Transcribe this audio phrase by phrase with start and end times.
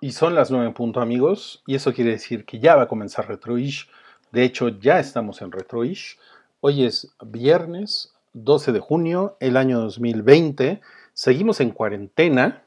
[0.00, 1.62] Y son las 9 en punto, amigos.
[1.66, 3.88] Y eso quiere decir que ya va a comenzar Retroish.
[4.30, 6.18] De hecho, ya estamos en Retroish.
[6.60, 10.80] Hoy es viernes 12 de junio, el año 2020.
[11.14, 12.62] Seguimos en cuarentena.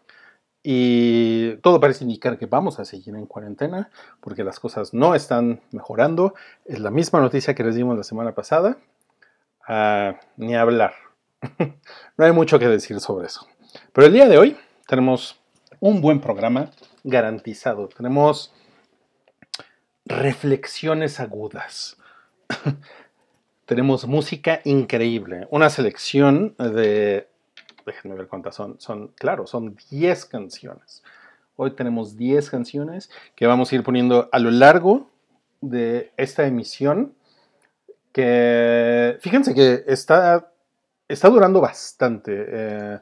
[0.62, 3.90] Y todo parece indicar que vamos a seguir en cuarentena
[4.20, 6.36] porque las cosas no están mejorando.
[6.66, 8.78] Es la misma noticia que les dimos la semana pasada.
[9.66, 10.94] Ah, ni hablar.
[12.18, 13.48] no hay mucho que decir sobre eso.
[13.94, 15.40] Pero el día de hoy tenemos
[15.80, 16.70] un buen programa
[17.04, 17.88] garantizado.
[17.90, 18.54] Tenemos
[20.06, 21.98] reflexiones agudas.
[23.66, 25.48] Tenemos música increíble.
[25.50, 27.28] Una selección de...
[27.86, 28.80] Déjenme ver cuántas son.
[28.80, 31.04] Son, claro, son 10 canciones.
[31.56, 35.10] Hoy tenemos 10 canciones que vamos a ir poniendo a lo largo
[35.62, 37.14] de esta emisión.
[38.12, 40.52] Que fíjense que está,
[41.08, 42.46] está durando bastante.
[42.48, 43.00] Eh,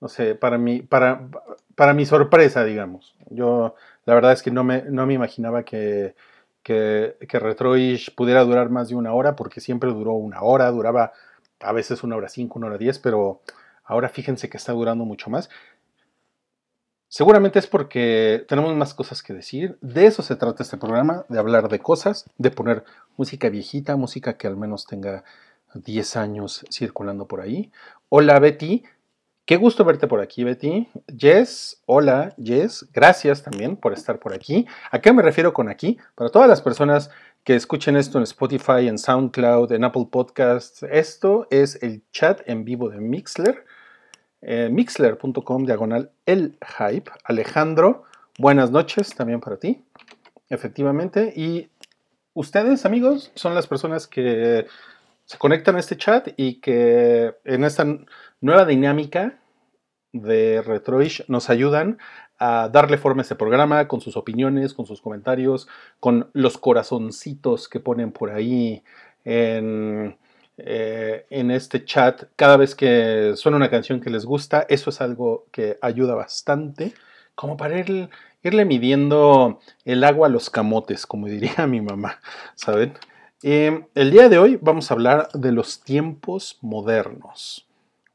[0.00, 1.28] no sé, para mi, para,
[1.74, 3.14] para mi sorpresa, digamos.
[3.30, 3.74] Yo
[4.04, 6.14] la verdad es que no me, no me imaginaba que,
[6.62, 11.12] que, que Retroish pudiera durar más de una hora, porque siempre duró una hora, duraba
[11.60, 13.40] a veces una hora cinco, una hora diez, pero
[13.84, 15.48] ahora fíjense que está durando mucho más.
[17.08, 19.78] Seguramente es porque tenemos más cosas que decir.
[19.80, 22.84] De eso se trata este programa, de hablar de cosas, de poner
[23.16, 25.24] música viejita, música que al menos tenga
[25.74, 27.70] 10 años circulando por ahí.
[28.08, 28.84] Hola Betty,
[29.46, 30.88] Qué gusto verte por aquí, Betty.
[31.16, 32.84] Jess, hola, Jess.
[32.92, 34.66] Gracias también por estar por aquí.
[34.90, 35.98] ¿A qué me refiero con aquí?
[36.16, 37.10] Para todas las personas
[37.44, 42.64] que escuchen esto en Spotify, en SoundCloud, en Apple Podcasts, esto es el chat en
[42.64, 43.64] vivo de Mixler.
[44.42, 47.08] Eh, mixler.com diagonal el hype.
[47.22, 48.02] Alejandro,
[48.40, 49.80] buenas noches también para ti.
[50.48, 51.32] Efectivamente.
[51.36, 51.68] Y
[52.34, 54.66] ustedes, amigos, son las personas que
[55.26, 57.84] se conectan a este chat y que en esta
[58.40, 59.38] nueva dinámica
[60.12, 61.98] de Retroish nos ayudan
[62.38, 65.68] a darle forma a este programa con sus opiniones, con sus comentarios,
[66.00, 68.84] con los corazoncitos que ponen por ahí
[69.24, 70.16] en,
[70.58, 74.64] eh, en este chat cada vez que suena una canción que les gusta.
[74.68, 76.92] Eso es algo que ayuda bastante,
[77.34, 82.20] como para irle midiendo el agua a los camotes, como diría mi mamá,
[82.54, 82.94] ¿saben?
[83.42, 87.66] Em, el día de hoy vamos a hablar de los tiempos modernos,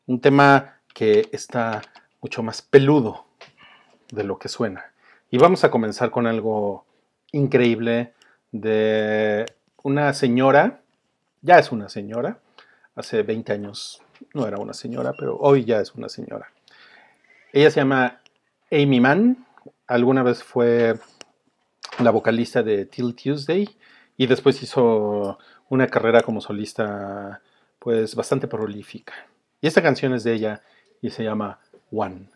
[0.07, 1.83] un tema que está
[2.21, 3.25] mucho más peludo
[4.11, 4.91] de lo que suena.
[5.29, 6.85] Y vamos a comenzar con algo
[7.33, 8.13] increíble
[8.51, 9.45] de
[9.83, 10.81] una señora,
[11.43, 12.39] ya es una señora,
[12.95, 14.01] hace 20 años
[14.33, 16.51] no era una señora, pero hoy ya es una señora.
[17.53, 18.21] Ella se llama
[18.71, 19.45] Amy Mann,
[19.85, 20.95] alguna vez fue
[21.99, 23.69] la vocalista de Till Tuesday
[24.21, 27.41] y después hizo una carrera como solista
[27.79, 29.13] pues bastante prolífica.
[29.59, 30.61] Y esta canción es de ella
[31.01, 31.57] y se llama
[31.91, 32.29] One.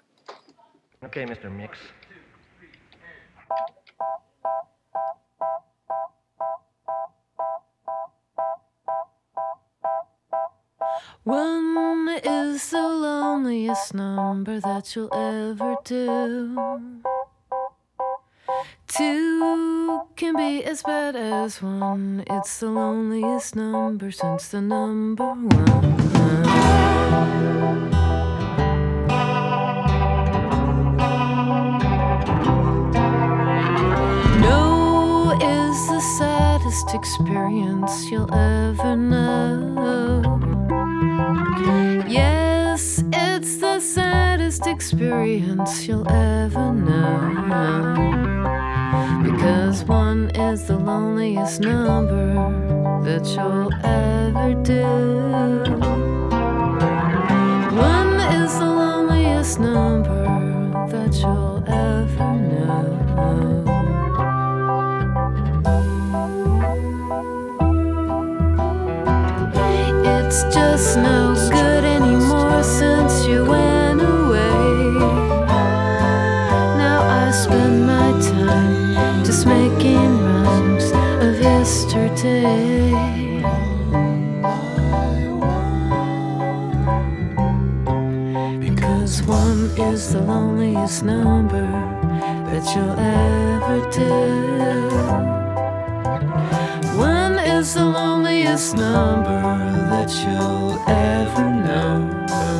[1.03, 1.51] Ok, Mr.
[1.51, 1.77] Mix.
[11.23, 17.14] One is the loneliest number that you'll ever do.
[18.87, 22.23] Two can be as bad as one.
[22.29, 25.49] It's the loneliest number since the number one.
[34.39, 40.21] No is the saddest experience you'll ever know.
[42.07, 48.74] Yes, it's the saddest experience you'll ever know.
[49.23, 52.33] Because one is the loneliest number
[53.03, 54.83] that you'll ever do.
[57.75, 60.25] One is the loneliest number
[60.89, 62.91] that you'll ever know.
[70.05, 73.74] It's just no good anymore since you went
[88.59, 91.67] Because one is the loneliest number
[92.49, 93.35] that you'll ever.
[96.97, 99.41] One is the loneliest number
[99.89, 102.54] that you'll ever know.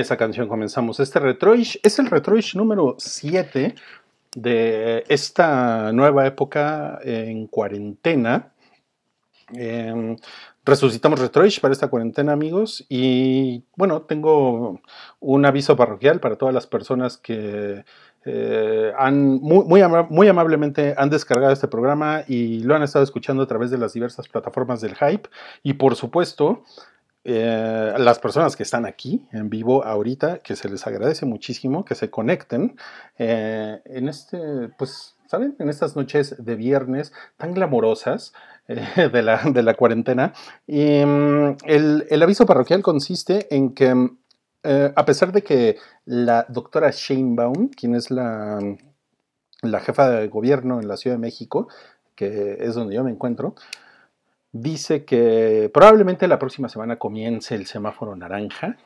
[0.00, 1.78] Esa canción comenzamos este Retroish.
[1.82, 3.74] Es el Retroish número 7
[4.34, 8.52] de esta nueva época en cuarentena.
[9.52, 10.16] Em,
[10.64, 12.84] resucitamos Retroish para esta cuarentena, amigos.
[12.88, 14.80] Y bueno, tengo
[15.20, 17.84] un aviso parroquial para todas las personas que
[18.24, 23.42] eh, han muy, muy, muy, amablemente han descargado este programa y lo han estado escuchando
[23.42, 25.28] a través de las diversas plataformas del hype.
[25.62, 26.62] Y por supuesto,
[27.22, 31.94] eh, las personas que están aquí en vivo ahorita, que se les agradece muchísimo que
[31.94, 32.76] se conecten
[33.18, 34.38] eh, en este,
[34.78, 35.54] pues, ¿saben?
[35.58, 38.32] En estas noches de viernes tan glamorosas
[38.68, 40.32] eh, de, la, de, la, cuarentena.
[40.66, 43.94] Y mm, el, el, aviso parroquial consiste en que,
[44.62, 45.76] a pesar de que
[46.06, 48.58] la doctora Baum, quien es la,
[49.62, 51.68] la jefa de gobierno en la Ciudad de México,
[52.14, 53.54] que es donde yo me encuentro,
[54.52, 58.76] dice que probablemente la próxima semana comience el semáforo naranja.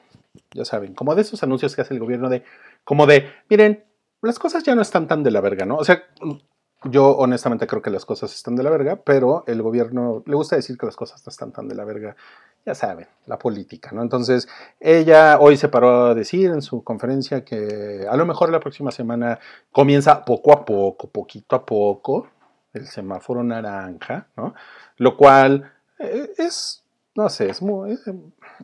[0.52, 2.42] Ya saben, como de esos anuncios que hace el gobierno de,
[2.82, 3.84] como de, miren,
[4.20, 5.76] las cosas ya no están tan de la verga, ¿no?
[5.76, 6.02] O sea,
[6.84, 10.56] yo honestamente creo que las cosas están de la verga, pero el gobierno le gusta
[10.56, 12.16] decir que las cosas no están tan de la verga.
[12.66, 14.02] Ya saben, la política, ¿no?
[14.02, 14.48] Entonces,
[14.80, 18.90] ella hoy se paró a decir en su conferencia que a lo mejor la próxima
[18.90, 19.38] semana
[19.70, 22.28] comienza poco a poco, poquito a poco,
[22.74, 24.54] el semáforo naranja, ¿no?
[24.98, 26.84] Lo cual eh, es,
[27.14, 27.92] no sé, es, muy,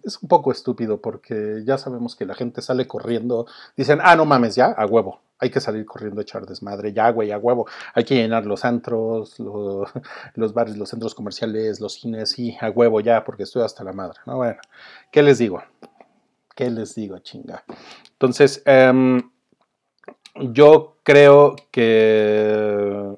[0.04, 3.46] es un poco estúpido porque ya sabemos que la gente sale corriendo,
[3.76, 7.30] dicen, ah, no mames, ya, a huevo, hay que salir corriendo echar desmadre, ya, güey,
[7.30, 9.88] a huevo, hay que llenar los antros, los,
[10.34, 13.92] los bares, los centros comerciales, los cines, y a huevo ya, porque estoy hasta la
[13.92, 14.36] madre, ¿no?
[14.36, 14.60] Bueno,
[15.10, 15.62] ¿qué les digo?
[16.54, 17.64] ¿Qué les digo, chinga?
[18.12, 19.30] Entonces, em,
[20.34, 23.16] yo creo que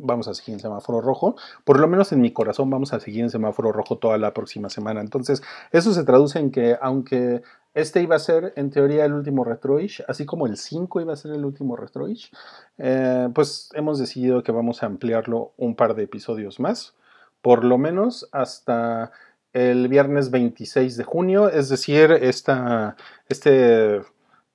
[0.00, 1.36] vamos a seguir en semáforo rojo.
[1.64, 4.68] Por lo menos en mi corazón vamos a seguir en semáforo rojo toda la próxima
[4.68, 5.00] semana.
[5.00, 5.42] Entonces,
[5.72, 7.42] eso se traduce en que aunque
[7.74, 11.16] este iba a ser en teoría el último retroish, así como el 5 iba a
[11.16, 12.32] ser el último retroish,
[12.78, 16.94] eh, pues hemos decidido que vamos a ampliarlo un par de episodios más,
[17.42, 19.12] por lo menos hasta
[19.52, 22.96] el viernes 26 de junio, es decir, esta,
[23.28, 24.00] este,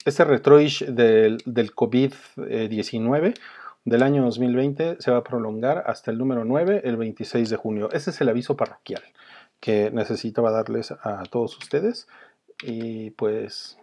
[0.06, 3.34] este retroish del, del COVID-19
[3.86, 7.90] del año 2020 se va a prolongar hasta el número 9, el 26 de junio.
[7.92, 9.04] Ese es el aviso parroquial
[9.60, 12.08] que necesitaba darles a todos ustedes.
[12.64, 13.78] Y pues,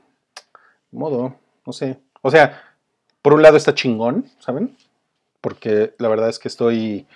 [0.90, 1.98] modo, no sé.
[2.20, 2.62] O sea,
[3.22, 4.76] por un lado está chingón, ¿saben?
[5.40, 7.06] Porque la verdad es que estoy,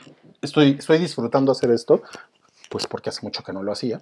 [0.41, 2.03] estoy, estoy disfrutando hacer esto,
[2.71, 4.01] pues porque hace mucho que no lo hacía.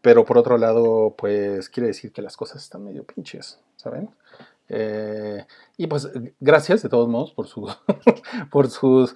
[0.00, 4.10] Pero por otro lado, pues quiere decir que las cosas están medio pinches, ¿saben?
[4.68, 5.44] Eh,
[5.76, 7.70] y pues gracias de todos modos por, su,
[8.50, 9.14] por sus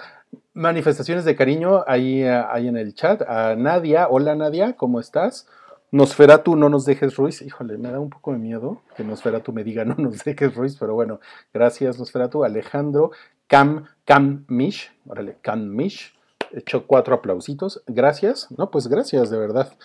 [0.52, 3.22] manifestaciones de cariño ahí, ahí en el chat.
[3.22, 5.46] A Nadia, hola Nadia, ¿cómo estás?
[5.90, 7.40] Nosferatu, no nos dejes Ruiz.
[7.40, 10.76] Híjole, me da un poco de miedo que Nosferatu me diga no nos dejes Ruiz,
[10.78, 11.20] pero bueno,
[11.52, 12.44] gracias Nosferatu.
[12.44, 13.10] Alejandro,
[13.46, 16.14] Cam, Cam Mish, órale, Cam Mish.
[16.50, 17.82] Hecho cuatro aplausitos.
[17.86, 18.48] Gracias.
[18.56, 19.76] No, pues gracias, de verdad.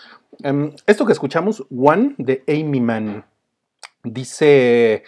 [0.44, 3.26] Em, esto que escuchamos, One de Amy Mann,
[4.04, 5.04] dice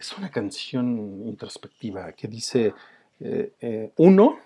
[0.00, 2.72] es una canción introspectiva que dice,
[3.20, 4.38] eh, eh, uno,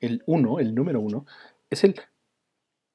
[0.00, 1.26] el uno, el número uno,
[1.68, 2.00] es el,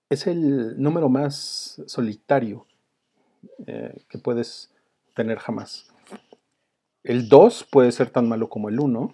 [0.10, 2.66] es el número más solitario
[3.68, 4.72] eh, que puedes
[5.14, 5.94] tener jamás.
[7.04, 9.14] El dos puede ser tan malo como el uno,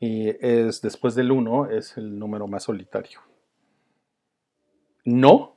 [0.00, 3.20] y es después del uno es el número más solitario.
[5.04, 5.54] No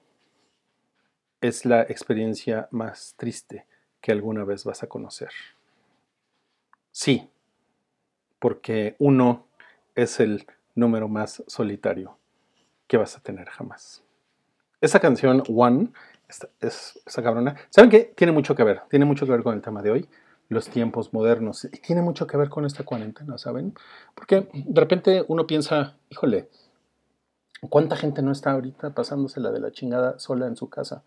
[1.41, 3.65] es la experiencia más triste
[4.01, 5.31] que alguna vez vas a conocer.
[6.99, 7.29] Sí,
[8.39, 9.45] porque uno
[9.93, 12.17] es el número más solitario
[12.87, 14.01] que vas a tener jamás.
[14.81, 15.89] Esa canción, One,
[16.59, 17.55] es esa cabrona.
[17.69, 18.11] ¿Saben qué?
[18.15, 20.09] Tiene mucho que ver, tiene mucho que ver con el tema de hoy,
[20.49, 21.65] los tiempos modernos.
[21.65, 23.75] Y tiene mucho que ver con esta cuarentena, ¿saben?
[24.15, 26.49] Porque de repente uno piensa, híjole,
[27.69, 31.03] ¿cuánta gente no está ahorita pasándosela de la chingada sola en su casa?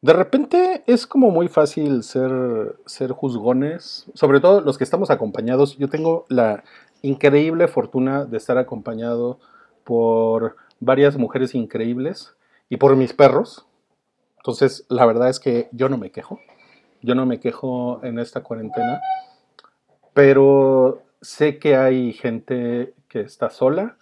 [0.00, 5.76] De repente es como muy fácil ser, ser juzgones, sobre todo los que estamos acompañados.
[5.76, 6.62] Yo tengo la
[7.02, 9.40] increíble fortuna de estar acompañado
[9.82, 12.36] por varias mujeres increíbles
[12.68, 13.66] y por mis perros.
[14.36, 16.38] Entonces, la verdad es que yo no me quejo.
[17.02, 19.00] Yo no me quejo en esta cuarentena,
[20.14, 23.96] pero sé que hay gente que está sola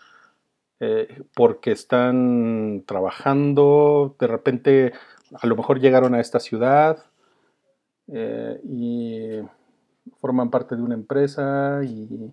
[0.80, 4.92] eh, porque están trabajando, de repente
[5.34, 6.98] a lo mejor llegaron a esta ciudad
[8.08, 9.40] eh, y
[10.20, 12.32] forman parte de una empresa y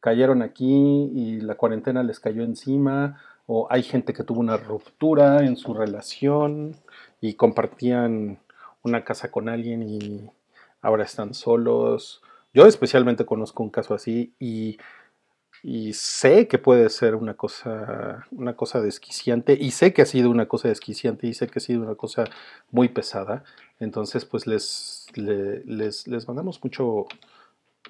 [0.00, 5.44] cayeron aquí y la cuarentena les cayó encima, o hay gente que tuvo una ruptura
[5.44, 6.74] en su relación
[7.20, 8.38] y compartían
[8.82, 10.30] una casa con alguien y
[10.80, 12.22] ahora están solos.
[12.52, 14.78] Yo especialmente conozco un caso así y,
[15.62, 20.30] y sé que puede ser una cosa, una cosa desquiciante y sé que ha sido
[20.30, 22.24] una cosa desquiciante y sé que ha sido una cosa
[22.70, 23.44] muy pesada.
[23.78, 27.06] Entonces, pues les, le- les, les mandamos mucho,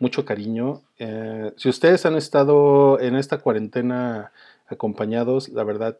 [0.01, 0.83] mucho cariño.
[0.99, 4.33] Eh, si ustedes han estado en esta cuarentena
[4.67, 5.99] acompañados, la verdad,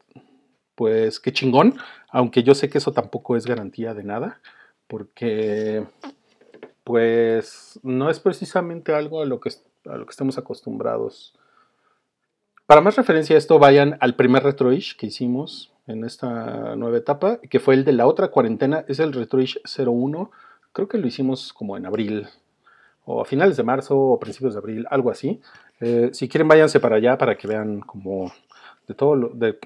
[0.75, 1.75] pues qué chingón,
[2.09, 4.41] aunque yo sé que eso tampoco es garantía de nada,
[4.87, 5.85] porque
[6.83, 9.51] pues no es precisamente algo a lo que,
[9.85, 11.33] a lo que estemos acostumbrados.
[12.65, 17.39] Para más referencia a esto, vayan al primer Retroish que hicimos en esta nueva etapa,
[17.49, 20.31] que fue el de la otra cuarentena, es el Retroish 01,
[20.71, 22.27] creo que lo hicimos como en abril,
[23.03, 25.41] o a finales de marzo o principios de abril, algo así.
[25.81, 28.31] Eh, si quieren, váyanse para allá para que vean como
[28.87, 29.59] de todo lo, de,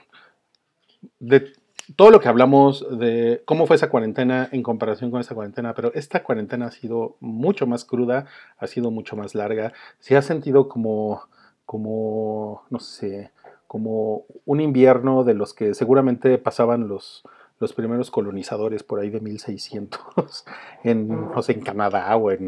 [1.20, 1.54] de
[1.96, 5.94] todo lo que hablamos de cómo fue esa cuarentena en comparación con esta cuarentena, pero
[5.94, 8.26] esta cuarentena ha sido mucho más cruda,
[8.58, 11.22] ha sido mucho más larga, se ha sentido como,
[11.68, 13.32] como, no sé,
[13.68, 17.24] como un invierno de los que seguramente pasaban los,
[17.60, 20.46] los primeros colonizadores por ahí de 1600
[20.84, 22.46] en, no sé, en Canadá o en,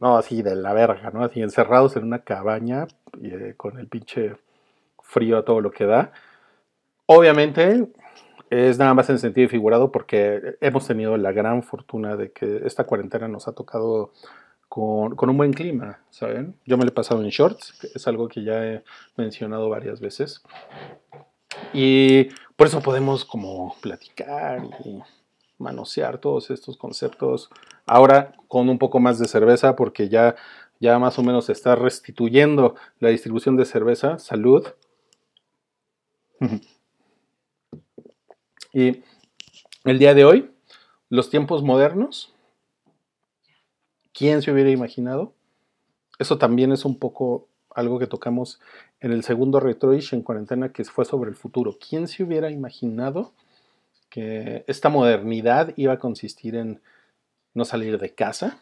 [0.00, 1.24] no, así de la verga, ¿no?
[1.24, 2.86] Así encerrados en una cabaña
[3.20, 4.36] eh, con el pinche
[5.02, 6.12] frío a todo lo que da.
[7.06, 7.88] Obviamente
[8.50, 12.84] es nada más en sentido figurado porque hemos tenido la gran fortuna de que esta
[12.84, 14.12] cuarentena nos ha tocado
[14.68, 16.54] con, un buen clima, ¿saben?
[16.66, 18.84] Yo me lo he pasado en shorts, es algo que ya he
[19.16, 20.42] mencionado varias veces.
[21.72, 25.00] Y por eso podemos como platicar y
[25.58, 27.50] manosear todos estos conceptos.
[27.86, 30.36] Ahora con un poco más de cerveza porque ya,
[30.80, 34.18] ya más o menos se está restituyendo la distribución de cerveza.
[34.18, 34.66] Salud.
[38.70, 39.02] Y
[39.84, 40.50] el día de hoy,
[41.08, 42.34] los tiempos modernos,
[44.18, 45.32] ¿quién se hubiera imaginado?
[46.18, 48.60] Eso también es un poco algo que tocamos
[49.00, 51.78] en el segundo Retroish en cuarentena que fue sobre el futuro.
[51.78, 53.32] ¿Quién se hubiera imaginado
[54.10, 56.80] que esta modernidad iba a consistir en
[57.54, 58.58] no salir de casa?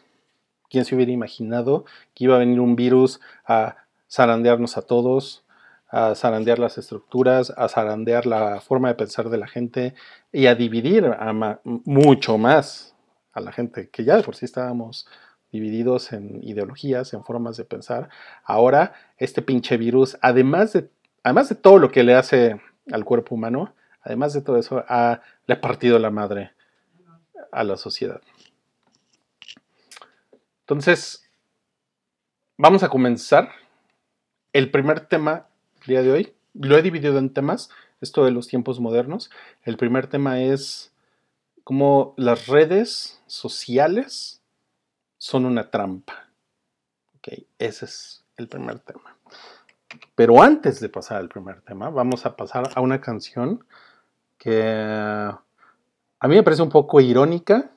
[0.69, 3.77] ¿Quién se hubiera imaginado que iba a venir un virus a
[4.11, 5.43] zarandearnos a todos,
[5.89, 9.95] a zarandear las estructuras, a zarandear la forma de pensar de la gente
[10.31, 12.95] y a dividir a mucho más
[13.33, 15.07] a la gente, que ya de por sí estábamos
[15.51, 18.09] divididos en ideologías, en formas de pensar.
[18.43, 20.89] Ahora, este pinche virus, además de,
[21.23, 22.59] además de todo lo que le hace
[22.91, 26.51] al cuerpo humano, además de todo eso, ha- le ha partido la madre
[27.51, 28.21] a la sociedad.
[30.61, 31.29] Entonces,
[32.57, 33.49] vamos a comenzar.
[34.53, 35.47] El primer tema
[35.81, 37.69] el día de hoy, lo he dividido en temas,
[38.01, 39.29] esto de los tiempos modernos.
[39.63, 40.93] El primer tema es
[41.63, 44.36] cómo las redes sociales
[45.17, 46.29] son una trampa.
[47.17, 49.17] Ok, ese es el primer tema.
[50.15, 53.65] Pero antes de pasar al primer tema, vamos a pasar a una canción
[54.37, 57.71] que a mí me parece un poco irónica.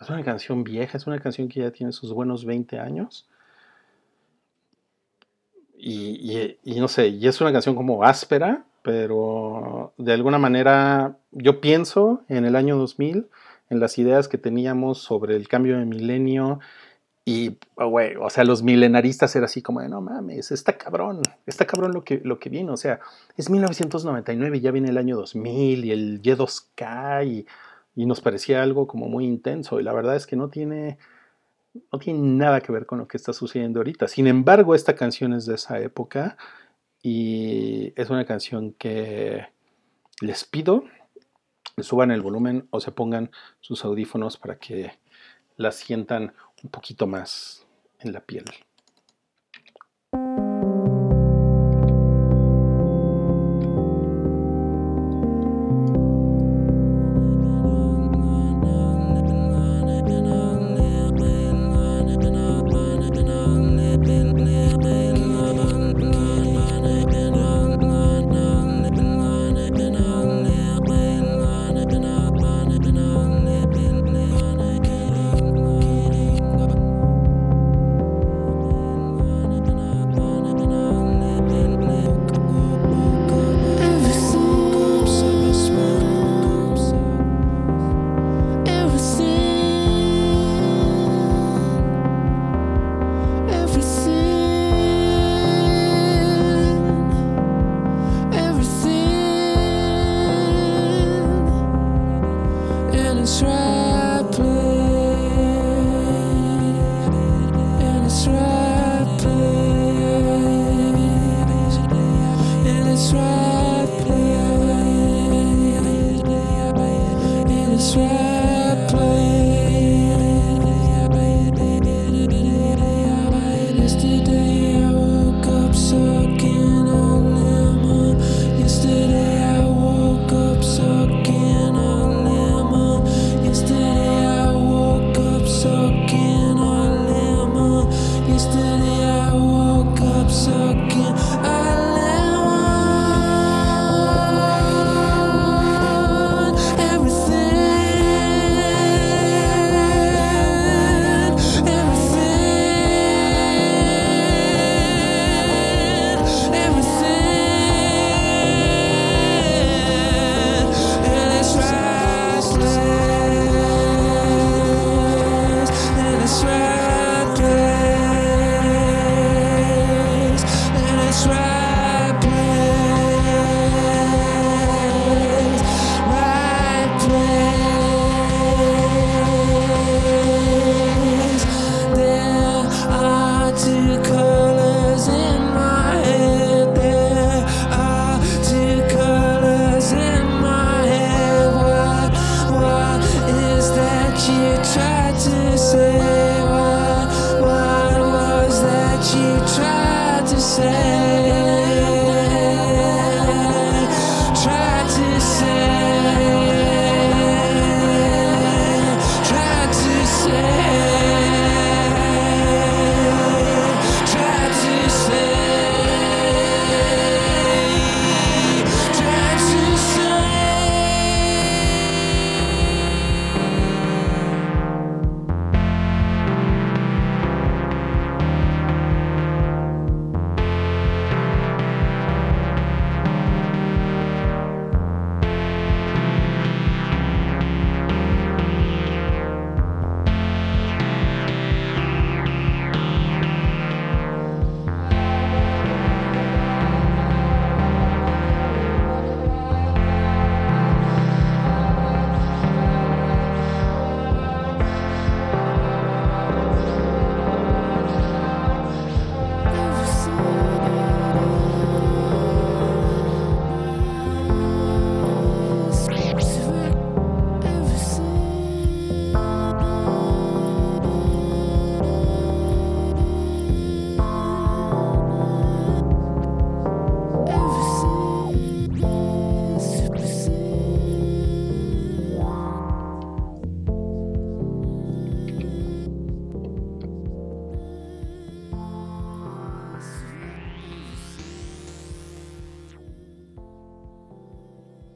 [0.00, 3.28] Es una canción vieja, es una canción que ya tiene sus buenos 20 años.
[5.76, 11.18] Y, y- y no sé, y es una canción como áspera, pero de alguna manera
[11.32, 13.28] yo pienso en el año 2000,
[13.72, 16.60] en las ideas que teníamos sobre el cambio de milenio.
[17.24, 21.22] Y, oh, güey, o sea, los milenaristas era así como de, no mames, está cabrón,
[21.46, 22.70] está cabrón lo que, lo que viene.
[22.70, 23.00] O sea,
[23.36, 27.46] es 1999 y ya viene el año 2000 y el Y2K y,
[27.96, 29.80] y nos parecía algo como muy intenso.
[29.80, 30.98] Y la verdad es que no tiene,
[31.90, 34.06] no tiene nada que ver con lo que está sucediendo ahorita.
[34.06, 36.36] Sin embargo, esta canción es de esa época
[37.02, 39.46] y es una canción que
[40.20, 40.84] les pido
[41.78, 44.98] suban el volumen o se pongan sus audífonos para que
[45.56, 47.66] la sientan un poquito más
[48.00, 48.44] en la piel.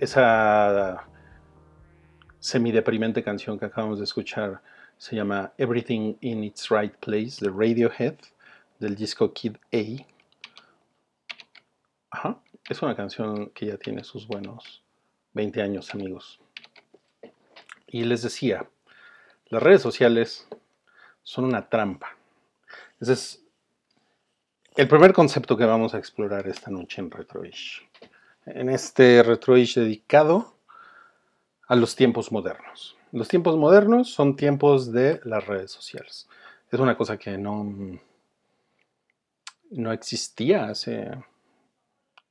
[0.06, 1.04] Esa
[2.38, 4.62] semideprimente canción que acabamos de escuchar
[4.96, 8.14] se llama Everything in its Right Place de Radiohead
[8.78, 10.06] del disco Kid A.
[12.70, 14.84] Es una canción que ya tiene sus buenos
[15.32, 16.38] 20 años, amigos.
[17.88, 18.70] Y les decía,
[19.46, 20.46] las redes sociales
[21.24, 22.16] son una trampa.
[23.00, 23.44] Ese es
[24.76, 27.85] el primer concepto que vamos a explorar esta noche en Retroish
[28.46, 30.54] en este retroish dedicado
[31.68, 32.96] a los tiempos modernos.
[33.12, 36.28] Los tiempos modernos son tiempos de las redes sociales.
[36.70, 37.98] Es una cosa que no,
[39.70, 41.10] no existía hace,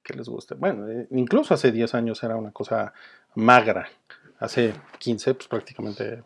[0.03, 2.93] que les guste, bueno, eh, incluso hace 10 años era una cosa
[3.35, 3.87] magra.
[4.39, 6.23] Hace 15, pues prácticamente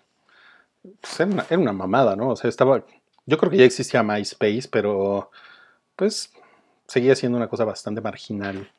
[1.01, 2.29] pues, era, una, mamada, ¿no?
[2.29, 2.83] O sea, estaba,
[3.25, 5.31] yo creo que ya existía MySpace, pero
[5.95, 6.31] pues
[6.87, 8.71] seguía siendo una cosa bastante marginal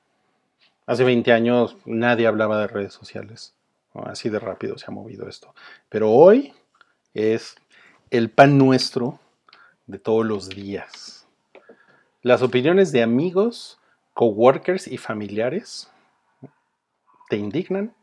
[0.91, 3.55] Hace 20 años nadie hablaba de redes sociales.
[3.95, 5.55] Así de rápido se ha movido esto.
[5.89, 6.53] Pero hoy
[7.15, 7.55] es
[8.11, 9.21] el pan nuestro
[9.87, 11.29] de todos los días.
[12.23, 13.79] Las opiniones de amigos,
[14.15, 15.89] coworkers y familiares
[17.29, 17.95] te indignan.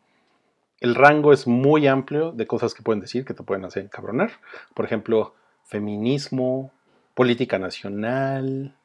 [0.80, 4.32] El rango es muy amplio de cosas que pueden decir que te pueden hacer encabronar.
[4.74, 6.72] Por ejemplo, feminismo,
[7.16, 8.78] política nacional,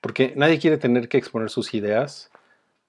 [0.00, 2.30] porque nadie quiere tener que exponer sus ideas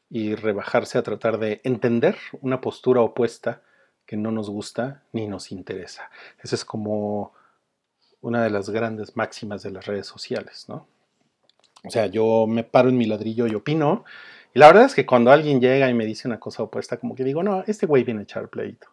[0.09, 3.61] y rebajarse a tratar de entender una postura opuesta
[4.05, 6.09] que no nos gusta ni nos interesa.
[6.41, 7.33] Esa es como
[8.21, 10.87] una de las grandes máximas de las redes sociales, ¿no?
[11.83, 14.03] O sea, yo me paro en mi ladrillo y opino,
[14.53, 17.15] y la verdad es que cuando alguien llega y me dice una cosa opuesta, como
[17.15, 18.87] que digo, no, este güey viene a echar pleito.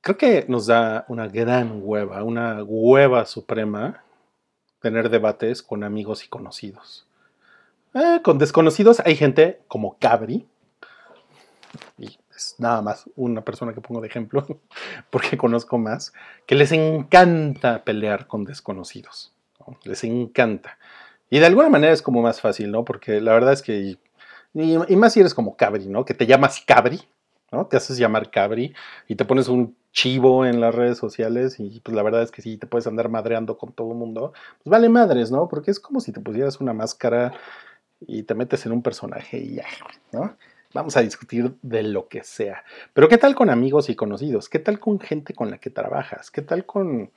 [0.00, 4.04] Creo que nos da una gran hueva, una hueva suprema
[4.80, 7.05] tener debates con amigos y conocidos.
[7.94, 10.46] Eh, con desconocidos hay gente como Cabri,
[11.98, 14.46] y es nada más una persona que pongo de ejemplo,
[15.10, 16.12] porque conozco más,
[16.46, 19.32] que les encanta pelear con desconocidos.
[19.60, 19.78] ¿no?
[19.84, 20.78] Les encanta.
[21.30, 22.84] Y de alguna manera es como más fácil, ¿no?
[22.84, 23.96] Porque la verdad es que,
[24.54, 26.04] y, más si eres como Cabri, ¿no?
[26.04, 27.00] Que te llamas Cabri,
[27.50, 27.66] ¿no?
[27.66, 28.74] Te haces llamar Cabri
[29.08, 32.42] y te pones un chivo en las redes sociales y pues la verdad es que
[32.42, 34.32] sí, te puedes andar madreando con todo el mundo.
[34.62, 35.48] Pues vale madres, ¿no?
[35.48, 37.32] Porque es como si te pusieras una máscara
[38.00, 39.66] y te metes en un personaje y ya,
[40.12, 40.36] ¿no?
[40.74, 42.62] Vamos a discutir de lo que sea.
[42.92, 44.48] Pero ¿qué tal con amigos y conocidos?
[44.48, 46.30] ¿Qué tal con gente con la que trabajas?
[46.30, 47.10] ¿Qué tal con,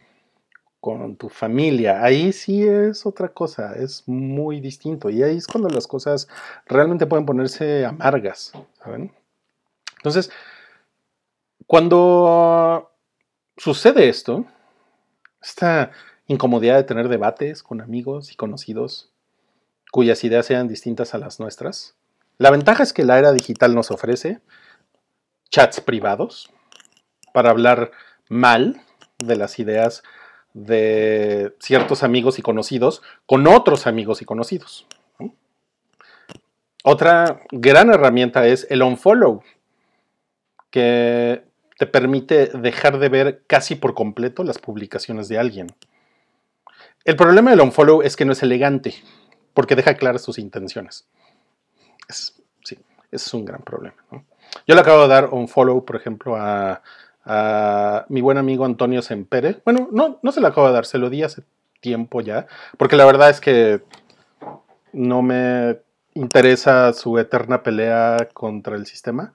[0.79, 2.03] con tu familia?
[2.03, 5.09] Ahí sí es otra cosa, es muy distinto.
[5.09, 6.29] Y ahí es cuando las cosas
[6.67, 9.11] realmente pueden ponerse amargas, ¿saben?
[9.97, 10.31] Entonces,
[11.67, 12.91] cuando
[13.57, 14.45] sucede esto,
[15.41, 15.91] esta
[16.27, 19.08] incomodidad de tener debates con amigos y conocidos
[19.91, 21.95] cuyas ideas sean distintas a las nuestras,
[22.37, 24.39] la ventaja es que la era digital nos ofrece
[25.49, 26.51] chats privados
[27.33, 27.91] para hablar
[28.29, 28.81] mal
[29.17, 30.03] de las ideas
[30.53, 34.87] de ciertos amigos y conocidos con otros amigos y conocidos.
[36.83, 39.43] Otra gran herramienta es el unfollow,
[40.71, 41.43] que
[41.77, 45.67] te permite dejar de ver casi por completo las publicaciones de alguien.
[47.03, 48.95] El problema del unfollow es que no es elegante,
[49.53, 51.07] porque deja claras sus intenciones.
[52.07, 52.77] Es, sí,
[53.11, 53.97] es un gran problema.
[54.11, 54.25] ¿no?
[54.67, 56.81] Yo le acabo de dar un follow, por ejemplo, a,
[57.25, 59.61] a mi buen amigo Antonio Sempere.
[59.65, 61.43] Bueno, no, no se lo acabo de dar, se lo di hace
[61.79, 63.81] tiempo ya, porque la verdad es que
[64.91, 65.79] no me
[66.13, 69.33] interesa su eterna pelea contra el sistema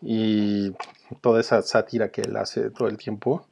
[0.00, 0.72] y
[1.20, 3.46] toda esa sátira que él hace todo el tiempo.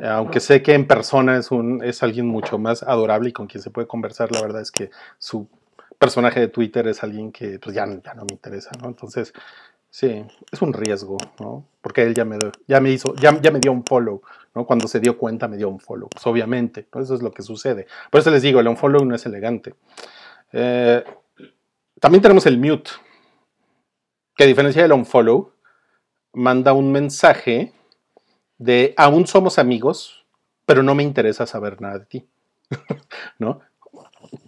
[0.00, 3.62] Aunque sé que en persona es, un, es alguien mucho más adorable y con quien
[3.62, 5.48] se puede conversar, la verdad es que su
[5.98, 8.88] personaje de Twitter es alguien que pues, ya, ya no me interesa, ¿no?
[8.88, 9.32] Entonces,
[9.90, 11.66] sí, es un riesgo, ¿no?
[11.82, 14.22] Porque él ya me, ya me hizo, ya, ya me dio un follow,
[14.54, 14.64] ¿no?
[14.64, 17.02] Cuando se dio cuenta me dio un follow, pues obviamente, ¿no?
[17.02, 17.86] Eso es lo que sucede.
[18.10, 19.74] Por eso les digo, el unfollow no es elegante.
[20.52, 21.04] Eh,
[22.00, 22.90] también tenemos el mute,
[24.34, 25.52] que a diferencia del unfollow,
[26.32, 27.72] manda un mensaje
[28.62, 30.24] de aún somos amigos,
[30.66, 32.28] pero no me interesa saber nada de ti.
[33.38, 33.60] ¿No?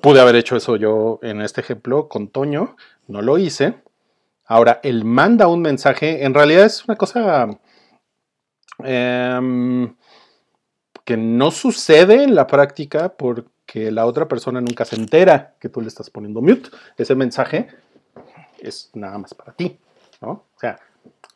[0.00, 2.76] Pude haber hecho eso yo en este ejemplo con Toño,
[3.08, 3.74] no lo hice.
[4.46, 7.58] Ahora, él manda un mensaje, en realidad es una cosa
[8.84, 9.92] eh,
[11.04, 15.80] que no sucede en la práctica porque la otra persona nunca se entera que tú
[15.80, 16.70] le estás poniendo mute.
[16.96, 17.68] Ese mensaje
[18.58, 19.78] es nada más para ti,
[20.20, 20.30] ¿no?
[20.30, 20.78] O sea,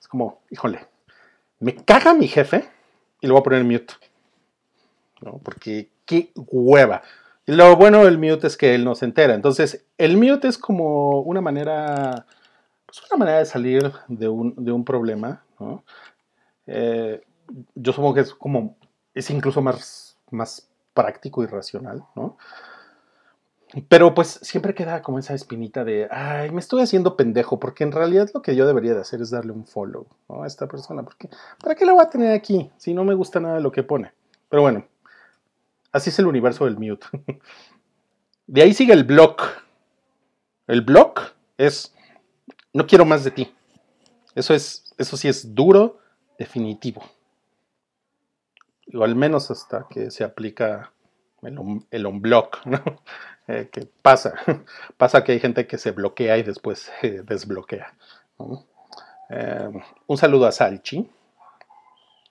[0.01, 0.87] es como, híjole,
[1.61, 2.69] me caga mi jefe
[3.21, 3.95] y lo voy a poner mute,
[5.21, 5.39] ¿no?
[5.43, 7.03] Porque qué hueva.
[7.47, 9.35] Y lo bueno del mute es que él no se entera.
[9.35, 12.27] Entonces, el mute es como una manera,
[12.87, 15.85] pues una manera de salir de un, de un problema, ¿no?
[16.67, 17.23] Eh,
[17.75, 18.77] yo supongo que es como,
[19.15, 22.37] es incluso más, más práctico y racional, ¿no?
[23.89, 27.93] Pero pues siempre queda como esa espinita de, ay, me estoy haciendo pendejo, porque en
[27.93, 31.29] realidad lo que yo debería de hacer es darle un follow a esta persona, porque
[31.63, 33.83] ¿para qué la voy a tener aquí si no me gusta nada de lo que
[33.83, 34.13] pone?
[34.49, 34.87] Pero bueno,
[35.93, 37.07] así es el universo del mute.
[38.47, 39.43] De ahí sigue el block.
[40.67, 41.95] El block es,
[42.73, 43.55] no quiero más de ti.
[44.35, 45.99] Eso, es, eso sí es duro,
[46.39, 47.03] definitivo.
[48.95, 50.95] O al menos hasta que se aplica
[51.43, 51.59] el,
[51.91, 52.83] el unblock, ¿no?
[53.49, 54.35] Eh, que pasa.
[54.99, 57.95] pasa que hay gente que se bloquea y después se desbloquea.
[59.31, 59.71] Eh,
[60.07, 61.11] un saludo a Salchi,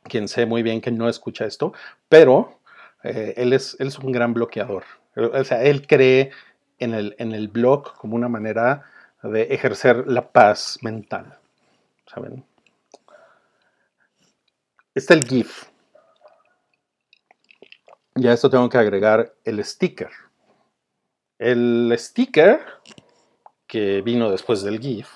[0.04, 1.74] quien sé muy bien que no escucha esto,
[2.08, 2.60] pero
[3.04, 4.84] eh, él, es, un gran bloqueador.
[5.16, 6.32] O sea, él cree
[6.78, 8.84] en el, en el blog como una manera
[9.24, 11.40] de ejercer la paz mental.
[12.06, 12.46] ¿Saben?
[14.94, 15.66] Está el GIF.
[18.14, 20.10] Ya esto tengo que agregar el sticker.
[21.40, 22.60] El sticker,
[23.68, 25.08] que vino después del GIF,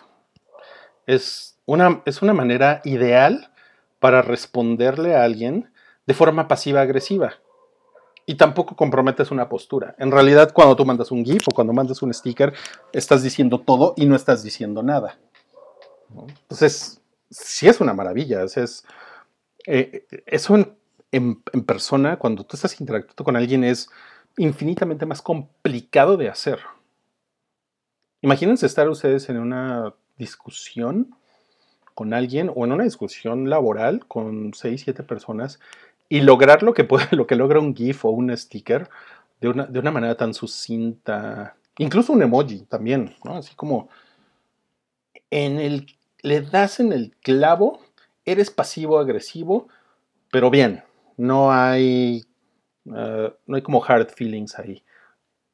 [1.07, 3.51] es una, es una manera ideal
[3.99, 5.71] para responderle a alguien
[6.05, 7.34] de forma pasiva-agresiva.
[8.25, 9.95] Y tampoco comprometes una postura.
[9.97, 12.53] En realidad, cuando tú mandas un GIF o cuando mandas un sticker,
[12.93, 15.17] estás diciendo todo y no estás diciendo nada.
[16.43, 18.43] Entonces, sí es una maravilla.
[18.43, 18.86] Es,
[19.65, 20.77] eh, eso en,
[21.12, 23.89] en, persona, cuando tú estás interactuando con alguien, es
[24.38, 26.60] infinitamente más complicado de hacer.
[28.22, 31.15] Imagínense estar ustedes en una discusión
[31.96, 35.60] con alguien o en una discusión laboral con 6, 7 personas
[36.08, 38.89] y lograr lo que, puede, lo que logra un GIF o un sticker
[39.39, 43.38] de una, de una manera tan sucinta Incluso un emoji también, ¿no?
[43.38, 43.89] Así como
[45.30, 45.88] en el,
[46.22, 47.80] le das en el clavo,
[48.26, 49.67] eres pasivo-agresivo,
[50.32, 50.84] pero bien,
[51.17, 52.26] no hay,
[52.86, 54.84] eh, no hay como hard feelings ahí.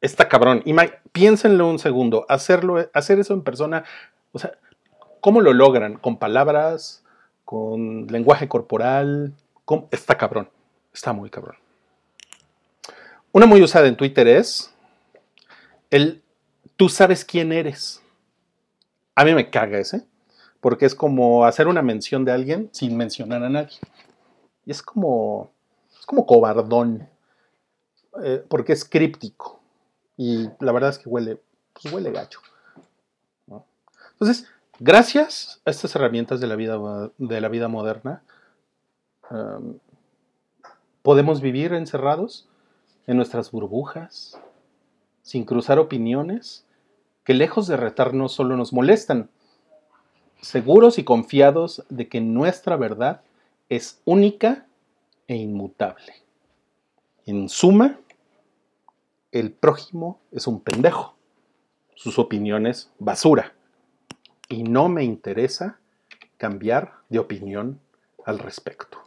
[0.02, 0.62] Está cabrón.
[0.66, 2.26] Ima- piénsenlo un segundo.
[2.30, 3.84] Hacerlo, hacer eso en persona,
[4.32, 4.52] o sea,
[5.22, 5.96] ¿cómo lo logran?
[5.98, 7.04] ¿Con palabras?
[7.46, 9.34] ¿Con lenguaje corporal?
[9.92, 10.50] Está cabrón.
[10.94, 11.56] Está muy cabrón.
[13.32, 14.74] Una muy usada en Twitter es
[15.90, 16.22] el
[16.76, 18.02] tú sabes quién eres.
[19.16, 20.06] A mí me caga ese,
[20.62, 23.78] porque es como hacer una mención de alguien sin mencionar a nadie.
[24.66, 25.52] Y es como,
[26.00, 27.10] es como cobardón,
[28.24, 29.60] eh, porque es críptico.
[30.18, 31.42] Y la verdad es que huele,
[31.74, 32.40] pues huele gacho.
[34.14, 34.48] Entonces,
[34.80, 36.80] gracias a estas herramientas de la vida,
[37.18, 38.24] de la vida moderna,
[41.04, 42.48] podemos vivir encerrados
[43.06, 44.40] en nuestras burbujas,
[45.22, 46.66] sin cruzar opiniones,
[47.24, 49.30] que lejos de retarnos solo nos molestan,
[50.42, 53.22] seguros y confiados de que nuestra verdad
[53.70, 54.66] es única
[55.28, 56.14] e inmutable.
[57.26, 58.00] En suma,
[59.32, 61.16] el prójimo es un pendejo,
[61.96, 63.54] sus opiniones basura,
[64.50, 65.80] y no me interesa
[66.38, 67.80] cambiar de opinión
[68.26, 69.07] al respecto.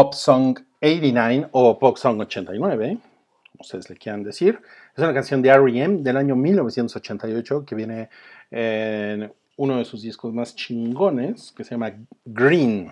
[0.00, 4.58] Pop Song 89 o Pop Song 89, como ustedes le quieran decir.
[4.96, 5.98] Es una canción de R.E.M.
[6.02, 8.08] del año 1988 que viene
[8.50, 11.92] en uno de sus discos más chingones que se llama
[12.24, 12.90] Green.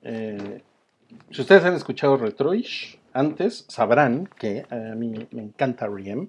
[0.00, 0.62] Eh,
[1.30, 6.28] si ustedes han escuchado Retroish antes, sabrán que a mí me encanta R.E.M.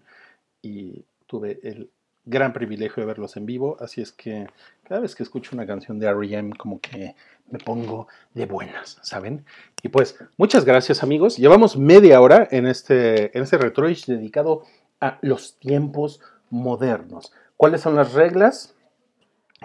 [0.61, 1.89] y tuve el
[2.25, 4.47] gran privilegio de verlos en vivo, así es que
[4.83, 6.57] cada vez que escucho una canción de R.E.M.
[6.57, 7.15] como que
[7.51, 9.45] me pongo de buenas, ¿saben?
[9.81, 11.37] Y pues, muchas gracias amigos.
[11.37, 14.63] Llevamos media hora en este, en este retroish dedicado
[15.01, 17.31] a los tiempos modernos.
[17.57, 18.75] ¿Cuáles son las reglas?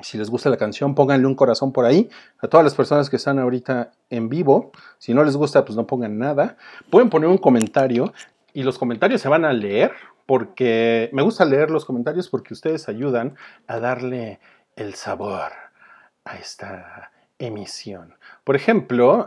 [0.03, 2.09] Si les gusta la canción, pónganle un corazón por ahí.
[2.39, 5.87] A todas las personas que están ahorita en vivo, si no les gusta, pues no
[5.87, 6.57] pongan nada.
[6.91, 8.13] Pueden poner un comentario
[8.53, 9.93] y los comentarios se van a leer
[10.27, 14.41] porque me gusta leer los comentarios porque ustedes ayudan a darle
[14.77, 15.53] el sabor
[16.25, 18.15] a esta emisión.
[18.45, 19.27] Por ejemplo,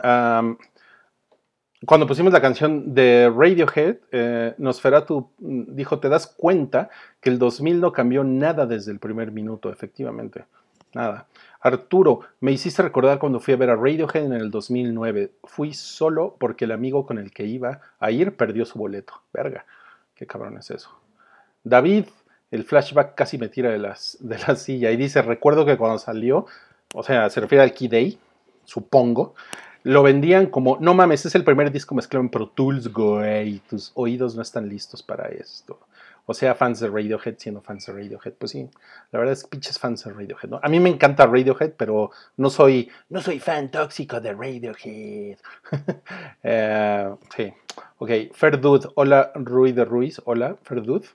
[1.86, 6.90] cuando pusimos la canción de Radiohead, eh, Nosferatu mm, dijo, te das cuenta
[7.22, 10.46] que el 2000 no cambió nada desde el primer minuto, efectivamente.
[10.94, 11.28] Nada.
[11.60, 15.34] Arturo, me hiciste recordar cuando fui a ver a Radiohead en el 2009.
[15.44, 19.14] Fui solo porque el amigo con el que iba a ir perdió su boleto.
[19.32, 19.66] Verga,
[20.16, 20.90] qué cabrón es eso.
[21.64, 22.06] David,
[22.50, 26.00] el flashback casi me tira de, las, de la silla y dice, recuerdo que cuando
[26.00, 26.48] salió,
[26.98, 28.18] o sea, se refiere al Key Day,
[28.66, 29.36] supongo,
[29.84, 33.92] lo vendían como, no mames, es el primer disco mezclado en Pro Tools, güey, tus
[33.94, 35.80] oídos no están listos para esto.
[36.26, 38.68] O sea, fans de Radiohead siendo fans de Radiohead, pues sí,
[39.12, 40.60] la verdad es que pinches fans de Radiohead.
[40.60, 45.38] A mí me encanta Radiohead, pero no soy, no soy fan tóxico de Radiohead.
[46.44, 47.54] Eh, sí,
[48.00, 51.06] ok, Ferdud, hola Rui de Ruiz, hola Ferdud.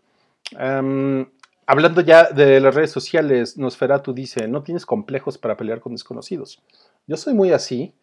[0.52, 1.26] Em,
[1.66, 6.62] hablando ya de las redes sociales, Nosferatu dice, no tienes complejos para pelear con desconocidos.
[7.06, 7.94] Yo soy muy así.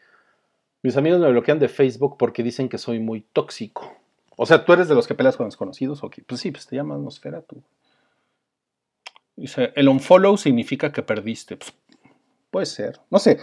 [0.82, 3.96] Mis amigos me bloquean de Facebook porque dicen que soy muy tóxico.
[4.38, 6.04] O sea, ¿tú eres de los que peleas con desconocidos?
[6.04, 7.62] Ok, pues sí, pues te llamas Nosferatu.
[9.36, 11.58] Dice, el unfollow significa que perdiste.
[11.58, 11.74] Pues,
[12.50, 13.00] puede ser.
[13.10, 13.40] No sé.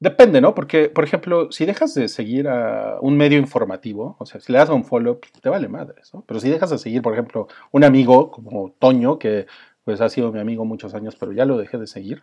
[0.00, 0.54] Depende, ¿no?
[0.54, 4.58] Porque, por ejemplo, si dejas de seguir a un medio informativo, o sea, si le
[4.58, 6.22] das un follow, pues, te vale madres, ¿no?
[6.26, 9.46] Pero si dejas de seguir, por ejemplo, un amigo como Toño, que
[9.84, 12.22] pues ha sido mi amigo muchos años, pero ya lo dejé de seguir,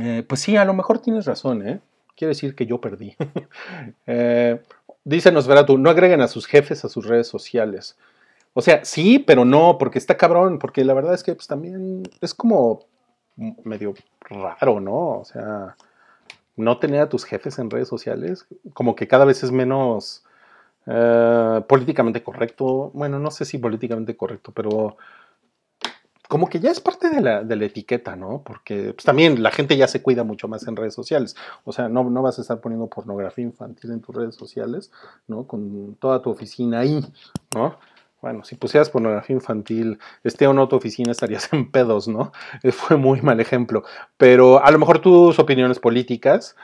[0.00, 1.80] eh, pues sí, a lo mejor tienes razón, ¿eh?
[2.16, 3.16] Quiere decir que yo perdí.
[4.06, 4.60] eh,
[5.04, 7.96] dice no agreguen a sus jefes a sus redes sociales.
[8.54, 12.02] O sea, sí, pero no, porque está cabrón, porque la verdad es que pues, también
[12.20, 12.80] es como
[13.64, 13.94] medio
[14.28, 15.20] raro, ¿no?
[15.20, 15.76] O sea,
[16.58, 20.24] no tener a tus jefes en redes sociales, como que cada vez es menos
[20.86, 22.90] eh, políticamente correcto.
[22.94, 24.96] Bueno, no sé si políticamente correcto, pero
[26.28, 28.42] como que ya es parte de la, de la etiqueta, ¿no?
[28.44, 31.34] Porque pues, también la gente ya se cuida mucho más en redes sociales.
[31.64, 34.92] O sea, no, no vas a estar poniendo pornografía infantil en tus redes sociales,
[35.26, 35.46] ¿no?
[35.46, 37.00] Con toda tu oficina ahí,
[37.54, 37.78] ¿no?
[38.20, 42.32] Bueno, si pusieras pornografía infantil, esté o no tu oficina, estarías en pedos, ¿no?
[42.62, 43.84] Eh, Fue muy mal ejemplo.
[44.16, 46.56] Pero a lo mejor tus opiniones políticas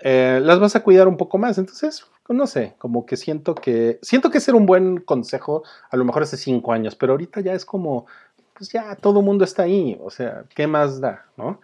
[0.00, 1.58] eh, las vas a cuidar un poco más.
[1.58, 3.98] Entonces, no sé, como que siento que.
[4.02, 7.52] Siento que ser un buen consejo, a lo mejor hace cinco años, pero ahorita ya
[7.52, 8.06] es como.
[8.54, 9.98] Pues ya todo el mundo está ahí.
[10.02, 11.60] O sea, ¿qué más da, no?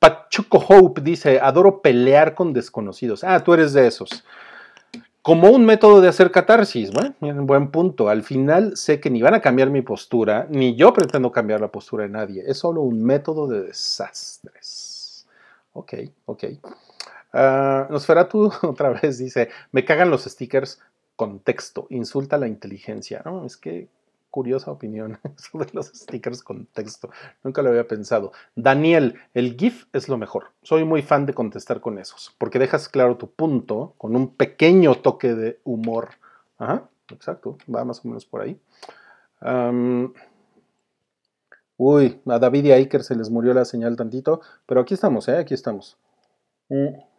[0.00, 3.22] Pachuco Hope dice: Adoro pelear con desconocidos.
[3.22, 4.24] Ah, tú eres de esos
[5.22, 6.90] como un método de hacer catarsis.
[6.92, 8.08] Bueno, buen punto.
[8.08, 11.68] Al final sé que ni van a cambiar mi postura, ni yo pretendo cambiar la
[11.68, 12.42] postura de nadie.
[12.46, 15.26] Es solo un método de desastres.
[15.72, 15.94] Ok,
[16.26, 16.44] ok.
[17.32, 20.80] Ah, Nosferatu otra vez dice, me cagan los stickers
[21.16, 23.22] con texto, insulta la inteligencia.
[23.24, 23.88] No, es que
[24.30, 25.18] curiosa opinión
[25.52, 27.10] de los stickers con texto.
[27.42, 28.32] Nunca lo había pensado.
[28.54, 30.52] Daniel, el GIF es lo mejor.
[30.62, 34.94] Soy muy fan de contestar con esos, porque dejas claro tu punto con un pequeño
[34.96, 36.10] toque de humor.
[36.58, 38.60] Ajá, exacto, va más o menos por ahí.
[41.76, 45.28] Uy, a David y a Iker se les murió la señal tantito, pero aquí estamos,
[45.28, 45.38] ¿eh?
[45.38, 45.96] Aquí estamos.
[46.68, 47.09] Mm.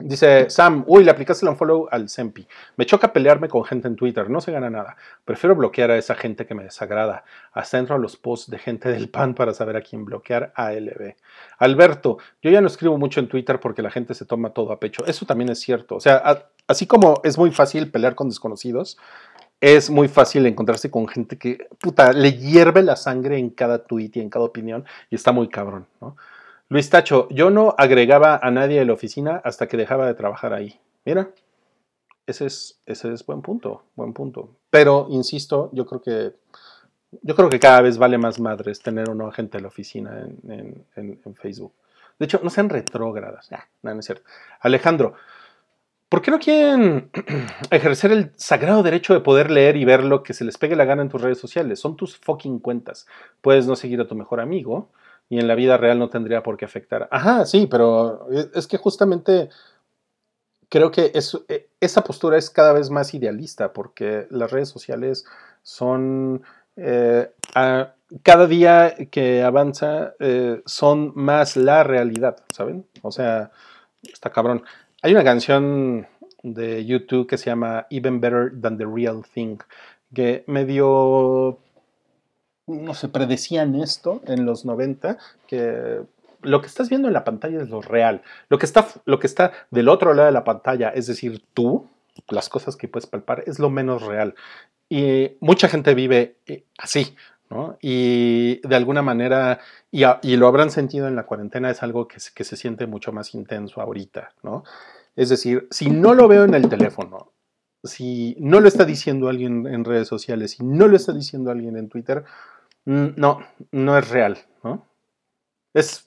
[0.00, 2.46] Dice Sam, uy, le aplicaste el unfollow al Sempi.
[2.76, 4.96] Me choca pelearme con gente en Twitter, no se gana nada.
[5.24, 7.24] Prefiero bloquear a esa gente que me desagrada.
[7.52, 11.16] Hasta entro a los posts de gente del PAN para saber a quién bloquear ALB.
[11.58, 14.78] Alberto, yo ya no escribo mucho en Twitter porque la gente se toma todo a
[14.78, 15.04] pecho.
[15.04, 15.96] Eso también es cierto.
[15.96, 18.98] O sea, a- así como es muy fácil pelear con desconocidos,
[19.60, 24.12] es muy fácil encontrarse con gente que, puta, le hierve la sangre en cada tweet
[24.14, 26.16] y en cada opinión y está muy cabrón, ¿no?
[26.70, 30.52] Luis Tacho, yo no agregaba a nadie de la oficina hasta que dejaba de trabajar
[30.52, 30.78] ahí.
[31.06, 31.30] Mira,
[32.26, 34.50] ese es, buen punto, buen punto.
[34.68, 39.62] Pero, insisto, yo creo que cada vez vale más madres tener o no gente de
[39.62, 41.72] la oficina en, Facebook.
[42.18, 43.50] De hecho, no sean retrógradas.
[43.50, 44.24] Ah, no es cierto.
[44.60, 45.14] Alejandro,
[46.10, 47.10] ¿por qué no quieren
[47.70, 50.84] ejercer el sagrado derecho de poder leer y ver lo que se les pegue la
[50.84, 51.80] gana en tus redes sociales?
[51.80, 53.06] Son tus fucking cuentas.
[53.40, 54.90] Puedes no seguir a tu mejor amigo
[55.28, 57.08] y en la vida real no tendría por qué afectar.
[57.10, 59.50] Ajá, sí, pero es es que justamente
[60.68, 65.24] creo que eh, esa postura es cada vez más idealista porque las redes sociales
[65.62, 66.42] son
[66.76, 67.30] eh,
[68.22, 72.86] cada día que avanza eh, son más la realidad, ¿saben?
[73.02, 73.50] O sea,
[74.02, 74.62] está cabrón.
[75.02, 76.06] Hay una canción
[76.42, 79.58] de YouTube que se llama Even Better Than the Real Thing,
[80.14, 81.58] que medio,
[82.68, 86.00] no sé, predecían esto en los 90, que
[86.42, 88.22] lo que estás viendo en la pantalla es lo real.
[88.48, 91.86] Lo que está, lo que está del otro lado de la pantalla, es decir, tú,
[92.28, 94.34] las cosas que puedes palpar, es lo menos real.
[94.88, 97.14] Y mucha gente vive eh, así,
[97.50, 97.76] ¿no?
[97.80, 99.60] Y de alguna manera,
[99.90, 102.86] y, y lo habrán sentido en la cuarentena, es algo que se, que se siente
[102.86, 104.64] mucho más intenso ahorita, ¿no?
[105.16, 107.32] Es decir, si no lo veo en el teléfono,
[107.82, 111.76] si no lo está diciendo alguien en redes sociales, si no lo está diciendo alguien
[111.76, 112.24] en Twitter,
[112.88, 114.86] no, no es real, ¿no?
[115.74, 116.06] Es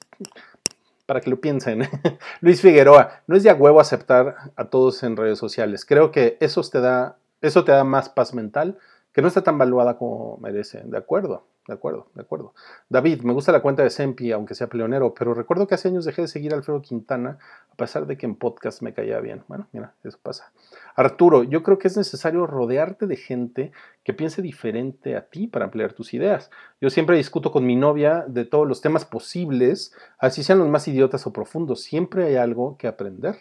[1.05, 1.87] para que lo piensen.
[2.41, 5.85] Luis Figueroa, no es de a huevo aceptar a todos en redes sociales.
[5.85, 8.79] Creo que eso te da, eso te da más paz mental,
[9.13, 10.81] que no está tan valuada como merece.
[10.85, 12.53] De acuerdo, de acuerdo, de acuerdo.
[12.89, 16.05] David, me gusta la cuenta de Sempi, aunque sea pleonero, pero recuerdo que hace años
[16.05, 17.37] dejé de seguir a Alfredo Quintana,
[17.71, 19.43] a pesar de que en podcast me caía bien.
[19.47, 20.51] Bueno, mira, eso pasa.
[20.95, 23.71] Arturo, yo creo que es necesario rodearte de gente
[24.03, 26.49] que piense diferente a ti para ampliar tus ideas.
[26.79, 30.87] Yo siempre discuto con mi novia de todos los temas posibles, así sean los más
[30.87, 31.83] idiotas o profundos.
[31.83, 33.35] Siempre hay algo que aprender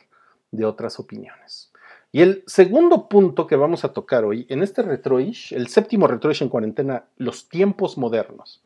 [0.51, 1.70] de otras opiniones.
[2.13, 6.43] Y el segundo punto que vamos a tocar hoy, en este retroish, el séptimo retroish
[6.43, 8.63] en cuarentena, los tiempos modernos.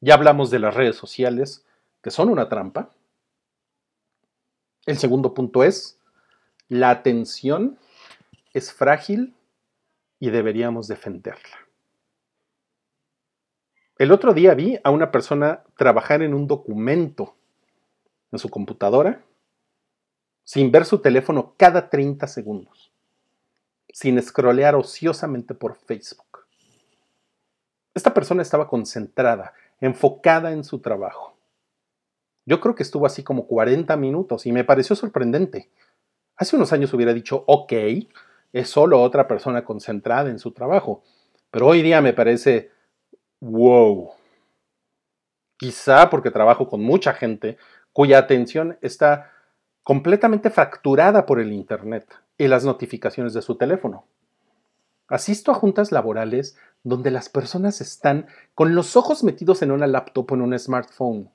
[0.00, 1.64] Ya hablamos de las redes sociales,
[2.02, 2.90] que son una trampa.
[4.86, 6.00] El segundo punto es,
[6.68, 7.78] la atención
[8.54, 9.34] es frágil
[10.18, 11.58] y deberíamos defenderla.
[13.98, 17.36] El otro día vi a una persona trabajar en un documento
[18.32, 19.22] en su computadora
[20.50, 22.90] sin ver su teléfono cada 30 segundos,
[23.92, 26.40] sin scrollear ociosamente por Facebook.
[27.94, 31.36] Esta persona estaba concentrada, enfocada en su trabajo.
[32.46, 35.70] Yo creo que estuvo así como 40 minutos y me pareció sorprendente.
[36.34, 37.72] Hace unos años hubiera dicho, ok,
[38.52, 41.04] es solo otra persona concentrada en su trabajo,
[41.52, 42.72] pero hoy día me parece,
[43.38, 44.14] wow.
[45.56, 47.56] Quizá porque trabajo con mucha gente
[47.92, 49.30] cuya atención está
[49.82, 52.06] completamente fracturada por el Internet
[52.38, 54.04] y las notificaciones de su teléfono.
[55.08, 60.30] Asisto a juntas laborales donde las personas están con los ojos metidos en una laptop
[60.30, 61.30] o en un smartphone.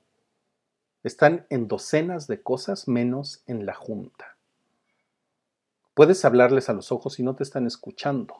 [1.02, 4.36] Están en docenas de cosas menos en la junta.
[5.94, 8.34] Puedes hablarles a los ojos y no te están escuchando.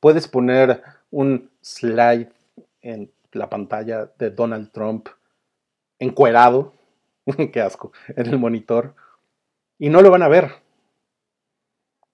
[0.00, 2.32] Puedes poner un slide
[2.82, 5.08] en la pantalla de Donald Trump
[5.98, 6.72] encuerado,
[7.52, 8.94] qué asco, en el monitor,
[9.78, 10.50] y no lo van a ver.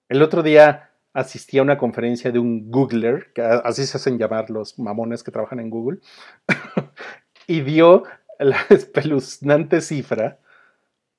[0.09, 4.49] El otro día asistí a una conferencia de un Googler, que así se hacen llamar
[4.49, 5.99] los mamones que trabajan en Google,
[7.47, 8.03] y dio
[8.39, 10.39] la espeluznante cifra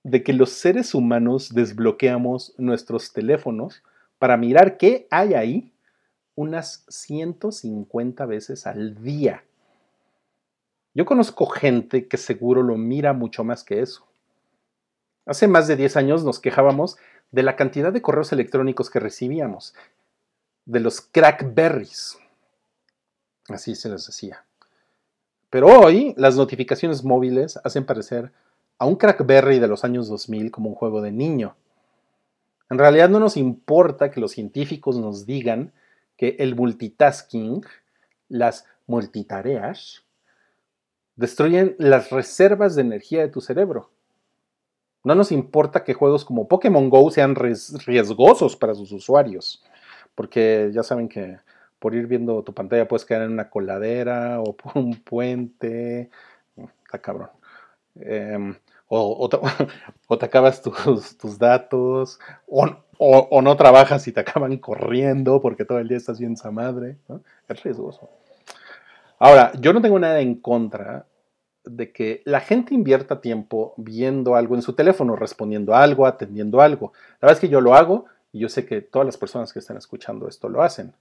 [0.02, 3.82] de que los seres humanos desbloqueamos nuestros teléfonos
[4.18, 5.74] para mirar qué hay ahí
[6.34, 9.44] unas 150 veces al día.
[10.92, 14.06] Yo conozco gente que seguro lo mira mucho más que eso.
[15.26, 16.96] Hace más de 10 años nos quejábamos
[17.30, 19.74] de la cantidad de correos electrónicos que recibíamos,
[20.66, 22.18] de los crackberries.
[23.48, 24.44] Así se les decía.
[25.50, 28.32] Pero hoy las notificaciones móviles hacen parecer
[28.78, 31.56] a un crackberry de los años 2000 como un juego de niño.
[32.70, 35.72] En realidad no nos importa que los científicos nos digan
[36.16, 37.64] que el multitasking,
[38.28, 40.02] las multitareas,
[41.16, 43.90] destruyen las reservas de energía de tu cerebro.
[45.04, 49.62] No nos importa que juegos como Pokémon Go sean ries- riesgosos para sus usuarios,
[50.14, 51.38] porque ya saben que
[51.78, 56.10] por ir viendo tu pantalla puedes caer en una coladera o por un puente.
[56.56, 57.28] Está cabrón.
[57.96, 58.56] Em,
[58.88, 59.28] o,
[60.18, 65.96] te, acabas tus, datos, o, no trabajas y te acaban corriendo porque todo el día
[65.98, 66.96] estás bien esa madre.
[67.48, 68.08] Es riesgoso.
[69.18, 71.06] Ahora, yo no tengo nada en contra
[71.64, 76.92] de que la gente invierta tiempo viendo algo en su teléfono, respondiendo algo, atendiendo algo.
[77.20, 79.58] La verdad es que yo lo hago y yo sé que todas las personas que
[79.58, 80.94] están escuchando esto lo hacen.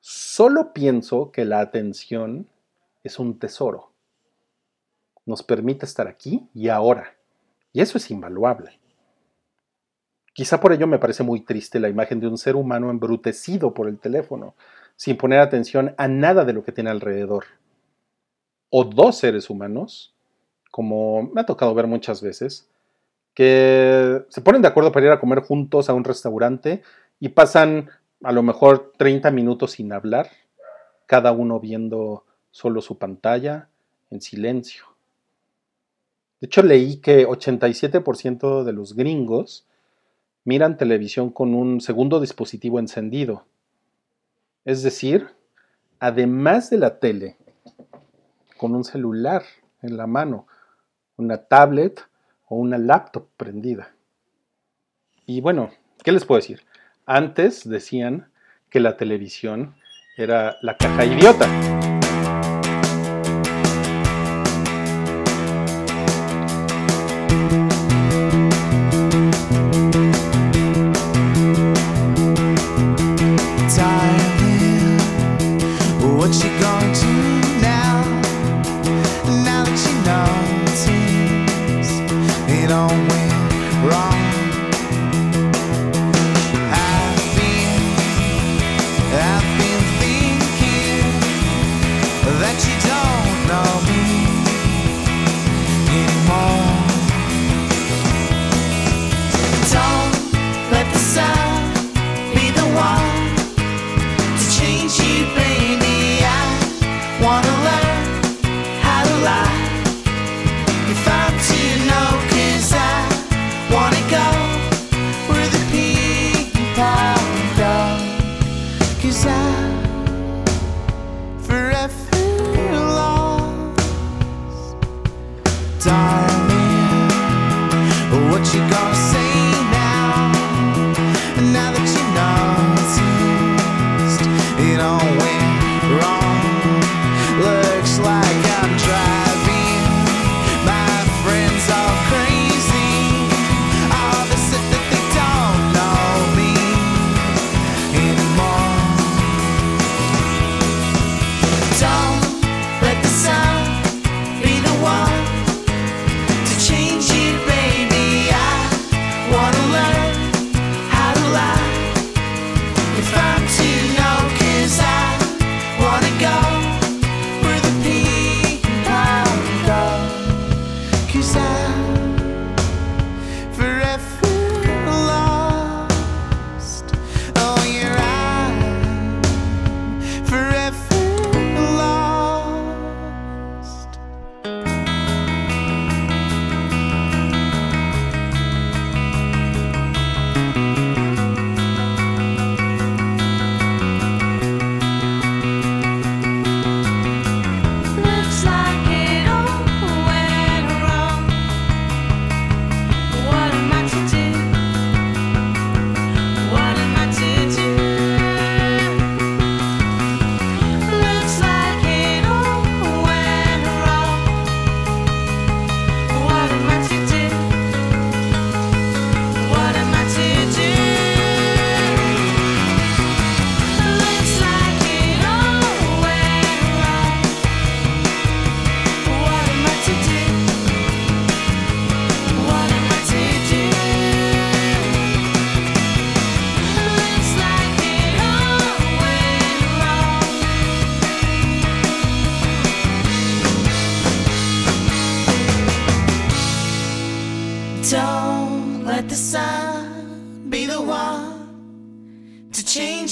[0.00, 2.46] Solo pienso que la atención
[3.02, 3.92] es un tesoro.
[5.26, 7.14] Nos permite estar aquí y ahora.
[7.72, 8.78] Y eso es invaluable.
[10.32, 13.88] Quizá por ello me parece muy triste la imagen de un ser humano embrutecido por
[13.88, 14.56] el teléfono,
[14.96, 17.44] sin poner atención a nada de lo que tiene alrededor.
[18.76, 20.12] O dos seres humanos,
[20.72, 22.68] como me ha tocado ver muchas veces,
[23.32, 26.82] que se ponen de acuerdo para ir a comer juntos a un restaurante
[27.20, 27.88] y pasan
[28.24, 30.28] a lo mejor 30 minutos sin hablar,
[31.06, 33.68] cada uno viendo solo su pantalla,
[34.10, 34.86] en silencio.
[36.40, 39.68] De hecho, leí que 87% de los gringos
[40.42, 43.46] miran televisión con un segundo dispositivo encendido.
[44.64, 45.28] Es decir,
[46.00, 47.36] además de la tele,
[48.64, 49.42] con un celular
[49.82, 50.46] en la mano,
[51.18, 52.00] una tablet
[52.48, 53.94] o una laptop prendida.
[55.26, 55.68] Y bueno,
[56.02, 56.62] ¿qué les puedo decir?
[57.04, 58.32] Antes decían
[58.70, 59.74] que la televisión
[60.16, 61.46] era la caja idiota.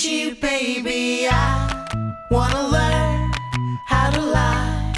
[0.05, 1.29] You, baby.
[1.31, 3.31] I wanna learn
[3.87, 4.95] how to lie.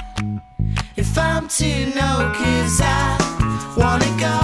[0.97, 4.44] If I'm to know, cause I wanna go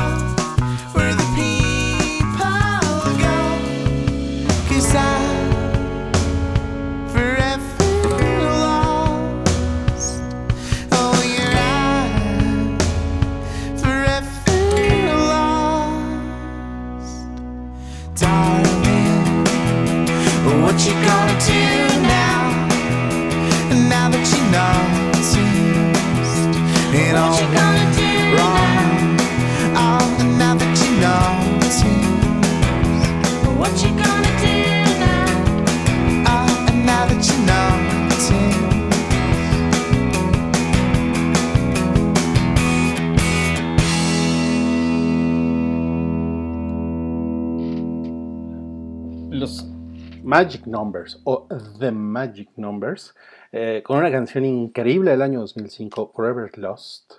[50.30, 51.48] Magic Numbers o
[51.80, 53.16] The Magic Numbers,
[53.50, 57.14] eh, con una canción increíble del año 2005, Forever Lost,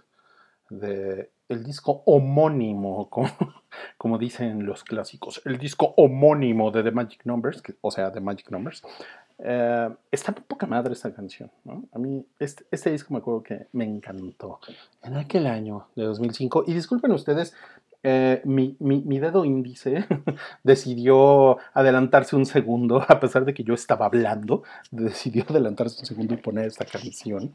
[0.69, 3.09] de el disco homónimo,
[3.97, 8.49] como, dicen los clásicos, el disco homónimo de The Magic Numbers, o sea, The Magic
[8.49, 8.81] Numbers.
[9.39, 11.83] Eh, está poca madre esta canción, ¿no?
[11.91, 14.59] A mí, este, este disco me acuerdo que me encantó
[15.03, 16.63] en aquel año de 2005.
[16.67, 17.53] Y disculpen ustedes,
[18.03, 20.05] eh, mi, mi- dedo índice
[20.63, 26.33] decidió adelantarse un segundo, a pesar de que yo estaba hablando, decidió adelantarse un segundo
[26.33, 27.53] y poner esta canción,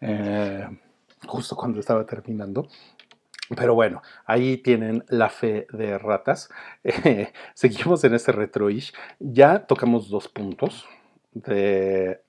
[0.00, 0.66] eh,
[1.26, 2.68] justo cuando estaba terminando.
[3.56, 6.50] Pero bueno, ahí tienen la fe de ratas.
[6.84, 8.92] Eh, seguimos en este retroish.
[9.20, 10.86] Ya tocamos dos puntos
[11.32, 12.22] de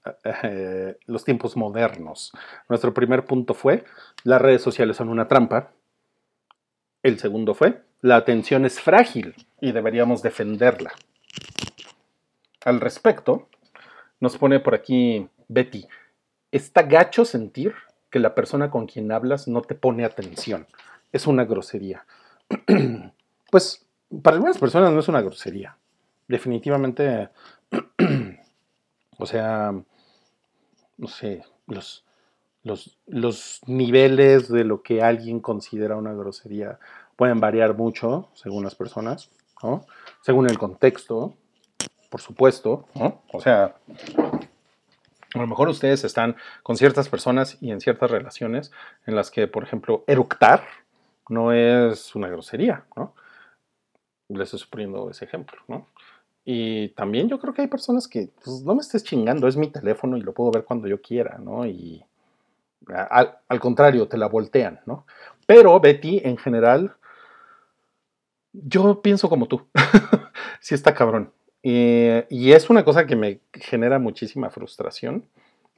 [1.06, 2.32] los tiempos modernos.
[2.70, 3.86] Nuestro primer punto fue,
[4.24, 5.72] las redes sociales son una trampa.
[7.08, 10.92] El segundo fue, la atención es frágil y deberíamos defenderla.
[12.66, 13.48] Al respecto,
[14.20, 15.88] nos pone por aquí Betty,
[16.52, 17.74] está gacho sentir
[18.10, 20.68] que la persona con quien hablas no te pone atención.
[21.14, 22.06] Es una grosería.
[23.52, 23.86] pues
[24.22, 25.78] para algunas personas no es una grosería.
[26.28, 27.30] Definitivamente,
[29.18, 29.72] o sea,
[30.98, 32.04] no sé, los,
[32.68, 36.80] los, los niveles de lo que alguien considera una grosería
[37.16, 39.32] pueden variar mucho según las personas,
[39.64, 39.86] ¿no?
[40.22, 41.34] Según el contexto,
[42.10, 43.22] por supuesto, ¿no?
[43.34, 43.76] O sea,
[45.34, 48.72] a lo mejor ustedes están con ciertas personas y en ciertas relaciones
[49.06, 50.64] en las que, por ejemplo, eructar
[51.30, 53.14] no es una grosería, ¿no?
[54.30, 55.88] Les estoy suponiendo ese ejemplo, ¿no?
[56.46, 59.68] Y también yo creo que hay personas que, pues, no me estés chingando, es mi
[59.68, 61.66] teléfono y lo puedo ver cuando yo quiera, ¿no?
[61.66, 62.06] Y
[62.88, 65.06] al, al contrario, te la voltean, ¿no?
[65.46, 66.96] Pero Betty, en general,
[68.54, 69.68] yo pienso como tú.
[70.60, 71.32] sí está cabrón.
[71.64, 75.26] Eh, y es una cosa que me genera muchísima frustración.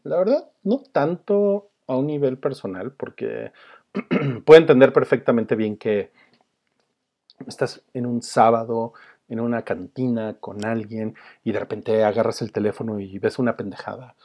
[0.04, 3.52] La verdad, no tanto a un nivel personal, porque
[4.46, 6.12] puedo entender perfectamente bien que
[7.48, 8.94] estás en un sábado,
[9.30, 14.16] en una cantina con alguien y de repente agarras el teléfono y ves una pendejada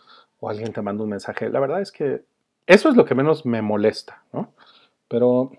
[0.41, 1.49] o alguien te manda un mensaje.
[1.49, 2.25] La verdad es que
[2.67, 4.53] eso es lo que menos me molesta, ¿no?
[5.09, 5.53] Pero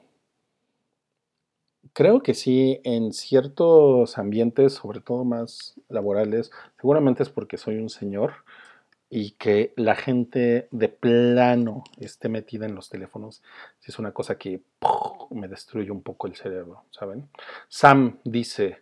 [1.93, 7.89] creo que sí, en ciertos ambientes, sobre todo más laborales, seguramente es porque soy un
[7.89, 8.33] señor
[9.09, 13.43] y que la gente de plano esté metida en los teléfonos,
[13.83, 14.61] es una cosa que
[15.29, 17.29] me destruye un poco el cerebro, ¿saben?
[17.69, 18.81] Sam dice,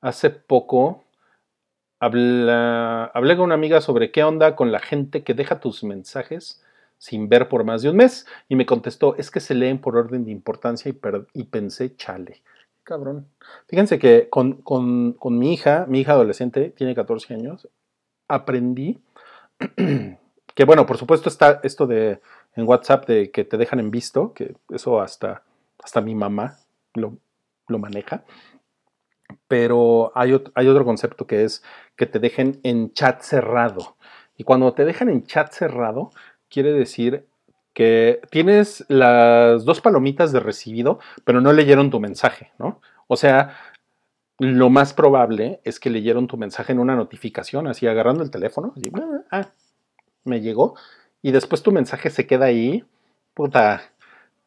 [0.00, 1.04] hace poco
[1.98, 6.62] hablé con una amiga sobre qué onda con la gente que deja tus mensajes
[6.98, 9.96] sin ver por más de un mes y me contestó, es que se leen por
[9.96, 10.98] orden de importancia y,
[11.34, 12.42] y pensé, chale,
[12.84, 13.28] cabrón.
[13.68, 17.68] Fíjense que con, con- con mi hija, mi hija adolescente, tiene 14 años,
[18.28, 18.98] aprendí
[20.56, 22.20] que, bueno, por supuesto está esto de
[22.54, 25.42] en WhatsApp de que te dejan en visto, que eso hasta,
[25.82, 26.58] hasta mi mamá
[26.94, 27.18] lo,
[27.68, 28.24] lo maneja.
[29.48, 31.62] Pero hay, ot- hay otro concepto que es
[31.96, 33.96] que te dejen en chat cerrado.
[34.36, 36.10] Y cuando te dejan en chat cerrado,
[36.48, 37.26] quiere decir
[37.74, 42.80] que tienes las dos palomitas de recibido, pero no leyeron tu mensaje, ¿no?
[43.06, 43.54] O sea,
[44.38, 48.72] lo más probable es que leyeron tu mensaje en una notificación, así agarrando el teléfono,
[48.76, 48.90] así,
[49.30, 49.48] ah,
[50.24, 50.74] me llegó,
[51.22, 52.84] y después tu mensaje se queda ahí,
[53.34, 53.82] puta,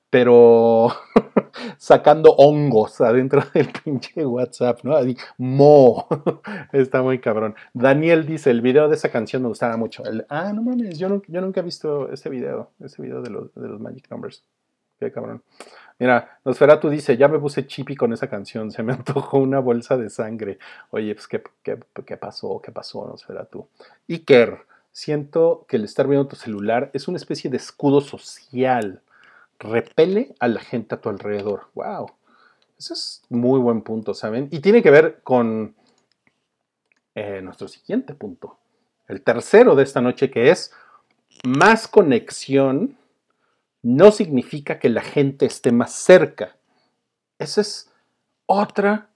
[0.09, 0.89] pero
[1.77, 4.95] sacando hongos adentro del pinche WhatsApp, ¿no?
[4.95, 6.07] Así, mo,
[6.73, 7.55] está muy cabrón.
[7.73, 10.03] Daniel dice, el video de esa canción me gustaba mucho.
[10.05, 13.29] El- ah, no mames, yo, no- yo nunca he visto ese video, ese video de
[13.29, 14.43] los, de los Magic Numbers.
[14.99, 15.41] Qué cabrón.
[15.97, 19.97] Mira, Nosferatu dice, ya me puse chippy con esa canción, se me antojó una bolsa
[19.97, 20.57] de sangre.
[20.91, 22.61] Oye, pues, ¿qué, qué, qué pasó?
[22.61, 23.67] ¿Qué pasó, Nosferatu?
[24.09, 24.59] Iker,
[24.91, 29.01] siento que el estar viendo tu celular es una especie de escudo social.
[29.60, 31.70] Repele a la gente a tu alrededor.
[31.76, 32.12] Wow.
[32.78, 34.47] Ese es muy buen punto, ¿saben?
[34.51, 35.76] Y tiene que ver con
[37.14, 38.57] eh, nuestro siguiente punto.
[39.07, 40.72] El tercero de esta noche que es
[41.43, 42.97] más conexión
[43.82, 46.55] no significa que la gente esté más cerca.
[47.38, 47.91] Esa es
[48.45, 49.10] otra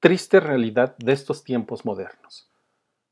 [0.00, 2.48] triste realidad de estos tiempos modernos.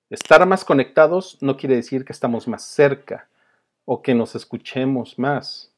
[0.09, 3.29] Estar más conectados no quiere decir que estamos más cerca
[3.85, 5.70] o que nos escuchemos más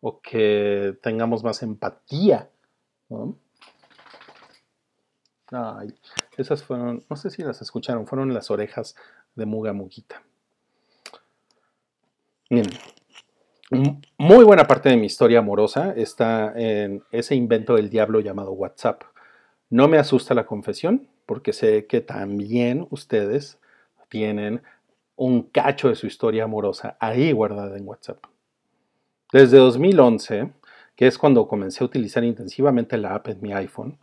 [0.00, 2.50] o que tengamos más empatía.
[3.08, 3.36] ¿no?
[5.52, 5.94] Ay,
[6.36, 8.96] esas fueron, no sé si las escucharon, fueron las orejas
[9.34, 10.22] de Muga Muguita.
[12.50, 12.66] Bien.
[14.18, 19.02] Muy buena parte de mi historia amorosa está en ese invento del diablo llamado WhatsApp.
[19.70, 23.58] No me asusta la confesión, porque sé que también ustedes
[24.08, 24.62] tienen
[25.16, 28.24] un cacho de su historia amorosa ahí guardada en WhatsApp.
[29.36, 30.50] Desde 2011,
[30.96, 33.98] que es cuando comencé a utilizar intensivamente la app en mi iPhone,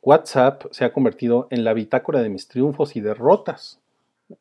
[0.00, 3.80] WhatsApp se ha convertido en la bitácora de mis triunfos y derrotas.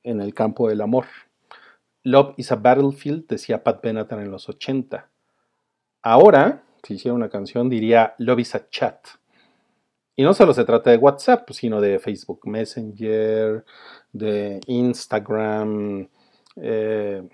[0.04, 1.06] en el campo del amor.
[2.04, 5.10] Love is a Battlefield, decía Pat Benatar en los 80.
[6.04, 9.00] Ahora, si hiciera una canción, diría Love is a Chat.
[10.16, 13.66] Y no solo se trata de WhatsApp, sino de Facebook Messenger,
[14.14, 16.08] de Instagram,
[16.58, 17.28] eh,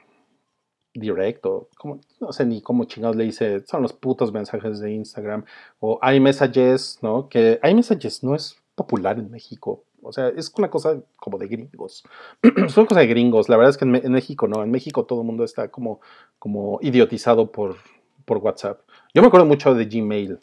[0.93, 4.91] Direct, o como- no sé ni cómo chingados le dice, son los putos mensajes de
[4.91, 5.45] Instagram,
[5.79, 7.29] o iMessages, ¿no?
[7.29, 9.83] Que iMessages no es popular en México.
[10.03, 12.03] O sea, es una cosa como de gringos.
[12.41, 13.49] es una cosa de gringos.
[13.49, 14.63] La verdad es que en, en México no.
[14.63, 16.01] En México todo el mundo está como,
[16.39, 17.77] como idiotizado por,
[18.25, 18.81] por WhatsApp.
[19.13, 20.39] Yo me acuerdo mucho de Gmail.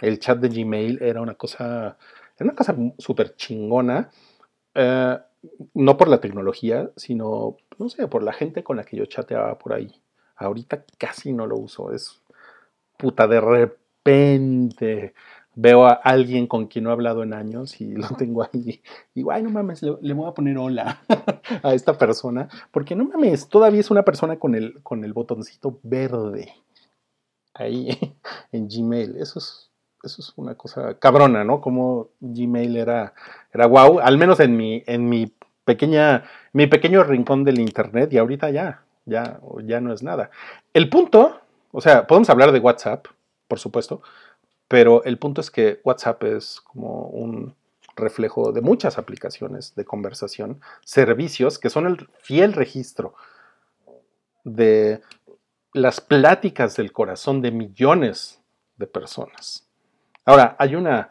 [0.00, 1.98] El chat de Gmail era una cosa,
[2.38, 4.10] era una cosa súper chingona.
[4.74, 5.18] eh,
[5.74, 9.58] no por la tecnología, sino, no sé, por la gente con la que yo chateaba
[9.58, 9.92] por ahí.
[10.36, 11.92] Ahorita casi no lo uso.
[11.92, 12.22] Es
[12.96, 15.14] puta, de repente
[15.60, 18.80] veo a alguien con quien no he hablado en años y lo tengo ahí.
[19.14, 21.02] Y digo, ay, no mames, le, le voy a poner hola
[21.62, 22.48] a esta persona.
[22.70, 26.52] Porque no mames, todavía es una persona con el, con el botoncito verde
[27.54, 27.88] ahí
[28.52, 29.16] en Gmail.
[29.16, 29.70] Eso es,
[30.02, 31.60] eso es una cosa cabrona, ¿no?
[31.60, 33.14] Como Gmail era,
[33.52, 35.32] era wow, al menos en mi, en mi
[35.68, 40.30] pequeña, mi pequeño rincón del internet, y ahorita ya, ya, ya no es nada.
[40.72, 41.42] El punto,
[41.72, 43.06] o sea, podemos hablar de WhatsApp,
[43.46, 44.00] por supuesto,
[44.66, 47.54] pero el punto es que WhatsApp es como un
[47.96, 53.14] reflejo de muchas aplicaciones de conversación, servicios que son el fiel registro
[54.44, 55.02] de
[55.74, 58.40] las pláticas del corazón de millones
[58.78, 59.68] de personas.
[60.24, 61.10] Ahora, hay una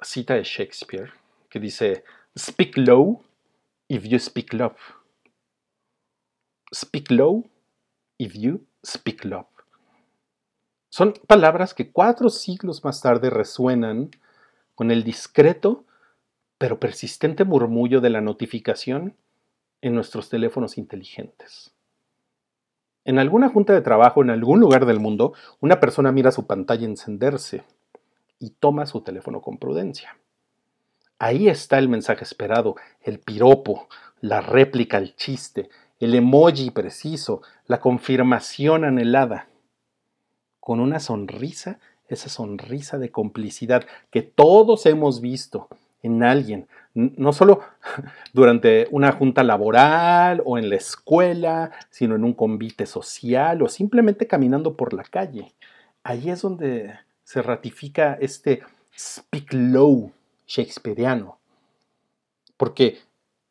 [0.00, 1.10] cita de Shakespeare
[1.48, 2.04] que dice,
[2.38, 3.20] Speak low
[3.90, 4.76] if you speak love.
[6.72, 7.44] Speak low
[8.18, 9.48] if you speak love.
[10.88, 14.10] Son palabras que cuatro siglos más tarde resuenan
[14.74, 15.84] con el discreto
[16.56, 19.16] pero persistente murmullo de la notificación
[19.80, 21.72] en nuestros teléfonos inteligentes.
[23.04, 26.84] En alguna junta de trabajo en algún lugar del mundo, una persona mira su pantalla
[26.84, 27.64] encenderse
[28.38, 30.18] y toma su teléfono con prudencia.
[31.22, 33.88] Ahí está el mensaje esperado, el piropo,
[34.22, 35.68] la réplica al chiste,
[35.98, 39.46] el emoji preciso, la confirmación anhelada.
[40.60, 45.68] Con una sonrisa, esa sonrisa de complicidad que todos hemos visto
[46.02, 47.60] en alguien, no solo
[48.32, 54.26] durante una junta laboral o en la escuela, sino en un convite social o simplemente
[54.26, 55.52] caminando por la calle.
[56.02, 56.94] Ahí es donde
[57.24, 58.62] se ratifica este
[58.96, 60.12] speak low
[60.50, 61.38] shakespeariano.
[62.56, 62.98] Porque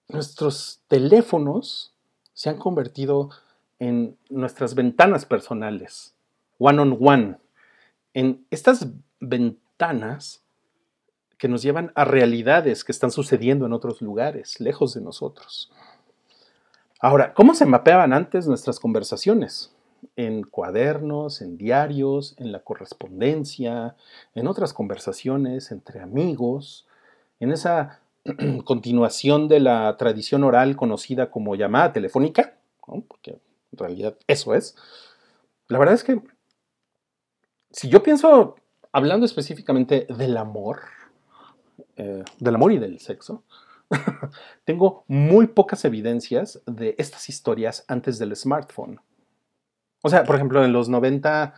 [0.09, 1.93] nuestros teléfonos
[2.33, 3.29] se han convertido
[3.79, 6.13] en nuestras ventanas personales,
[6.57, 7.37] one on one,
[8.13, 8.87] en estas
[9.19, 10.43] ventanas
[11.37, 15.71] que nos llevan a realidades que están sucediendo en otros lugares, lejos de nosotros.
[16.99, 19.73] Ahora, ¿cómo se mapeaban antes nuestras conversaciones?
[20.17, 23.95] En cuadernos, en diarios, en la correspondencia,
[24.35, 26.88] en otras conversaciones entre amigos,
[27.39, 27.99] en esa
[28.65, 32.55] continuación de la tradición oral conocida como llamada telefónica,
[32.87, 33.03] ¿no?
[33.07, 33.39] porque
[33.71, 34.75] en realidad eso es.
[35.67, 36.21] La verdad es que
[37.71, 38.55] si yo pienso,
[38.91, 40.81] hablando específicamente del amor,
[41.95, 43.43] eh, del amor y del sexo,
[44.65, 48.99] tengo muy pocas evidencias de estas historias antes del smartphone.
[50.01, 51.53] O sea, por ejemplo, en los 90,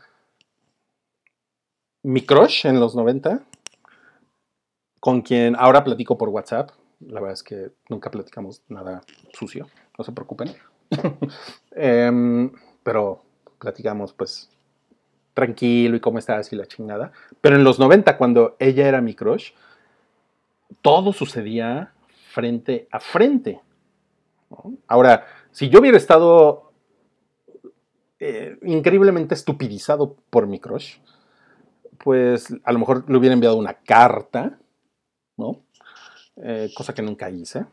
[2.03, 3.43] mi crush en los 90,
[5.01, 6.69] con quien ahora platico por WhatsApp,
[7.01, 9.01] la verdad es que nunca platicamos nada
[9.33, 10.53] sucio, no se preocupen.
[11.71, 12.51] Em,
[12.83, 13.23] pero
[13.57, 14.49] platicamos pues
[15.33, 17.11] tranquilo y cómo estás y la chingada.
[17.41, 19.53] Pero en los 90, cuando ella era mi crush,
[20.81, 21.93] todo sucedía
[22.31, 23.59] frente a frente.
[24.87, 26.73] Ahora, si yo hubiera estado
[28.19, 30.97] eh, increíblemente estupidizado por mi crush,
[31.97, 34.59] pues a lo mejor le hubiera enviado una carta,
[35.37, 35.61] ¿no?
[36.37, 37.65] Eh, cosa que nunca hice.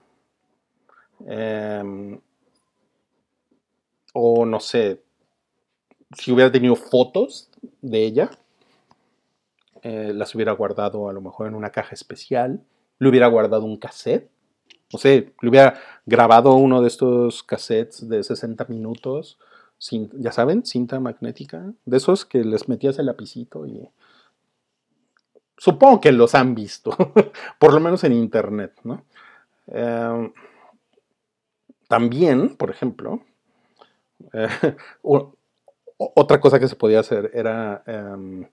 [1.27, 2.21] Em,
[4.15, 5.03] o no sé,
[6.17, 7.51] si hubiera tenido fotos
[7.83, 8.31] de ella,
[9.83, 12.65] eh, las hubiera guardado a lo mejor en una caja especial,
[12.99, 14.31] le hubiera guardado un cassette,
[14.93, 19.39] no sé, le hubiera grabado uno de estos cassettes de 60 minutos,
[20.15, 23.89] ya saben, cinta magnética, de esos que les metías el lapicito y...
[25.59, 26.91] Supongo que los han visto,
[27.59, 29.05] por lo menos en internet, ¿no?
[29.67, 30.33] Em,
[31.89, 33.21] también, por ejemplo,
[34.33, 34.49] eh,
[35.99, 38.47] otra cosa que se podía hacer era em,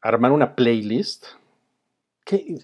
[0.00, 1.26] armar una playlist.
[2.24, 2.58] que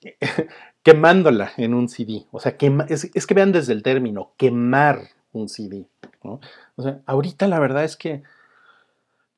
[0.82, 2.26] quemándola en un CD.
[2.32, 5.86] O sea, quema- es, es que vean desde el término, quemar un CD.
[6.24, 6.40] ¿no?
[6.76, 8.22] O sea, ahorita la verdad es que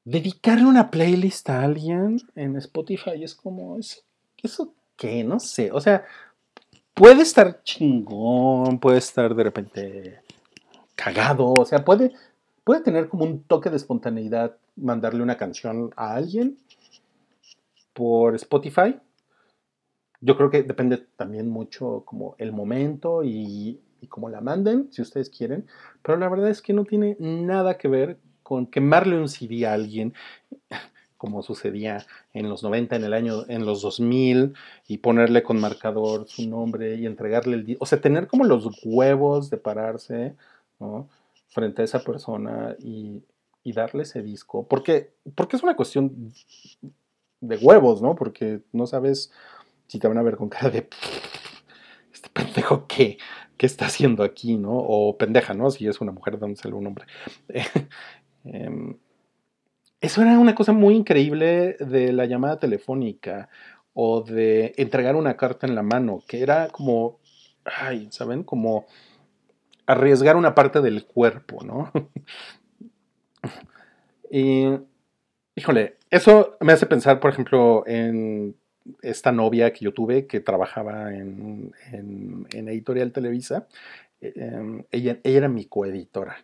[0.04, 4.02] dedicarle una playlist a alguien en Spotify es como, ¿eso,
[4.42, 5.24] eso qué?
[5.24, 5.72] No sé.
[5.72, 6.04] O sea,
[6.92, 10.20] puede estar chingón, puede estar de repente
[10.94, 12.12] cagado, o sea, puede,
[12.62, 16.58] puede tener como un toque de espontaneidad mandarle una canción a alguien
[17.92, 19.00] por Spotify.
[20.20, 25.02] Yo creo que depende también mucho como el momento y, y cómo la manden, si
[25.02, 25.66] ustedes quieren.
[26.02, 29.72] Pero la verdad es que no tiene nada que ver con quemarle un CD a
[29.72, 30.14] alguien,
[31.16, 34.54] como sucedía en los 90, en el año, en los 2000,
[34.86, 37.76] y ponerle con marcador su nombre y entregarle el...
[37.80, 40.36] O sea, tener como los huevos de pararse.
[41.48, 43.22] Frente a esa persona y,
[43.64, 44.66] darle ese disco.
[44.68, 46.32] Porque, porque es una cuestión
[47.40, 48.14] de huevos, ¿no?
[48.14, 49.32] Porque no sabes
[49.86, 50.88] si te van a ver con cara de
[52.12, 53.16] este pendejo qué,
[53.56, 54.72] qué está haciendo aquí, ¿no?
[54.76, 55.70] O pendeja, ¿no?
[55.70, 57.06] Si es una mujer, ¿dónde sale un hombre?
[58.44, 58.96] Em,
[60.00, 63.48] eso era una cosa muy increíble de la llamada telefónica
[63.94, 67.20] o de entregar una carta en la mano, que era como,
[67.64, 68.42] ay, ¿saben?
[68.44, 68.86] Como
[69.86, 71.90] arriesgar una parte del cuerpo, ¿no?
[74.30, 74.66] y,
[75.56, 78.56] híjole, eso me hace pensar, por ejemplo, en
[79.02, 83.66] esta novia que yo tuve que trabajaba en, en- Editorial Televisa.
[84.20, 86.36] Em, ella era mi coeditora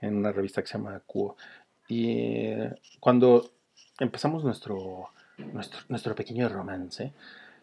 [0.00, 1.36] en una revista que se llama Cuo.
[1.88, 3.50] Y eh, cuando
[3.98, 7.12] empezamos nuestro, nuestro, nuestro pequeño romance,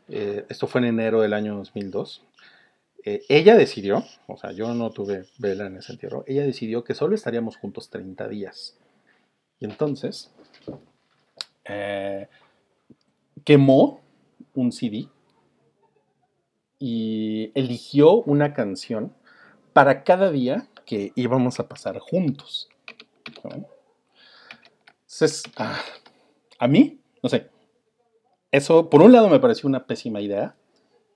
[0.09, 2.25] eh, esto fue en enero del año 2002,
[3.05, 6.93] eh, ella decidió, o sea, yo no tuve vela en ese entierro, ella decidió que
[6.93, 8.77] solo estaríamos juntos 30 días.
[9.59, 10.31] Y entonces,
[11.65, 12.27] eh,
[13.43, 14.01] quemó
[14.53, 15.07] un CD
[16.79, 19.13] y eligió una canción
[19.73, 22.69] para cada día que íbamos a pasar juntos.
[25.13, 25.79] Entonces, ah,
[26.59, 27.49] a mí, no sé,
[28.51, 30.55] eso por un lado me pareció una pésima idea,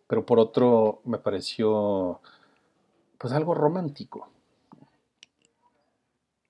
[0.07, 2.21] pero por otro me pareció
[3.17, 4.29] pues algo romántico.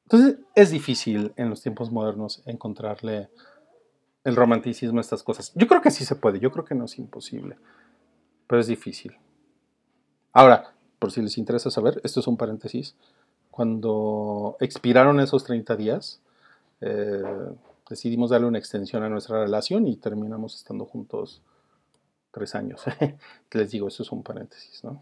[0.03, 3.29] Entonces es difícil en los tiempos modernos encontrarle
[4.23, 5.51] el romanticismo a estas cosas.
[5.55, 7.57] Yo creo que sí se puede, yo creo que no es imposible,
[8.47, 9.17] pero es difícil.
[10.31, 12.95] Ahora, por si les interesa saber, esto es un paréntesis,
[13.51, 16.21] cuando expiraron esos 30 días,
[16.81, 17.23] eh,
[17.89, 21.41] decidimos darle una extensión a nuestra relación y terminamos estando juntos
[22.31, 22.83] tres años.
[23.51, 25.01] Les digo, eso es un paréntesis, ¿no?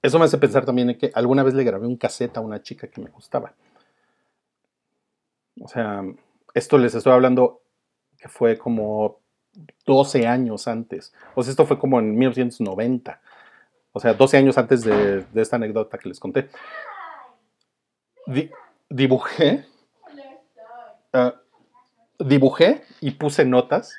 [0.00, 2.62] Eso me hace pensar también en que alguna vez le grabé un cassette a una
[2.62, 3.52] chica que me gustaba.
[5.60, 6.02] O sea,
[6.54, 7.60] esto les estoy hablando
[8.16, 9.18] que fue como
[9.86, 11.12] 12 años antes.
[11.34, 13.20] O sea, esto fue como en 1990.
[13.92, 16.48] O sea, 12 años antes de, esta anécdota que les conté.
[18.26, 18.50] Di-
[18.88, 19.64] dibujé.
[21.12, 21.34] ah,
[22.18, 23.96] dibujé y puse notas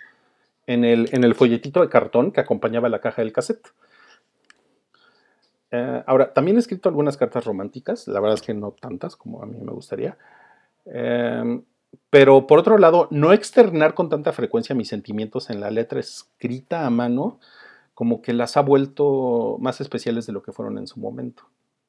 [0.68, 3.74] en el, folletito de cartón que acompañaba la caja del cassette.
[5.72, 9.42] Eh, ahora, también he escrito algunas cartas románticas, la verdad es que no tantas como
[9.42, 10.18] a mí me gustaría.
[10.86, 11.62] Eh,
[12.10, 16.86] pero por otro lado, no externar con tanta frecuencia mis sentimientos en la letra escrita
[16.86, 17.40] a mano,
[17.94, 21.44] como que las ha vuelto más especiales de lo que fueron en su momento.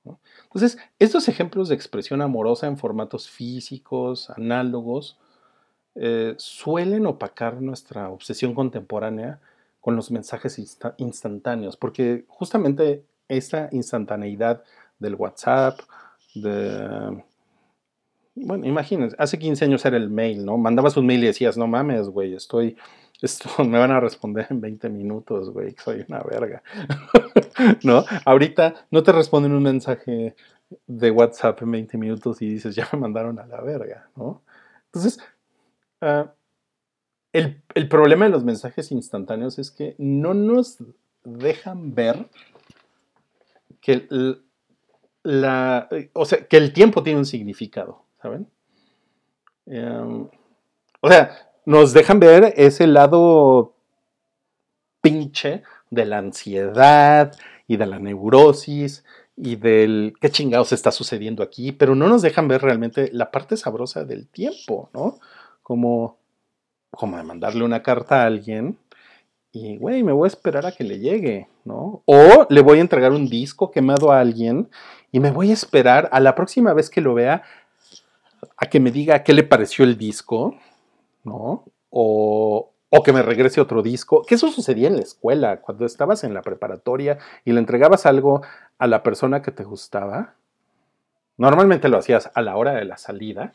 [0.04, 0.18] ¿no?
[0.44, 5.18] Entonces, estos ejemplos de expresión amorosa en formatos físicos, análogos,
[5.94, 9.40] eh, suelen opacar nuestra obsesión contemporánea
[9.80, 14.64] con los mensajes insta- instantáneos, porque justamente esta instantaneidad
[14.98, 15.80] del WhatsApp,
[16.34, 17.22] de...
[18.42, 20.56] Bueno, imagínense, hace 15 años era el mail, ¿no?
[20.56, 22.76] Mandabas un mail y decías, no mames, güey, estoy,
[23.22, 26.62] esto me van a responder en 20 minutos, güey, soy una verga.
[27.84, 28.04] ¿No?
[28.24, 30.34] Ahorita no te responden un mensaje
[30.86, 34.42] de WhatsApp en 20 minutos y dices, ya me mandaron a la verga, ¿no?
[34.86, 35.18] Entonces,
[36.00, 36.32] ah,
[37.32, 40.78] el, problema de los mensajes instantáneos es que no nos
[41.24, 42.28] dejan ver
[43.80, 44.08] que
[45.28, 48.48] el tiempo tiene un significado, ¿saben?
[49.66, 50.28] Em,
[51.00, 51.30] o sea,
[51.64, 53.74] nos dejan ver ese lado
[55.00, 57.34] pinche de la ansiedad
[57.66, 59.04] y de la neurosis
[59.36, 63.56] y del qué chingados está sucediendo aquí, pero no nos dejan ver realmente la parte
[63.56, 65.18] sabrosa del tiempo, ¿no?
[65.62, 66.18] Como,
[66.90, 68.78] como de mandarle una carta a alguien
[69.52, 72.02] y, güey, me voy a esperar a que le llegue, ¿no?
[72.04, 74.68] O le voy a entregar un disco quemado a alguien
[75.10, 77.42] y me voy a esperar a la próxima vez que lo vea
[78.60, 80.54] a que me diga qué le pareció el disco,
[81.24, 81.64] ¿no?
[81.88, 86.24] O, o que me regrese otro disco, que eso sucedía en la escuela, cuando estabas
[86.24, 88.42] en la preparatoria y le entregabas algo
[88.78, 90.34] a la persona que te gustaba.
[91.38, 93.54] Normalmente lo hacías a la hora de la salida.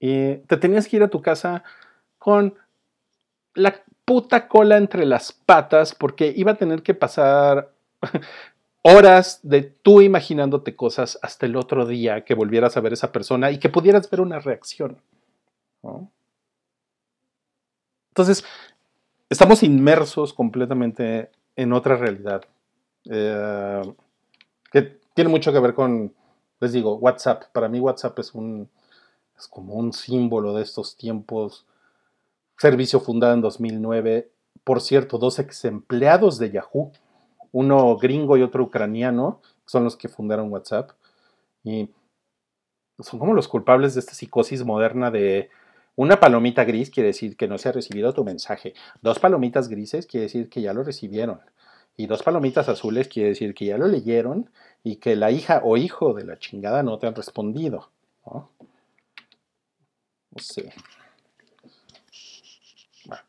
[0.00, 1.62] Y te tenías que ir a tu casa
[2.18, 2.54] con
[3.54, 7.70] la puta cola entre las patas porque iba a tener que pasar
[8.82, 13.50] horas de tú imaginándote cosas hasta el otro día que volvieras a ver esa persona
[13.50, 15.00] y que pudieras ver una reacción.
[15.82, 16.10] ¿no?
[18.10, 18.44] Entonces,
[19.28, 22.44] estamos inmersos completamente en otra realidad.
[23.06, 23.82] eh,
[24.70, 24.82] que
[25.14, 26.14] tiene mucho que ver con,
[26.60, 27.44] les digo, WhatsApp.
[27.52, 28.68] Para mí WhatsApp es un,
[29.36, 31.66] es como un símbolo de estos tiempos.
[32.58, 34.30] Servicio fundado en 2009.
[34.64, 36.92] Por cierto, dos ex empleados de Yahoo,
[37.52, 40.90] uno gringo y otro ucraniano, son los que fundaron WhatsApp.
[41.64, 41.90] Y
[42.98, 45.50] son como los culpables de esta psicosis moderna de
[45.96, 48.74] una palomita gris quiere decir que no se ha recibido tu mensaje.
[49.02, 51.40] Dos palomitas grises quiere decir que ya lo recibieron.
[51.96, 54.50] Y dos palomitas azules quiere decir que ya lo leyeron
[54.82, 57.90] y que la hija o hijo de la chingada no te han respondido.
[58.24, 58.50] ¿no?
[60.30, 60.72] No sé.
[63.04, 63.24] Bueno,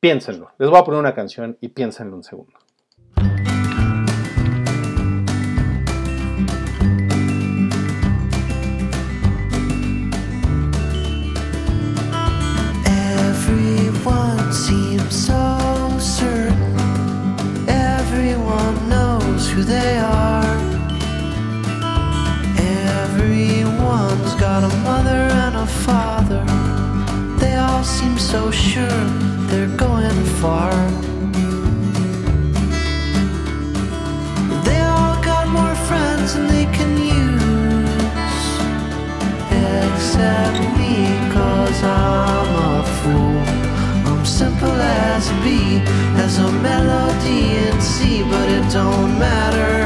[0.00, 0.50] piénsenlo.
[0.58, 2.58] Les voy a poner una canción y piénsenlo un segundo.
[28.02, 29.04] Seem so sure
[29.48, 30.74] they're going far.
[34.66, 38.44] They all got more friends than they can use.
[39.84, 40.94] Except me,
[41.36, 43.42] cause I'm a fool.
[44.10, 44.78] I'm simple
[45.08, 45.46] as a B,
[46.24, 49.80] as a melody in C, but it don't matter.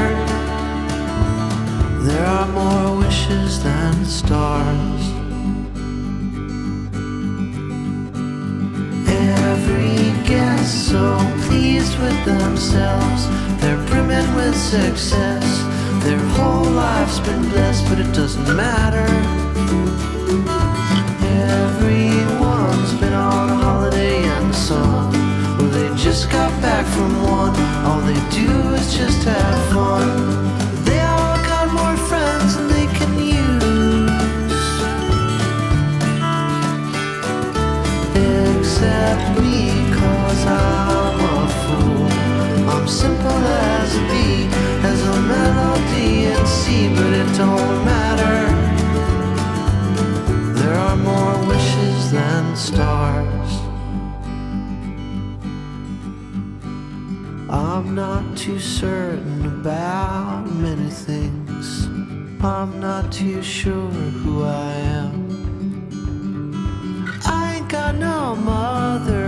[2.07, 4.96] There are more wishes than stars.
[9.69, 13.27] Every guest so pleased with themselves,
[13.59, 15.43] they're brimming with success.
[16.05, 19.07] Their whole life's been blessed, but it doesn't matter.
[21.25, 25.11] Everyone's been on a holiday and song.
[25.57, 27.53] Well, they just got back from one.
[27.85, 30.66] All they do is just have fun.
[40.47, 42.69] I'm a fool.
[42.73, 43.41] I'm simple
[43.75, 44.13] as a B,
[44.91, 48.39] as a melody in C, but it don't matter.
[50.59, 53.51] There are more wishes than stars.
[57.49, 61.87] I'm not too certain about many things.
[62.43, 63.89] I'm not too sure
[64.21, 65.27] who I am.
[67.25, 69.26] I ain't got no mother and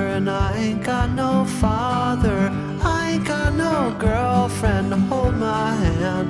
[0.60, 2.52] ain't got no father.
[2.82, 6.30] I ain't got no girlfriend to hold my hand.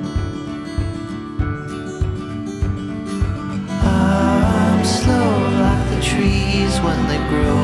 [3.82, 5.30] I'm slow
[5.64, 7.62] like the trees when they grow.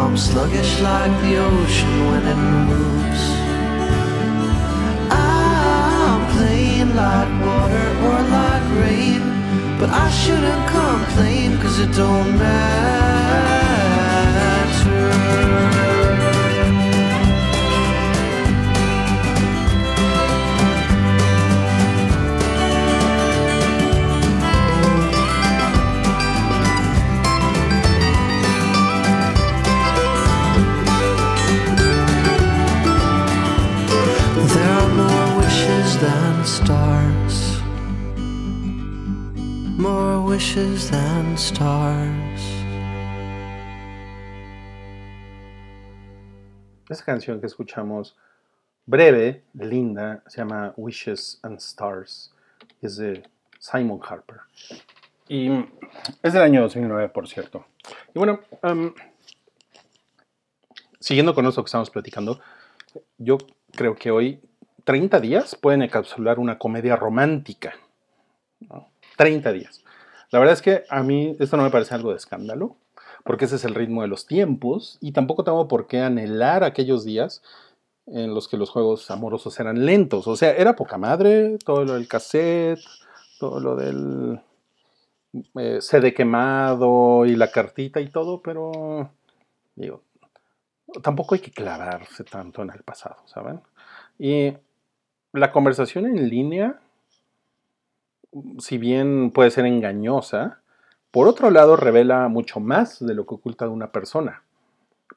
[0.00, 2.40] I'm sluggish like the ocean when it
[2.70, 3.22] moves.
[5.10, 9.22] I'm plain like water or like rain.
[9.78, 13.01] But I shouldn't complain cause it don't matter.
[36.02, 37.62] Than stars.
[39.78, 42.42] More wishes than stars.
[46.90, 48.16] Esta canción que escuchamos,
[48.84, 52.32] breve, linda, se llama Wishes and Stars.
[52.80, 53.22] Es de
[53.60, 54.40] Simon Harper.
[55.28, 55.50] Y
[56.20, 57.64] es del año 2009, por cierto.
[58.12, 58.92] Y bueno, em,
[60.98, 62.40] siguiendo con eso que estamos platicando,
[63.18, 63.38] yo
[63.70, 64.40] creo que hoy
[64.84, 67.74] 30 días pueden encapsular una comedia romántica.
[68.60, 68.88] ¿no?
[69.16, 69.84] 30 días.
[70.30, 72.76] La verdad es que a mí esto no me parece algo de escándalo,
[73.24, 77.04] porque ese es el ritmo de los tiempos y tampoco tengo por qué anhelar aquellos
[77.04, 77.42] días
[78.06, 80.26] en los que los juegos amorosos eran lentos.
[80.26, 82.80] O sea, era poca madre, todo lo del cassette,
[83.38, 84.40] todo lo del
[85.54, 89.10] eh, CD quemado y la cartita y todo, pero
[89.74, 90.02] Digo,
[91.02, 93.60] tampoco hay que clavarse tanto en el pasado, ¿saben?
[94.18, 94.52] Y
[95.32, 96.80] la conversación en línea,
[98.58, 100.60] si bien puede ser engañosa,
[101.10, 104.42] por otro lado revela mucho más de lo que oculta de una persona.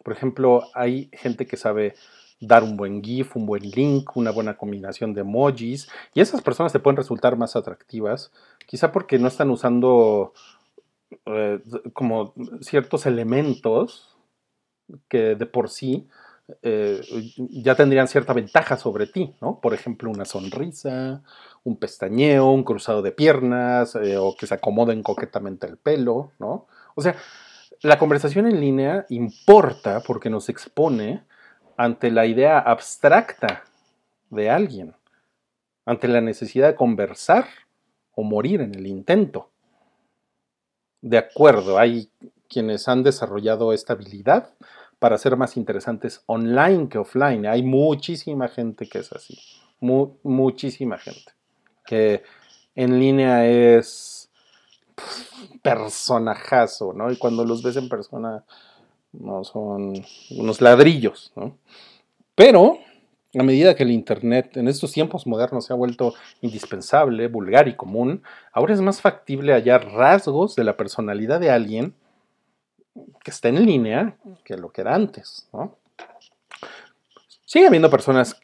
[0.03, 1.95] Por ejemplo, hay gente que sabe
[2.39, 6.73] dar un buen GIF, un buen link, una buena combinación de emojis, y esas personas
[6.73, 8.31] te pueden resultar más atractivas,
[8.65, 10.33] quizá porque no están usando
[11.25, 11.61] eh,
[11.93, 14.17] como ciertos elementos
[15.07, 16.07] que de por sí
[16.61, 17.01] eh,
[17.37, 19.59] ya tendrían cierta ventaja sobre ti, ¿no?
[19.59, 21.23] Por ejemplo, una sonrisa,
[21.63, 26.67] un pestañeo, un cruzado de piernas, eh, o que se acomoden coquetamente el pelo, ¿no?
[26.93, 27.15] O sea,
[27.81, 31.23] la conversación en línea importa porque nos expone
[31.77, 33.63] ante la idea abstracta
[34.29, 34.95] de alguien,
[35.85, 37.45] ante la necesidad de conversar
[38.13, 39.49] o morir en el intento.
[41.01, 42.09] De acuerdo, hay
[42.47, 44.53] quienes han desarrollado esta habilidad
[45.05, 47.45] para ser más interesantes online que offline.
[47.45, 49.37] Hay muchísima gente que es así,
[49.79, 51.31] mu- muchísima gente,
[51.85, 52.23] que
[52.73, 54.31] en línea es
[55.61, 57.11] personajazo, ¿no?
[57.11, 58.45] Y cuando los ves en persona,
[59.13, 59.93] no son
[60.31, 61.55] unos ladrillos, ¿no?
[62.33, 62.79] Pero
[63.37, 67.75] a medida que el Internet en estos tiempos modernos se ha vuelto indispensable, vulgar y
[67.75, 71.93] común, ahora es más factible hallar rasgos de la personalidad de alguien
[73.23, 75.75] que está en línea que lo que era antes, ¿no?
[77.45, 78.39] Sigue habiendo personas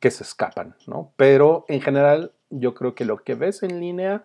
[0.00, 1.12] que se escapan, ¿no?
[1.16, 4.24] Pero en general yo creo que lo que ves en línea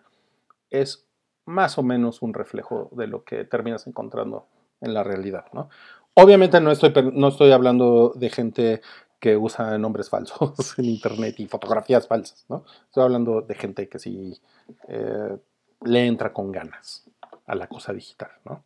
[0.70, 1.06] es
[1.46, 4.48] más o menos un reflejo de lo que terminas encontrando
[4.82, 5.70] en la realidad, ¿no?
[6.14, 8.82] Obviamente no estoy, no estoy hablando de gente
[9.20, 12.66] que usa nombres falsos en internet y fotografías falsas, ¿no?
[12.86, 14.40] Estoy hablando de gente que sí
[14.88, 15.38] eh,
[15.84, 17.06] le entra con ganas
[17.46, 18.64] a la cosa digital, ¿no?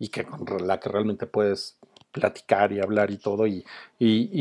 [0.00, 1.78] Y que con la que realmente puedes
[2.10, 3.46] platicar y hablar y todo.
[3.46, 3.64] Y,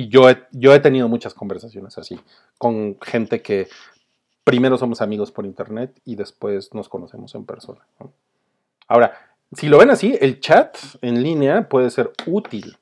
[0.10, 2.20] yo, he, yo he tenido muchas conversaciones así,
[2.58, 3.68] con gente que
[4.44, 7.82] primero somos amigos por internet y después nos conocemos en persona.
[8.88, 9.14] Ahora,
[9.54, 12.78] si lo ven así, el chat en línea puede ser útil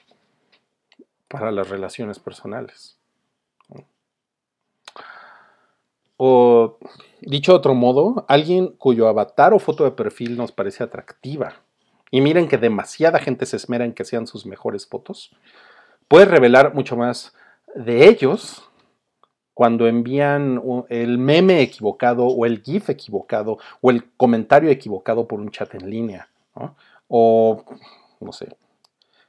[1.28, 2.98] para las relaciones personales.
[6.18, 6.78] O,
[7.22, 11.62] dicho de otro modo, alguien cuyo avatar o foto de perfil nos parece atractiva,
[12.12, 15.36] y miren que demasiada gente se esmera en que sean sus mejores fotos,
[16.08, 17.34] puede revelar mucho más
[17.76, 18.64] de ellos
[19.54, 25.50] cuando envían el meme equivocado o el GIF equivocado o el comentario equivocado por un
[25.50, 26.30] chat en línea.
[27.08, 27.64] O,
[28.20, 28.56] no sé,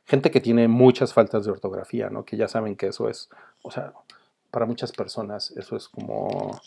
[0.04, 2.24] gente que tiene muchas faltas de ortografía, ¿no?
[2.24, 3.28] que ya saben que eso es,
[3.62, 3.92] o sea,
[4.50, 6.60] para muchas personas eso es como,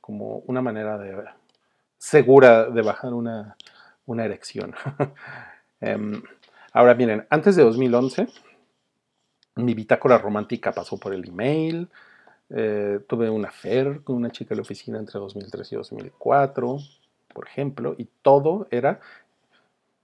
[0.00, 1.24] como una manera de,
[1.98, 3.56] segura de bajar una,
[4.06, 4.74] una erección.
[5.80, 6.22] Em,
[6.72, 8.28] ahora miren, antes de 2011,
[9.56, 11.88] mi bitácora romántica pasó por el email.
[12.50, 16.78] eh, tuve una affair con una chica de la oficina entre 2003 y 2004,
[17.32, 19.00] por ejemplo, y todo era,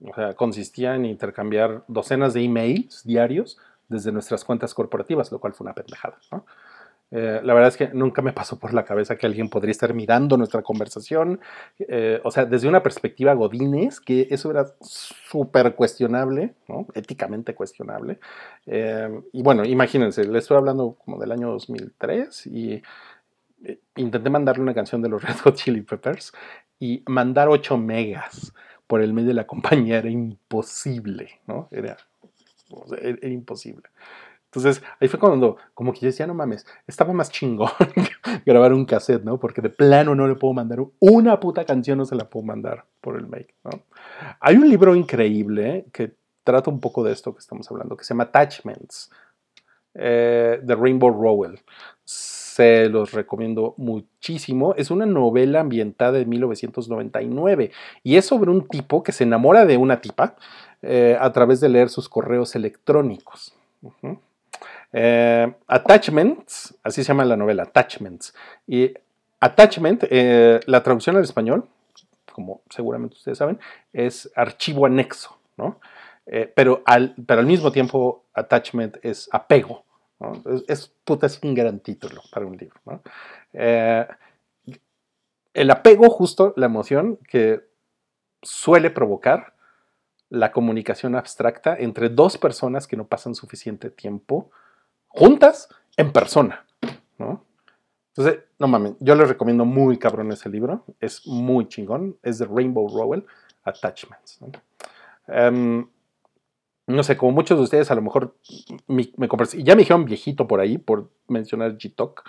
[0.03, 3.57] o sea, consistía en intercambiar docenas de emails diarios
[3.87, 6.45] desde nuestras cuentas corporativas, lo cual fue una pendejada, ¿no?
[7.11, 9.93] Eh, la verdad es que nunca me pasó por la cabeza que alguien podría estar
[9.93, 11.41] mirando nuestra conversación.
[11.79, 16.87] Eh, o sea, desde una perspectiva godines, que eso era súper cuestionable, ¿no?
[16.95, 18.19] éticamente cuestionable.
[18.65, 22.81] Eh, y bueno, imagínense, le estoy hablando como del año 2003 y
[23.63, 26.31] eh, intenté mandarle una canción de los Red Hot Chili Peppers
[26.79, 28.53] y mandar 8 megas
[28.87, 31.67] por el medio de la compañía era imposible, ¿no?
[31.71, 31.97] Era,
[33.01, 33.83] era imposible.
[34.53, 37.69] Entonces, ahí fue cuando, como que yo decía, no mames, estaba más chingón
[38.45, 39.39] grabar un cassette, ¿no?
[39.39, 42.83] Porque de plano no le puedo mandar una puta canción, no se la puedo mandar
[42.99, 43.71] por el mail, ¿no?
[44.41, 48.13] Hay un libro increíble que trata un poco de esto que estamos hablando, que se
[48.13, 49.09] llama Attachments,
[49.93, 51.59] eh, de Rainbow Rowell.
[52.03, 54.73] Se los recomiendo muchísimo.
[54.75, 57.71] Es una novela ambientada en 1999
[58.03, 60.35] y es sobre un tipo que se enamora de una tipa
[60.81, 63.53] eh, a través de leer sus correos electrónicos.
[63.81, 64.19] Ujú.
[64.93, 68.33] Eh, attachments, así se llama la novela, Attachments.
[68.67, 68.93] Y
[69.39, 71.67] Attachment, eh, la traducción al español,
[72.31, 73.59] como seguramente ustedes saben,
[73.91, 75.79] es archivo anexo, ¿no?
[76.27, 79.83] Eh, pero, al, pero al mismo tiempo, attachment es apego.
[80.67, 82.79] Es, puta, es un gran título para un libro.
[85.53, 87.61] el apego, justo la emoción que
[88.43, 89.55] suele provocar
[90.29, 94.51] la comunicación abstracta entre dos personas que no pasan suficiente tiempo
[95.13, 96.65] juntas en persona,
[97.17, 97.45] ¿no?
[98.09, 102.45] Entonces, no mames, yo les recomiendo muy cabrón ese libro, es muy chingón, es de
[102.45, 103.25] Rainbow Rowell,
[103.63, 104.41] Attachments.
[104.41, 104.51] ¿no?
[106.87, 108.35] No sé, como muchos de ustedes a lo mejor
[108.87, 112.23] me compras- y ya me dijeron viejito por ahí, por mencionar Gtalk.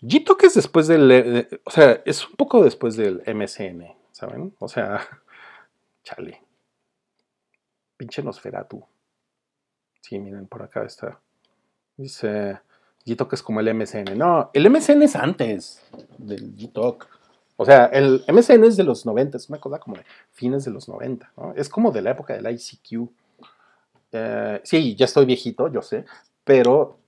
[0.00, 4.54] Gtalk es después del, eh, o sea, es un poco después del MSN, ¿saben?
[4.58, 5.00] O sea,
[6.04, 6.42] chale.
[7.96, 8.82] Pinche Nosferatu.
[10.00, 11.20] Sí, miren, por acá está.
[12.02, 12.58] Dice,
[13.06, 14.16] Gtalk es como el MSN.
[14.16, 15.82] No, el MSN es antes
[16.18, 17.08] del Gtalk.
[17.56, 20.72] O sea, el MSN es de los 90, es una cosa como de fines de
[20.72, 21.54] los 90, ¿no?
[21.54, 23.08] Es como de la época del ICQ.
[24.12, 26.04] Eh, sí, ya estoy viejito, yo sé,
[26.44, 26.98] pero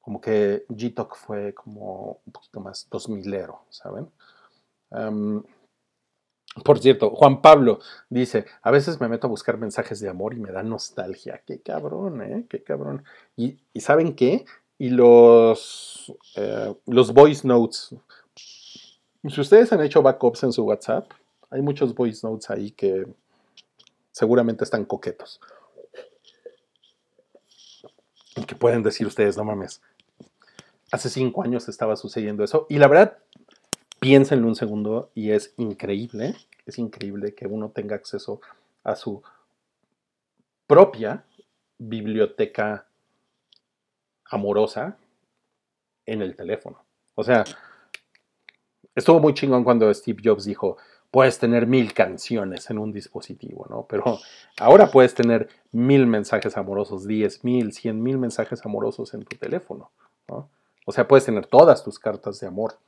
[0.00, 4.08] como que Gtalk fue como un poquito más 2000ero, ¿saben?
[4.92, 5.42] Em,
[6.64, 10.38] por cierto, Juan Pablo dice, a veces me meto a buscar mensajes de amor y
[10.38, 11.42] me da nostalgia.
[11.46, 12.46] Qué cabrón, ¿eh?
[12.48, 13.04] Qué cabrón.
[13.36, 14.46] ¿Y, saben qué?
[14.78, 17.94] Y los, eh, los voice notes.
[18.34, 21.10] Si ustedes han hecho backups en su WhatsApp,
[21.50, 23.06] hay muchos voice notes ahí que
[24.12, 25.40] seguramente están coquetos.
[28.36, 29.82] Y que pueden decir ustedes, no mames.
[30.90, 32.66] Hace cinco años estaba sucediendo eso.
[32.68, 33.18] Y la verdad,
[34.00, 36.34] piénsenlo un segundo y es increíble,
[36.66, 38.40] es increíble que uno tenga acceso
[38.84, 39.22] a su
[40.66, 41.24] propia
[41.78, 42.86] biblioteca
[44.30, 44.96] amorosa
[46.04, 46.84] en el teléfono.
[47.14, 47.44] O sea,
[48.94, 50.76] estuvo muy chingón cuando Steve Jobs dijo,
[51.10, 53.86] puedes tener mil canciones en un dispositivo, ¿no?
[53.88, 54.18] Pero
[54.58, 59.90] ahora puedes tener mil mensajes amorosos, diez mil, cien mil mensajes amorosos en tu teléfono,
[60.28, 60.50] ¿no?
[60.84, 62.78] O sea, puedes tener todas tus cartas de amor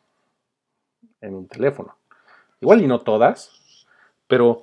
[1.20, 1.96] en un teléfono.
[2.60, 3.86] Igual y no todas,
[4.26, 4.62] pero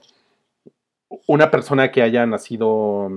[1.28, 3.10] una persona que haya nacido,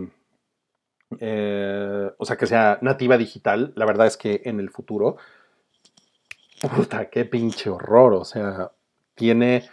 [1.20, 5.16] eh, o sea, que sea nativa digital, la verdad es que en el futuro,
[6.74, 8.72] puta, qué pinche horror, o sea,
[9.14, 9.68] tiene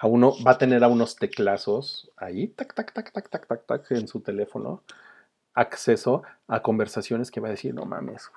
[0.00, 3.66] a uno, va a tener a unos teclazos ahí, tac, tac, tac, tac, tac, tac,
[3.66, 4.82] tac, en su teléfono,
[5.54, 8.30] acceso a conversaciones que va a decir, no mames,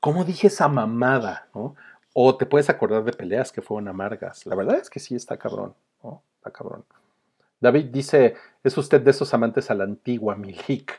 [0.00, 1.48] ¿cómo dije esa mamada?
[1.54, 1.76] ¿no?
[2.18, 4.46] O te puedes acordar de peleas que fueron amargas.
[4.46, 5.74] La verdad es que sí está cabrón.
[6.38, 6.82] Está cabrón.
[7.60, 10.98] David dice, ¿es usted de esos amantes a la antigua, Milik?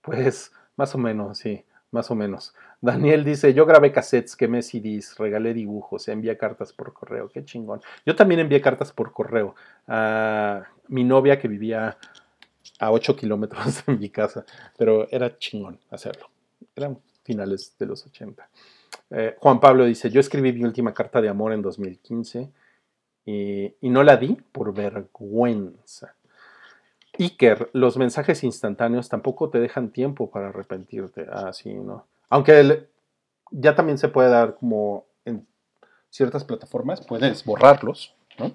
[0.00, 2.52] Pues, más o menos, sí, más o menos.
[2.80, 7.80] Daniel dice, yo grabé cassettes, quemé CDs, regalé dibujos, envié cartas por correo, qué chingón.
[8.04, 9.54] Yo también envié cartas por correo
[9.86, 11.96] a mi novia que vivía
[12.80, 14.44] a 8 kilómetros de mi casa,
[14.76, 16.28] pero era chingón hacerlo.
[16.74, 18.48] Eran finales de los 80.
[19.10, 22.50] Eh, Juan Pablo dice, yo escribí mi última carta de amor en 2015
[23.26, 26.14] y, y no la di por vergüenza.
[27.18, 31.26] Iker, los mensajes instantáneos tampoco te dejan tiempo para arrepentirte.
[31.30, 32.06] Ah, sí, ¿no?
[32.28, 32.88] Aunque
[33.50, 35.46] ya también se puede dar como en
[36.08, 38.52] ciertas plataformas, puedes borrarlos, ¿no?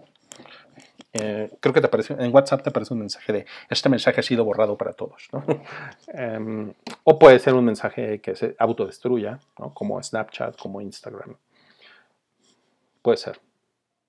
[1.17, 4.23] Eh, creo que te aparece, en WhatsApp te aparece un mensaje de este mensaje ha
[4.23, 5.45] sido borrado para todos, ¿no?
[6.07, 6.73] Em,
[7.05, 9.73] o puede ser un mensaje que se autodestruya, ¿no?
[9.73, 11.37] Como Snapchat, como Instagram.
[13.01, 13.39] Puede ser.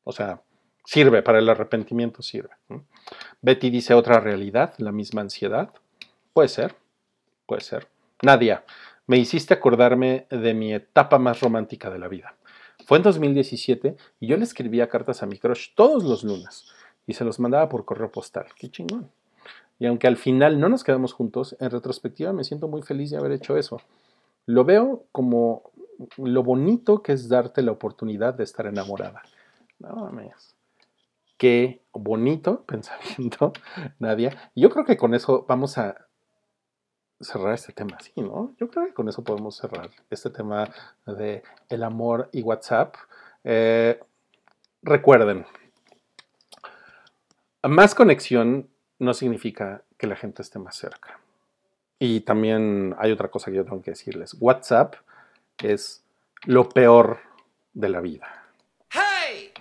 [0.03, 0.43] O sea,
[0.85, 2.51] sirve para el arrepentimiento, sirve.
[2.69, 2.85] ¿no?
[3.41, 5.70] Betty dice otra realidad, la misma ansiedad.
[6.33, 6.74] Puede ser,
[7.47, 7.87] puede ser.
[8.23, 8.65] Nadia,
[9.07, 12.35] me hiciste acordarme de mi etapa más romántica de la vida.
[12.85, 16.73] Fue en 2017 y yo le escribía cartas a mi crush todos los lunes
[17.07, 18.47] y se los mandaba por correo postal.
[18.57, 19.11] Qué chingón.
[19.78, 23.19] Y aunque al final no nos quedamos juntos, en retrospectiva me siento muy feliz de
[23.19, 23.81] haber hecho eso.
[24.47, 25.70] Lo veo como
[26.16, 29.23] lo bonito que es darte la oportunidad de estar enamorada.
[29.78, 30.55] No mames.
[31.37, 33.53] Qué bonito pensamiento,
[33.99, 34.51] Nadia.
[34.55, 36.07] Yo creo que con eso vamos a
[37.20, 38.55] cerrar este tema, sí, ¿no?
[38.59, 40.69] Yo creo que con eso podemos cerrar este tema
[41.07, 42.95] de el amor y WhatsApp.
[43.45, 43.99] Eh,
[44.83, 45.47] recuerden,
[47.68, 48.68] más conexión
[48.98, 51.18] no significa que la gente esté más cerca.
[51.98, 54.36] Y también hay otra cosa que yo tengo que decirles.
[54.38, 54.97] WhatsApp
[55.59, 56.05] es
[56.44, 57.18] lo peor
[57.72, 58.44] de la vida.
[58.90, 59.52] Hey!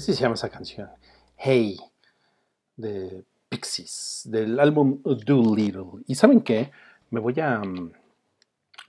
[0.00, 0.88] Así se llama esa canción.
[1.36, 1.78] Hey,
[2.74, 6.02] de Pixies, del álbum Doolittle.
[6.06, 6.70] ¿Y saben qué?
[7.10, 7.58] Me voy a.
[7.58, 7.92] mm,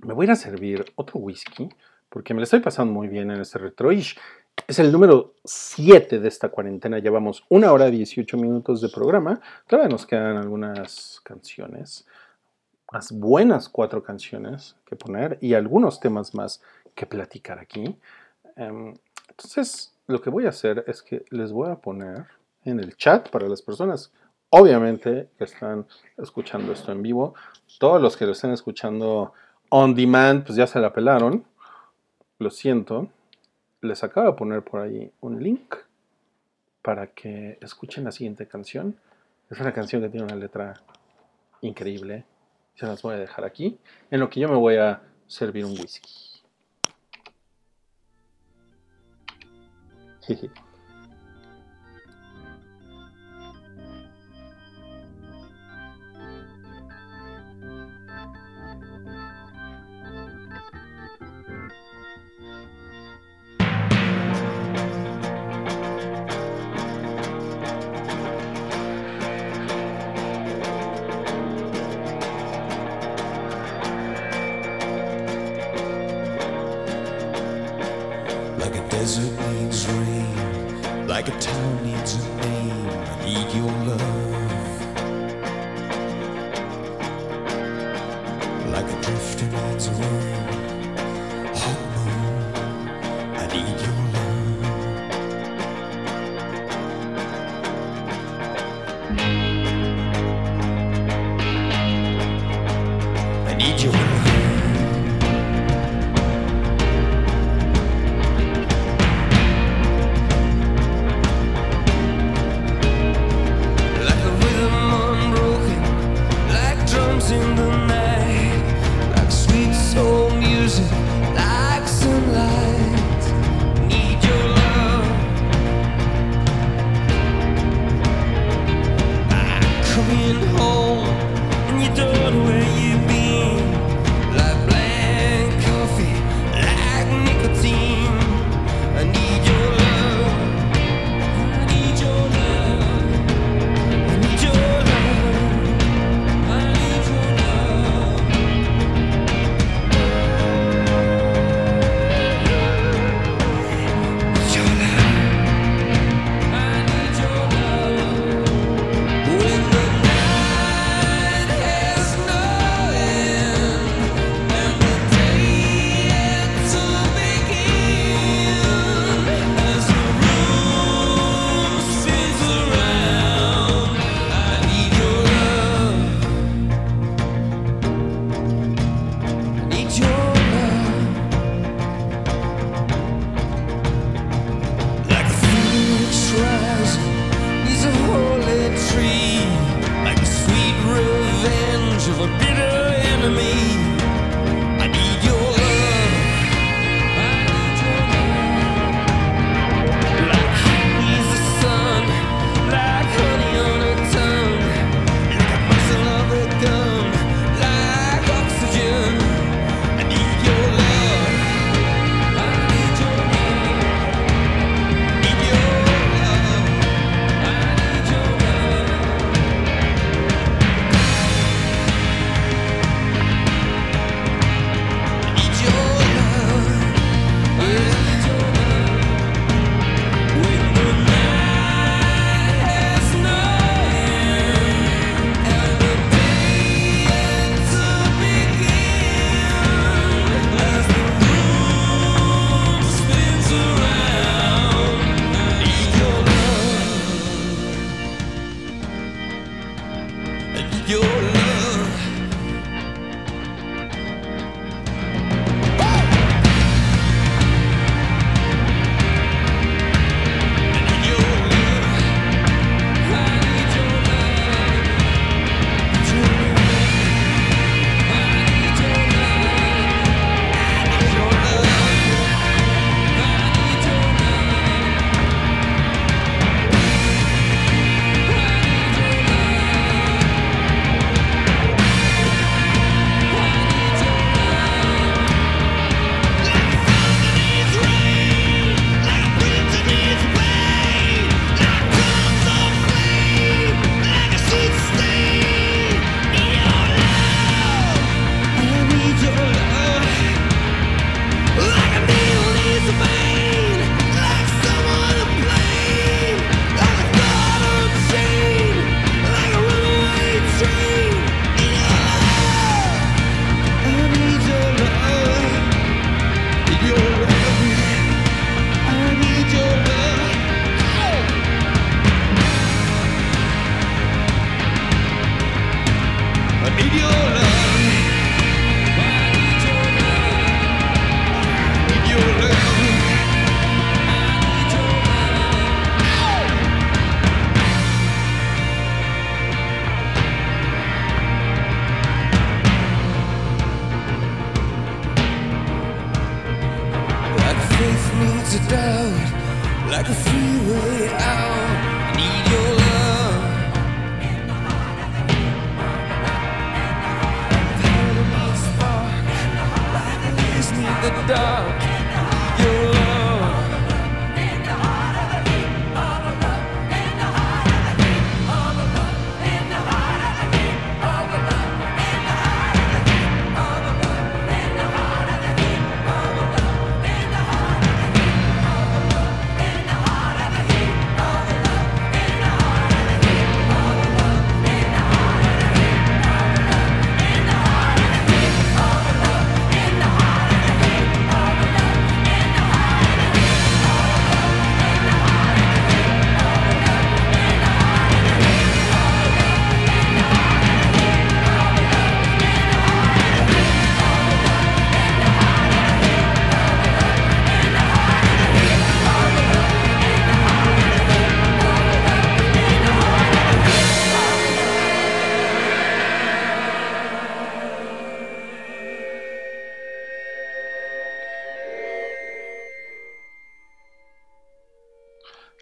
[0.05, 1.67] Me voy a servir otro whisky
[2.07, 4.17] porque me lo estoy pasando muy bien en este retroish.
[4.65, 6.99] Es el número 7 de esta cuarentena.
[6.99, 9.41] Llevamos una hora 18 minutos de programa.
[9.67, 12.07] Todavía nos quedan algunas canciones,
[12.89, 16.61] unas buenas cuatro canciones que poner y algunos temas más
[16.95, 17.99] que platicar aquí.
[18.55, 18.93] Em,
[19.27, 22.25] entonces, lo que voy a hacer es que les voy a poner
[22.63, 24.13] en el chat para las personas,
[24.49, 27.33] obviamente, que están escuchando esto en vivo.
[27.79, 29.33] Todos los que lo estén escuchando
[29.69, 31.45] on demand, pues ya se la pelaron.
[32.37, 33.09] Lo siento.
[33.81, 35.75] Les acabo de poner por ahí un link
[36.81, 38.95] para que escuchen la siguiente canción.
[39.49, 40.75] Es una canción que tiene una letra
[41.61, 42.25] increíble.
[42.75, 43.77] Se las voy a dejar aquí.
[44.09, 46.20] En lo que yo me voy a servir un whisky.
[50.27, 50.49] 嘿嘿
[103.87, 104.10] rádio.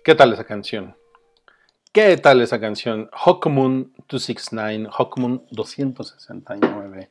[0.09, 0.95] ¿Qué tal esa canción?
[1.91, 3.11] ¿Qué tal esa canción?
[3.27, 7.09] Hokumun 269, Hokumun 269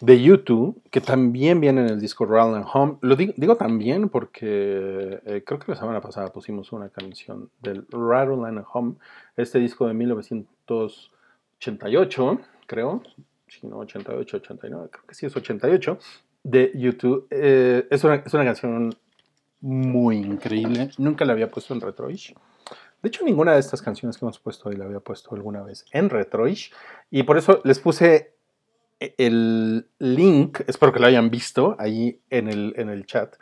[0.00, 2.98] de YouTube, que también viene en el disco Rattle and Home.
[3.02, 7.86] Lo digo, digo también porque eh, creo que la semana pasada pusimos una canción del
[7.92, 8.96] Rattle and Home,
[9.36, 13.00] este disco de 1988, creo.
[13.46, 15.98] Si no, 88, 89, creo que sí es 88,
[16.42, 17.28] de YouTube.
[17.30, 18.92] Eh, es, una, es una canción
[19.62, 20.90] muy increíble.
[20.98, 22.34] Nunca la había puesto en Retroish.
[23.00, 25.86] De hecho, ninguna de estas canciones que hemos puesto hoy la había puesto alguna vez
[25.92, 26.72] en Retroish.
[27.10, 28.34] Y por eso les puse
[28.98, 33.36] el link, espero que lo hayan visto ahí en el, en el chat.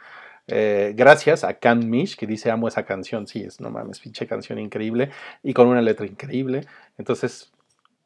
[0.46, 3.26] Eh, gracias a Can Mish que dice amo esa canción.
[3.26, 5.10] Sí, es no mames, pinche canción increíble
[5.42, 6.66] y con una letra increíble.
[6.98, 7.52] Entonces,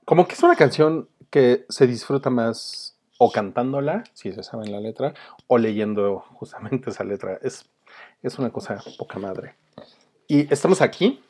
[0.04, 4.80] como que es una canción que se disfruta más o cantándola, si se sabe la
[4.80, 5.14] letra,
[5.46, 7.38] o leyendo justamente esa letra.
[7.42, 7.70] Es,
[8.28, 9.54] es una cosa poca madre.
[10.26, 11.22] Y estamos aquí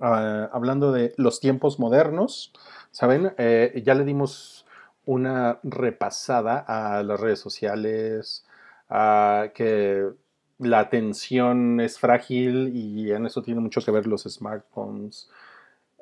[0.00, 2.52] ah, hablando de los tiempos modernos.
[2.90, 3.34] ¿Saben?
[3.36, 4.66] Eh, ya le dimos
[5.04, 8.46] una repasada a las redes sociales,
[8.88, 10.08] a que
[10.58, 15.30] la atención es frágil y en eso tiene mucho que ver los smartphones,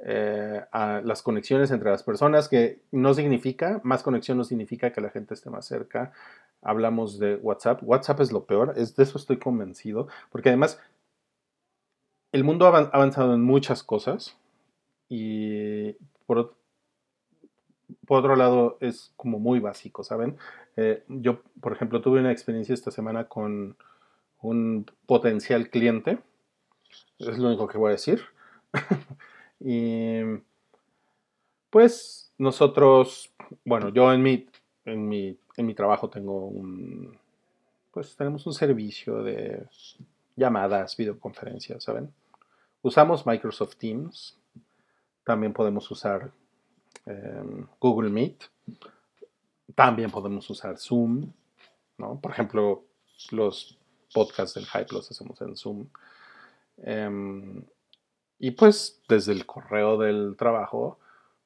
[0.04, 5.00] eh, a las conexiones entre las personas, que no significa, más conexión no significa que
[5.00, 6.12] la gente esté más cerca.
[6.62, 7.80] Hablamos de WhatsApp.
[7.82, 10.80] WhatsApp es lo peor, es, de eso estoy convencido, porque además
[12.32, 14.36] el mundo ha avanzado en muchas cosas
[15.08, 15.92] y
[16.26, 16.54] por,
[18.08, 20.36] otro lado, es como muy básico, ¿saben?
[20.76, 23.76] Eh, yo, por ejemplo, tuve una experiencia esta semana con
[24.42, 26.18] un potencial cliente.
[27.18, 28.22] Es lo único que voy a decir.
[29.60, 30.20] y
[31.70, 33.32] pues nosotros,
[33.64, 34.46] bueno, yo en mi,
[34.84, 37.18] en mi, en mi trabajo tengo un,
[37.90, 39.66] pues tenemos un servicio de
[40.36, 42.12] llamadas, videoconferencias, ¿saben?
[42.82, 44.38] Usamos Microsoft Teams.
[45.24, 46.30] También podemos usar
[47.06, 48.44] Em, Google Meet.
[49.74, 51.32] También podemos usar Zoom,
[51.98, 52.20] ¿no?
[52.20, 52.84] Por ejemplo,
[53.30, 53.78] los
[54.12, 55.86] podcasts del Hype los hacemos en Zoom.
[56.78, 57.62] Em,
[58.38, 60.98] y pues desde el correo del trabajo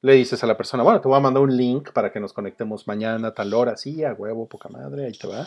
[0.02, 2.32] le dices a la persona, bueno, te voy a mandar un link para que nos
[2.32, 5.46] conectemos mañana a tal hora, sí, a huevo, poca madre, ahí te va.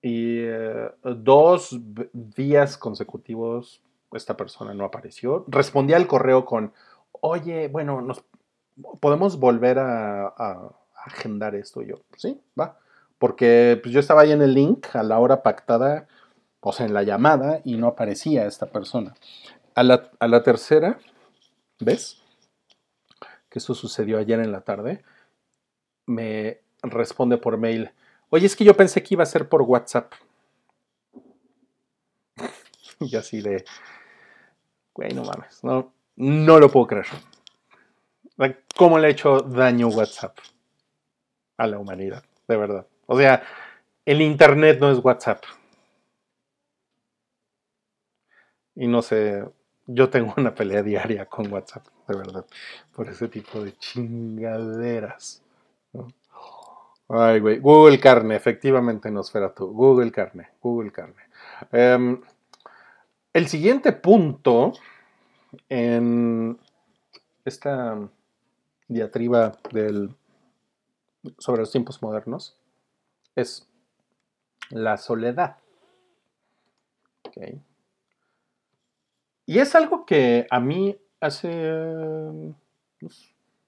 [0.00, 1.76] Y eh, dos
[2.12, 3.82] días consecutivos
[4.12, 5.44] esta persona no apareció.
[5.48, 6.72] Respondía al correo con,
[7.12, 8.24] oye, bueno, nos,
[9.00, 10.72] podemos volver a,
[11.04, 11.82] agendar esto.
[11.82, 12.78] yo, sí, va.
[13.18, 16.08] Porque pues, yo estaba ahí en el link a la hora pactada,
[16.60, 19.14] o sea, en la llamada, y no aparecía esta persona.
[19.76, 20.98] A la, a la tercera,
[21.78, 22.20] ¿ves?
[23.48, 25.04] Que eso sucedió ayer en la tarde,
[26.06, 27.92] me responde por mail,
[28.30, 30.12] oye, es que yo pensé que iba a ser por WhatsApp.
[33.00, 33.64] y así de,
[34.94, 37.06] güey, no mames, no, no lo puedo creer.
[38.76, 40.38] ¿Cómo le ha hecho daño WhatsApp
[41.56, 42.24] a la humanidad?
[42.46, 42.86] De verdad.
[43.06, 43.42] O sea,
[44.04, 45.42] el Internet no es WhatsApp.
[48.74, 49.42] Y no sé,
[49.86, 52.46] yo tengo una pelea diaria con WhatsApp, de verdad,
[52.94, 55.42] por ese tipo de chingaderas.
[57.08, 57.58] Ay, güey.
[57.60, 59.10] Google Carne, efectivamente,
[59.54, 59.72] tú.
[59.72, 61.22] Google Carne, Google Carne.
[61.70, 62.20] Em,
[63.32, 64.72] el siguiente punto
[65.68, 66.58] en
[67.44, 67.96] esta
[68.88, 70.14] diatriba del,
[71.38, 72.58] sobre los tiempos modernos
[73.36, 73.68] es
[74.70, 75.58] la soledad.
[79.46, 82.54] Y es algo que a mí hace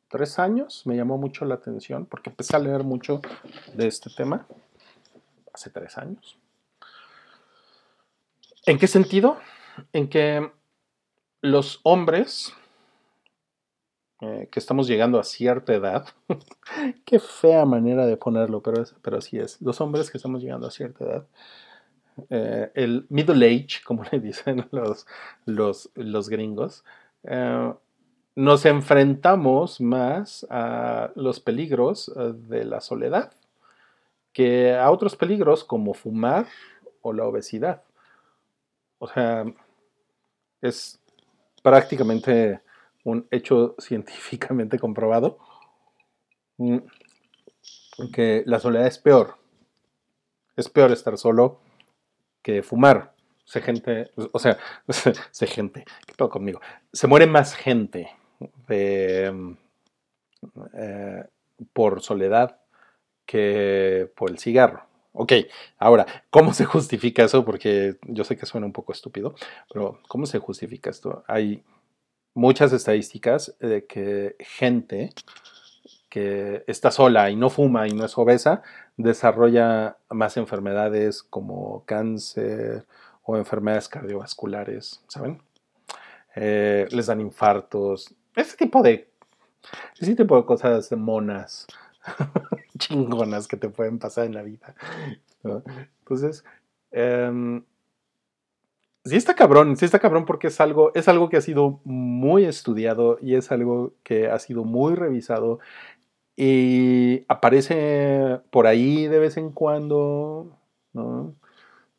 [0.09, 3.21] tres años me llamó mucho la atención porque empecé a leer mucho
[3.75, 4.47] de este tema
[5.55, 6.37] hace tres años.
[8.67, 9.39] ¿En qué sentido?
[9.93, 10.51] En que
[11.41, 12.53] los hombres
[14.21, 16.07] eh, que estamos llegando a cierta edad.
[17.05, 19.63] Qué fea manera de ponerlo, pero, pero así es.
[19.63, 21.27] Los hombres que estamos llegando a cierta edad.
[22.31, 25.07] Eh, el middle age, como le dicen los,
[25.45, 26.85] los, los gringos,
[27.25, 27.73] eh,
[28.37, 32.13] nos enfrentamos más a los peligros
[32.49, 33.33] de la soledad
[34.33, 36.47] que a otros peligros como fumar
[37.03, 37.83] o la obesidad.
[38.99, 39.45] O sea,
[40.61, 41.01] es
[41.63, 42.61] prácticamente
[43.05, 45.39] un hecho científicamente comprobado,
[46.59, 46.79] mm,
[48.13, 49.37] que la soledad es peor.
[50.57, 51.59] Es peor estar solo
[52.49, 53.15] que fumar.
[53.45, 54.57] Se gente, o sea,
[55.31, 56.61] se gente, ¿qué pedo conmigo?
[56.93, 58.11] Se muere más gente
[58.69, 59.31] eh,
[61.75, 62.59] por soledad
[63.27, 64.87] que por el cigarro.
[65.13, 65.33] Ok,
[65.79, 67.45] ahora, ¿cómo se justifica eso?
[67.45, 69.35] Porque yo sé que suena un poco estúpido,
[69.71, 71.23] pero ¿cómo se justifica esto?
[71.27, 71.63] Hay
[72.33, 75.11] muchas estadísticas de que gente
[76.09, 78.63] que está sola y no fuma y no es obesa
[78.97, 82.87] desarrolla más enfermedades como cáncer
[83.23, 85.41] o enfermedades cardiovasculares, ¿saben?
[86.35, 89.11] Eh, les dan infartos, ese tipo de,
[89.99, 91.67] ese tipo de cosas monas,
[92.79, 94.75] chingonas que te pueden pasar en la vida.
[96.01, 96.45] Entonces,
[96.91, 97.65] em,
[99.05, 102.45] sí está cabrón, sí está cabrón porque es algo, es algo que ha sido muy
[102.45, 105.59] estudiado y es algo que ha sido muy revisado
[106.41, 110.57] y aparece por ahí de vez en cuando,
[110.93, 111.35] ¿no?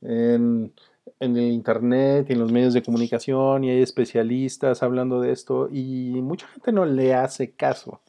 [0.01, 0.71] En,
[1.19, 5.67] en el internet y en los medios de comunicación y hay especialistas hablando de esto
[5.69, 7.99] y mucha gente no le hace caso,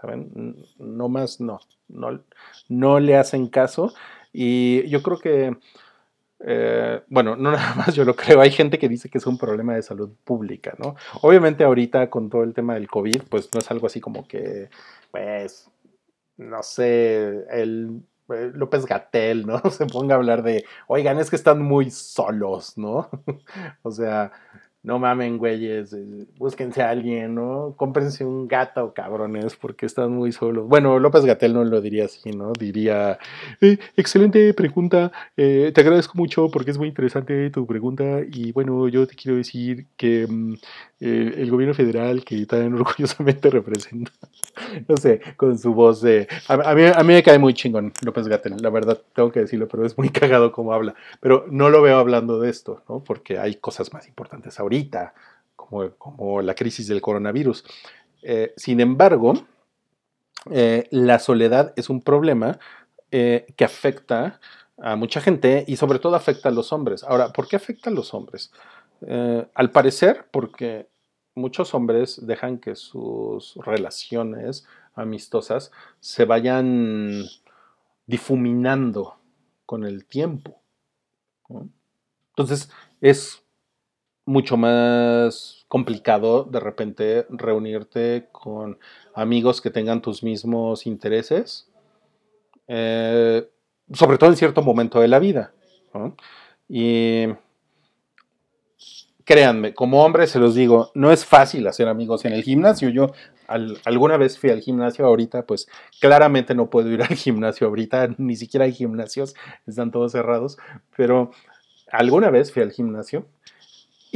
[0.00, 0.64] ¿saben?
[0.78, 2.20] No más, no, no,
[2.68, 3.92] no le hacen caso
[4.32, 5.56] y yo creo que,
[6.40, 9.38] eh, bueno, no nada más yo lo creo, hay gente que dice que es un
[9.38, 10.96] problema de salud pública, ¿no?
[11.22, 14.68] Obviamente ahorita con todo el tema del COVID, pues no es algo así como que,
[15.10, 15.70] pues,
[16.36, 19.58] no sé, el eh, López Gatel, ¿no?
[19.70, 23.08] Se ponga a hablar de, oigan, es que están muy solos, ¿no?
[23.82, 24.32] o sea,
[24.84, 27.74] no mamen, güeyes, eh, búsquense a alguien, ¿no?
[27.76, 30.68] Cómprense un gato, cabrones, porque están muy solos.
[30.68, 32.52] Bueno, López Gatel no lo diría así, ¿no?
[32.52, 33.18] Diría,
[33.60, 38.86] "Eh, excelente pregunta, eh, te agradezco mucho porque es muy interesante tu pregunta y bueno,
[38.88, 40.54] yo te quiero decir que mm,
[41.00, 44.12] el gobierno federal que tan orgullosamente representa,
[44.88, 46.28] no sé, con su voz de...
[46.48, 49.40] A, a mí, a mí me cae muy chingón López Gatel, la verdad, tengo que
[49.40, 50.94] decirlo, pero es muy cagado como habla.
[51.20, 53.02] Pero no lo veo hablando de esto, ¿no?
[53.02, 54.73] Porque hay cosas más importantes ahorita,
[55.96, 57.64] como, la crisis del coronavirus.
[58.22, 59.34] Eh, sin embargo,
[60.50, 62.58] eh, la soledad es un problema
[63.10, 64.40] eh, que afecta
[64.78, 67.04] a mucha gente y sobre todo afecta a los hombres.
[67.04, 68.52] Ahora, ¿por qué afecta a los hombres?
[69.54, 70.88] Al parecer, porque
[71.34, 77.22] muchos hombres dejan que sus relaciones amistosas se vayan
[78.06, 79.18] difuminando
[79.66, 80.62] con el tiempo.
[82.30, 82.70] Entonces,
[83.00, 83.43] es
[84.26, 88.78] mucho más complicado de repente reunirte con
[89.14, 91.68] amigos que tengan tus mismos intereses,
[92.68, 93.48] eh,
[93.92, 95.52] sobre todo en cierto momento de la vida.
[96.68, 97.26] Y
[99.24, 102.88] créanme, como hombre se los digo, no es fácil hacer amigos en el gimnasio.
[102.90, 103.12] Yo
[103.46, 105.68] al- alguna vez fui al gimnasio ahorita, pues
[106.00, 109.34] claramente no puedo ir al gimnasio ahorita, ni siquiera hay gimnasios,
[109.66, 110.58] están todos cerrados,
[110.96, 111.30] pero
[111.90, 113.26] alguna vez fui al gimnasio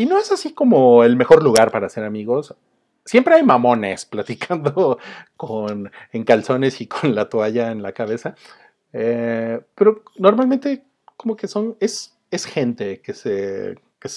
[0.00, 2.54] y no es así como el mejor lugar para hacer amigos.
[3.04, 4.98] Siempre hay mamones platicando
[5.36, 8.34] con, en calzones y con la toalla en la cabeza,
[8.92, 10.84] eh, pero normalmente
[11.16, 14.08] como que son, es, es gente que se, que,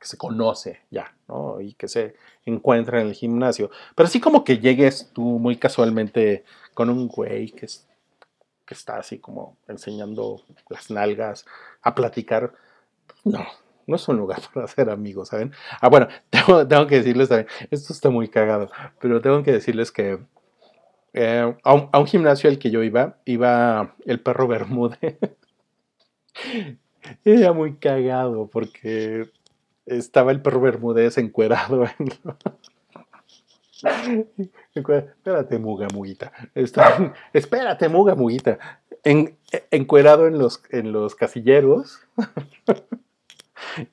[0.00, 1.60] que se conoce ya, ¿no?
[1.60, 2.14] Y que se
[2.44, 3.70] encuentra en el gimnasio.
[3.96, 7.86] Pero así como que llegues tú muy casualmente con un güey que, es-
[8.64, 11.44] que está así como enseñando las nalgas
[11.82, 12.52] a platicar,
[13.24, 13.44] no,
[13.90, 15.52] no es un lugar para hacer amigos, ¿saben?
[15.80, 16.08] Ah, bueno,
[16.68, 20.18] tengo, que decirles también, esto está muy cagado, pero tengo que decirles que
[21.12, 25.18] eh, a, un, gimnasio al que yo iba, iba el perro Bermúdez.
[27.24, 29.28] Era muy cagado porque
[29.86, 32.10] estaba el perro Bermúdez encuerado en
[34.74, 36.32] Encue- Espérate, Muga Muguita.
[36.54, 38.58] Está- espérate, Muga Muguita.
[39.02, 39.36] En,
[39.70, 42.00] encuerado en los, en los casilleros.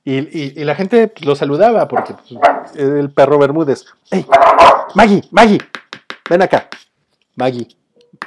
[0.03, 3.85] Y, la gente lo saludaba porque pues, el perro Bermúdez.
[4.11, 4.25] ¡Ey!
[4.95, 5.23] ¡Maggie!
[5.31, 5.59] ¡Maggie!
[6.29, 6.67] Ven acá.
[7.35, 7.67] Maggie.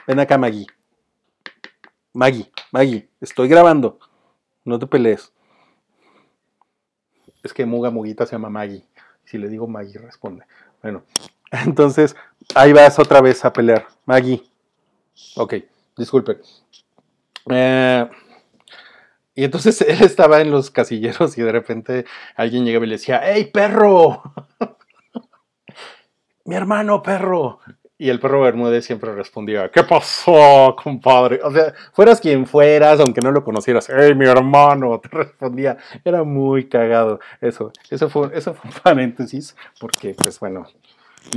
[0.06, 0.66] Ven acá, Maggie.
[2.12, 3.98] Maggie, Maggie, estoy grabando.
[4.64, 5.32] No te pelees.
[7.42, 8.84] Es que Muga Muguita se llama Maggie.
[9.24, 10.44] Si le digo Maggie, responde.
[10.82, 11.04] Bueno,
[11.50, 12.16] entonces
[12.54, 13.86] ahí vas otra vez a pelear.
[14.06, 14.42] Maggie.
[15.36, 15.54] Ok,
[15.96, 16.40] disculpe.
[17.48, 18.10] Eh,
[19.40, 22.04] y entonces él estaba en los casilleros y de repente
[22.36, 24.22] alguien llegaba y le decía, ¡Ey, perro!
[26.44, 27.60] Mi hermano, perro.
[27.96, 31.40] Y el perro Bermúdez siempre respondía, ¿qué pasó, compadre?
[31.42, 35.00] O sea, fueras quien fueras, aunque no lo conocieras, ¡Ey, mi hermano!
[35.02, 35.78] Te respondía.
[36.04, 37.72] Era muy cagado eso.
[37.88, 40.66] Eso fue, eso fue un paréntesis, porque, pues bueno,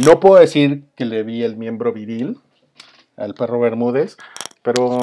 [0.06, 2.38] no puedo decir que le vi el miembro viril
[3.16, 4.18] al perro Bermúdez,
[4.64, 4.99] pero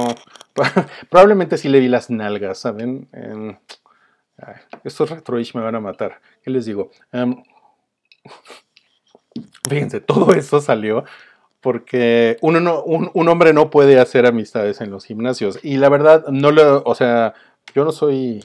[1.11, 3.09] probablemente sí le vi las nalgas, ¿saben?
[4.83, 6.21] Estos retroish me van a matar.
[6.43, 6.91] ¿Qué les digo?
[7.13, 7.43] Em,
[9.69, 11.05] fíjense, todo eso salió
[11.61, 15.59] porque uno no, un, un hombre no puede hacer amistades en los gimnasios.
[15.63, 17.35] Y la verdad, no lo, o sea,
[17.75, 18.45] yo no soy,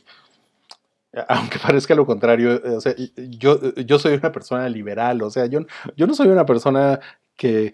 [1.27, 5.61] aunque parezca lo contrario, o sea, yo, yo soy una persona liberal, o sea, yo,
[5.95, 6.99] yo no soy una persona
[7.35, 7.73] que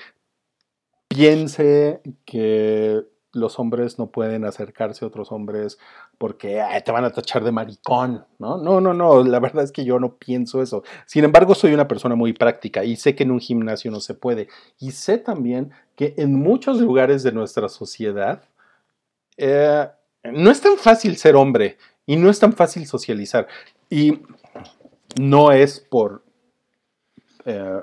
[1.07, 3.01] piense que
[3.33, 5.77] los hombres no pueden acercarse a otros hombres
[6.17, 8.57] porque "Ay, te van a tachar de maricón, ¿no?
[8.57, 10.83] No, no, no, la verdad es que yo no pienso eso.
[11.05, 14.13] Sin embargo, soy una persona muy práctica y sé que en un gimnasio no se
[14.13, 14.47] puede.
[14.79, 18.43] Y sé también que en muchos lugares de nuestra sociedad
[19.37, 19.87] eh,
[20.23, 23.47] no es tan fácil ser hombre y no es tan fácil socializar.
[23.89, 24.19] Y
[25.19, 26.23] no es por
[27.45, 27.81] eh,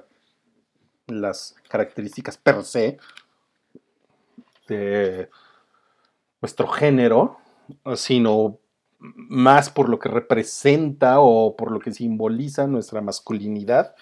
[1.07, 2.99] las características per se
[4.69, 5.31] de
[6.40, 7.39] nuestro género,
[7.97, 8.59] sino
[9.01, 13.95] más por lo que representa o por lo que simboliza nuestra masculinidad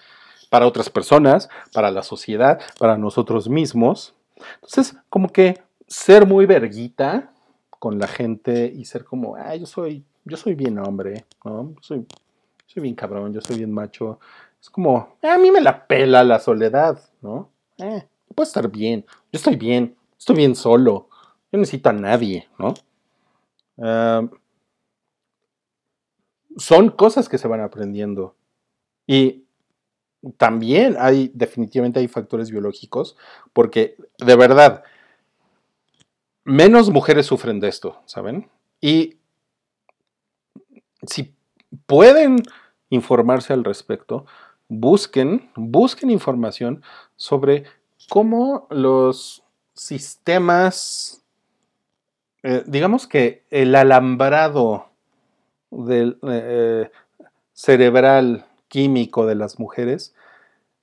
[0.51, 4.14] para otras personas, para la sociedad, para nosotros mismos.
[4.55, 7.32] Entonces, como que ser muy verguita
[7.78, 11.74] con la gente y ser como, ah, yo soy, yo soy bien hombre, ¿no?
[11.80, 12.06] Soy,
[12.66, 14.18] soy bien cabrón, yo soy bien macho.
[14.60, 17.51] Es como, "Ah, a mí me la pela la soledad, ¿no?
[17.78, 19.94] Eh, puedo estar bien, yo estoy bien,
[20.27, 21.09] estoy bien solo,
[21.53, 22.74] yo necesito a nadie, ¿no?
[23.81, 24.28] Ah,
[26.57, 28.35] son cosas que se van aprendiendo.
[29.07, 29.44] Y
[30.36, 33.16] también hay, definitivamente hay factores biológicos,
[33.53, 34.82] porque de verdad,
[36.43, 38.51] menos mujeres sufren de esto, ¿saben?
[38.81, 39.19] Y
[41.07, 41.36] si
[41.86, 42.39] pueden
[42.90, 44.27] informarse al respecto,
[44.66, 46.82] busquen, busquen información
[47.15, 47.62] sobre
[48.09, 49.45] cómo los
[49.77, 51.23] sistemas,
[52.43, 54.86] eh, digamos que el alambrado
[55.70, 56.90] del, eh,
[57.53, 60.15] cerebral químico de las mujeres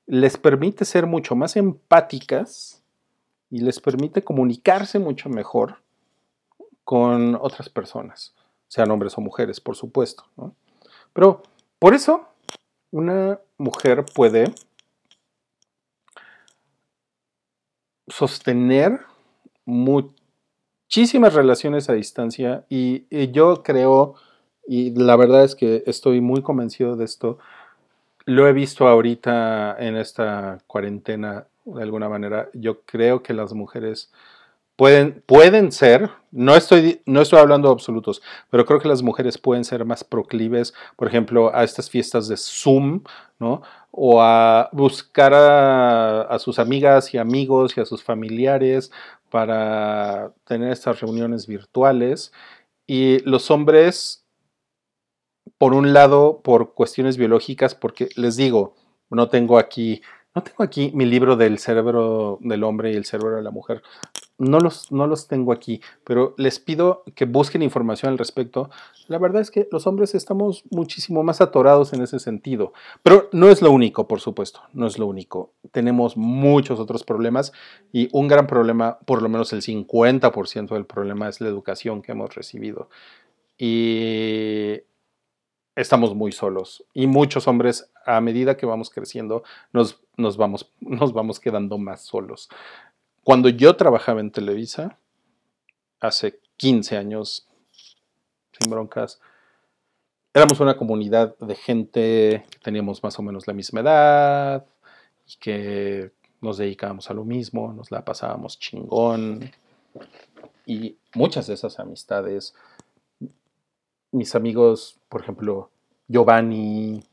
[0.05, 2.81] les permite ser mucho más empáticas
[3.49, 5.77] y les permite comunicarse mucho mejor
[6.83, 8.33] con otras personas,
[8.67, 10.25] sean hombres o mujeres, por supuesto.
[11.13, 11.43] Pero
[11.79, 12.27] por eso
[12.91, 14.53] una mujer puede
[18.07, 18.99] sostener
[19.65, 24.15] muchísimas relaciones a distancia y, yo creo,
[24.67, 27.39] y la verdad es que estoy muy convencido de esto,
[28.25, 34.11] lo he visto ahorita en esta cuarentena de alguna manera, yo creo que las mujeres
[34.75, 39.37] pueden, pueden ser, no estoy, no estoy hablando de absolutos, pero creo que las mujeres
[39.37, 43.03] pueden ser más proclives, por ejemplo, a estas fiestas de Zoom,
[43.39, 43.61] ¿no?
[43.95, 48.91] O a buscar a, sus amigas y amigos y a sus familiares
[49.29, 52.33] para tener estas reuniones virtuales.
[52.87, 54.25] Y los hombres,
[55.59, 58.75] por un lado, por cuestiones biológicas, porque les digo,
[59.09, 60.01] no tengo aquí
[60.35, 63.83] no tengo aquí mi libro del cerebro del hombre y el cerebro de la mujer.
[64.39, 68.69] No los, no los tengo aquí, pero les pido que busquen información al respecto.
[69.07, 72.73] La verdad es que los hombres estamos muchísimo más atorados en ese sentido.
[73.03, 75.53] Pero no es lo único, por supuesto, no es lo único.
[75.71, 77.53] Tenemos muchos otros problemas
[77.91, 82.13] y un gran problema, por lo menos el 50% del problema es la educación que
[82.13, 82.89] hemos recibido.
[83.57, 84.81] Y
[85.75, 86.85] estamos muy solos.
[86.93, 92.01] Y muchos hombres, a medida que vamos creciendo, nos, nos, vamos, nos vamos quedando más
[92.01, 92.49] solos.
[93.23, 94.97] Cuando yo trabajaba en Televisa,
[95.99, 99.21] hace 15 años, sin broncas,
[100.33, 104.65] éramos una comunidad de gente que teníamos más o menos la misma edad
[105.27, 109.51] y que nos dedicábamos a lo mismo, nos la pasábamos chingón.
[110.65, 112.53] Y muchas de esas amistades
[114.13, 115.71] mis amigos, por ejemplo,
[116.07, 117.03] Giovanni,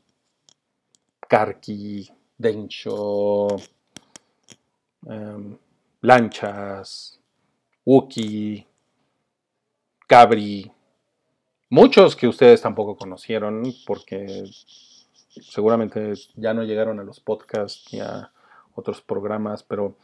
[1.27, 2.07] Karki,
[2.37, 3.47] Densho,
[5.07, 5.57] em,
[6.01, 7.19] Lanchas,
[7.85, 8.65] Wookie,
[10.07, 10.71] Cabri,
[11.69, 14.43] muchos que ustedes tampoco conocieron porque
[15.29, 18.31] seguramente ya no llegaron a los podcasts ni a
[18.73, 19.95] otros programas, pero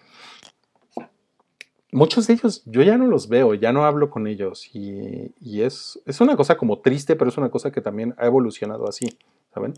[1.91, 5.99] muchos de ellos yo ya no los veo, ya no hablo con ellos y, es,
[6.05, 9.17] es una cosa como triste, pero es una cosa que también ha evolucionado así,
[9.51, 9.73] ¿saben?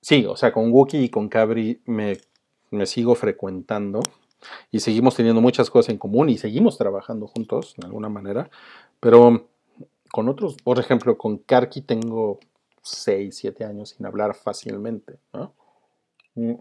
[0.00, 2.18] Sí, o sea, con Wookie y con Cabri me,
[2.70, 4.00] me sigo frecuentando
[4.70, 8.50] y seguimos teniendo muchas cosas en común y seguimos trabajando juntos de alguna manera,
[9.00, 9.48] pero
[10.10, 12.38] con otros, por ejemplo, con Karki tengo
[12.82, 15.54] 6, 7 años sin hablar fácilmente, ¿no?
[16.34, 16.54] Mm.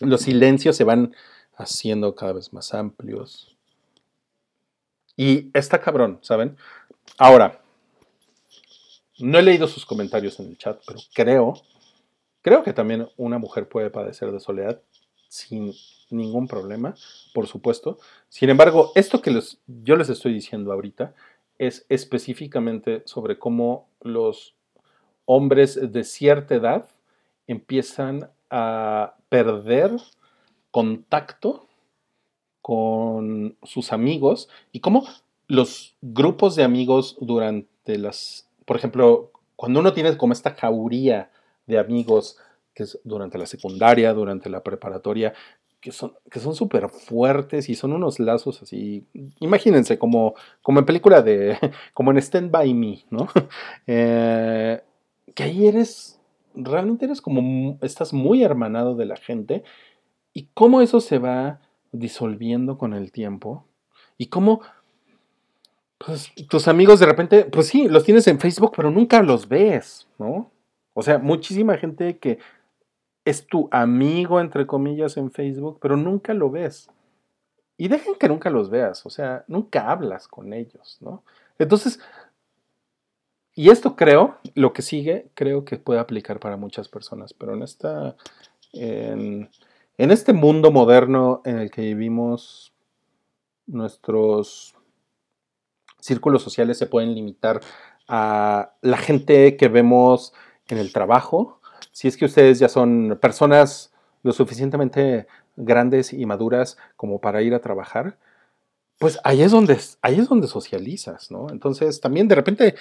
[0.00, 1.14] Los silencios se van
[1.54, 3.56] haciendo cada vez más amplios.
[5.16, 6.56] Y está cabrón, ¿saben?
[7.18, 7.60] Ahora,
[9.18, 11.54] no he leído sus comentarios en el chat, pero creo,
[12.40, 14.80] creo que también una mujer puede padecer de soledad.
[15.30, 15.72] Sin
[16.10, 16.96] ningún problema,
[17.32, 17.98] por supuesto.
[18.28, 21.14] Sin embargo, esto que yo les estoy diciendo ahorita
[21.56, 24.54] es específicamente sobre cómo los
[25.26, 26.88] hombres de cierta edad
[27.46, 29.92] empiezan a perder
[30.72, 31.68] contacto
[32.60, 35.06] con sus amigos y cómo
[35.46, 41.30] los grupos de amigos durante las, por ejemplo, cuando uno tiene como esta jauría
[41.66, 42.36] de amigos
[42.74, 45.32] que es durante la secundaria, durante la preparatoria,
[45.80, 49.06] que son que son súper fuertes y son unos lazos así,
[49.40, 51.58] imagínense como, como en película de,
[51.94, 53.28] como en Stand By Me, ¿no?
[53.86, 54.80] Eh,
[55.34, 56.20] que ahí eres,
[56.54, 59.64] realmente eres como, estás muy hermanado de la gente
[60.32, 61.60] y cómo eso se va
[61.92, 63.64] disolviendo con el tiempo
[64.16, 64.60] y cómo
[65.98, 70.08] pues, tus amigos de repente, pues sí, los tienes en Facebook, pero nunca los ves,
[70.18, 70.50] ¿no?
[70.94, 72.38] O sea, muchísima gente que
[73.24, 76.90] es tu amigo, entre comillas, en Facebook, pero nunca lo ves.
[77.76, 81.22] Y dejen que nunca los veas, o sea, nunca hablas con ellos, ¿no?
[81.58, 82.00] Entonces,
[83.54, 87.62] y esto creo, lo que sigue, creo que puede aplicar para muchas personas, pero en
[87.62, 88.16] esta,
[88.72, 89.50] en,
[89.98, 92.72] en este mundo moderno en el que vivimos,
[93.66, 94.74] nuestros
[96.00, 97.60] círculos sociales se pueden limitar
[98.08, 100.32] a la gente que vemos
[100.68, 101.59] en el trabajo.
[101.92, 103.92] Si es que ustedes ya son personas
[104.22, 105.26] lo suficientemente
[105.56, 108.18] grandes y maduras como para ir a trabajar,
[108.98, 111.48] pues ahí es donde, ahí es donde socializas, ¿no?
[111.50, 112.74] Entonces también de repente,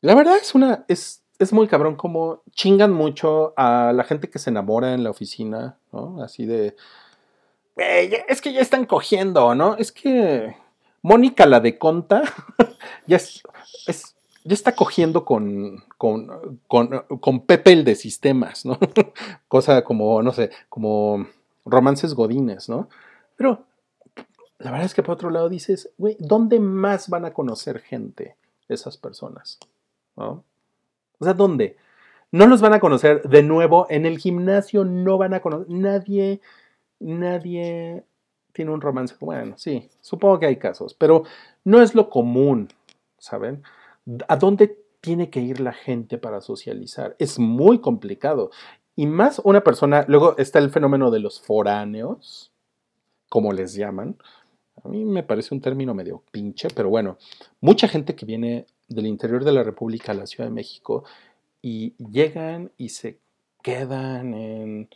[0.00, 4.38] la verdad es una, es, es muy cabrón como chingan mucho a la gente que
[4.38, 6.22] se enamora en la oficina, ¿no?
[6.22, 6.76] Así de,
[7.76, 9.76] "Güey, ya- es que ya están cogiendo, ¿no?
[9.76, 10.56] Es que
[11.02, 12.22] Mónica la de Conta
[13.06, 13.42] ya, es,
[13.86, 16.88] es- ya está cogiendo con, con, con,
[17.20, 18.78] con Pepe el de sistemas, ¿no?
[19.48, 21.26] Cosa como, no sé, como
[21.64, 22.88] romances godines, ¿no?
[23.36, 23.64] Pero
[24.58, 28.36] la verdad es que por otro lado dices, güey, ¿dónde más van a conocer gente
[28.68, 29.58] esas personas?
[30.16, 30.44] ¿No?
[31.18, 31.76] O sea, ¿dónde?
[32.30, 36.40] No los van a conocer de nuevo en el gimnasio, no van a conocer, nadie,
[36.98, 38.04] nadie
[38.52, 39.14] tiene un romance.
[39.20, 41.24] Bueno, sí, supongo que hay casos, pero
[41.64, 42.68] no es lo común,
[43.18, 43.62] ¿saben?
[44.28, 47.16] ¿A dónde tiene que ir la gente para socializar?
[47.18, 48.50] Es muy complicado.
[48.96, 52.52] Y más una persona, luego está el fenómeno de los foráneos,
[53.28, 54.16] como les llaman.
[54.82, 57.18] A mí me parece un término medio pinche, pero bueno,
[57.60, 61.04] mucha gente que viene del interior de la República a la Ciudad de México
[61.60, 63.18] y llegan y se
[63.62, 64.88] quedan en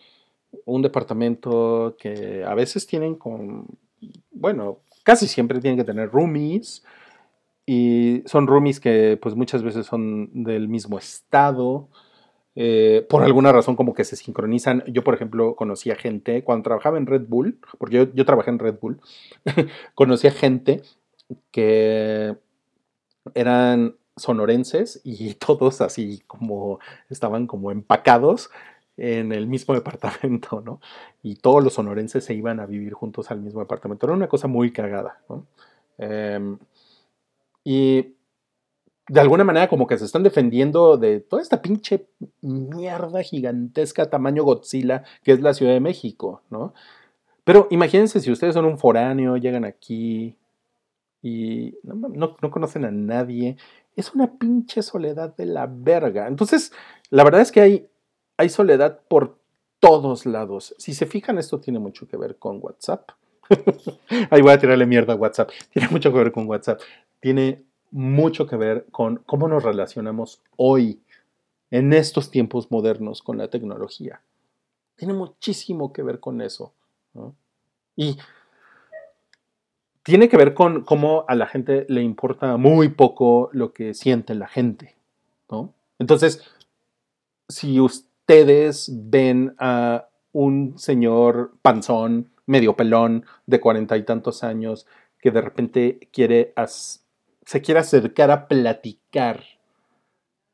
[0.65, 3.67] un departamento que a veces tienen con,
[4.31, 6.83] bueno, casi siempre tienen que tener roomies
[7.67, 11.89] y son roomies que pues muchas veces son del mismo estado.
[12.57, 14.85] eh, por alguna razón como que se sincronizan.
[14.89, 18.59] Yo, por ejemplo, conocía gente, cuando trabajaba en Red Bull, porque yo, yo trabajé en
[18.61, 19.01] Red Bull,
[19.95, 20.83] conocía gente
[21.53, 22.37] que
[23.35, 26.79] eran sonorenses y todos así como
[27.11, 28.51] estaban como empacados
[28.97, 30.81] en el mismo departamento, ¿no?
[31.23, 34.07] Y todos los sonorenses se iban a vivir juntos al mismo departamento.
[34.07, 35.47] Era una cosa muy cagada, ¿no?
[35.99, 36.59] Em,
[37.65, 38.15] y
[39.09, 42.07] de alguna manera como que se están defendiendo de toda esta pinche
[42.41, 46.75] mierda gigantesca tamaño Godzilla que es la Ciudad de México, ¿no?
[47.45, 50.37] Pero imagínense si ustedes son un foráneo, llegan aquí
[51.21, 53.57] y no, no conocen a nadie,
[53.97, 56.27] es una pinche soledad de la verga.
[56.27, 56.73] Entonces,
[57.11, 57.89] la verdad es que hay,
[58.37, 59.39] hay soledad por
[59.81, 60.75] todos lados.
[60.79, 63.11] Si se fijan, esto tiene mucho que ver con WhatsApp.
[64.31, 65.51] Ahí voy a tirarle mierda a WhatsApp.
[65.73, 66.81] Tiene mucho que ver con WhatsApp.
[67.23, 67.62] Tiene
[67.93, 71.01] mucho que ver con cómo nos relacionamos hoy,
[71.70, 74.23] en estos tiempos modernos, con la tecnología.
[74.97, 76.73] Tiene muchísimo que ver con eso.
[77.94, 78.19] Y
[80.03, 84.35] tiene que ver con cómo a la gente le importa muy poco lo que siente
[84.35, 84.97] la gente.
[85.49, 85.73] ¿no?
[86.01, 86.43] Entonces,
[87.49, 94.89] si ustedes ven a un señor panzón, medio pelón, de cuarenta y tantos años,
[95.20, 96.53] que de repente quiere
[97.44, 99.44] se quiere acercar a platicar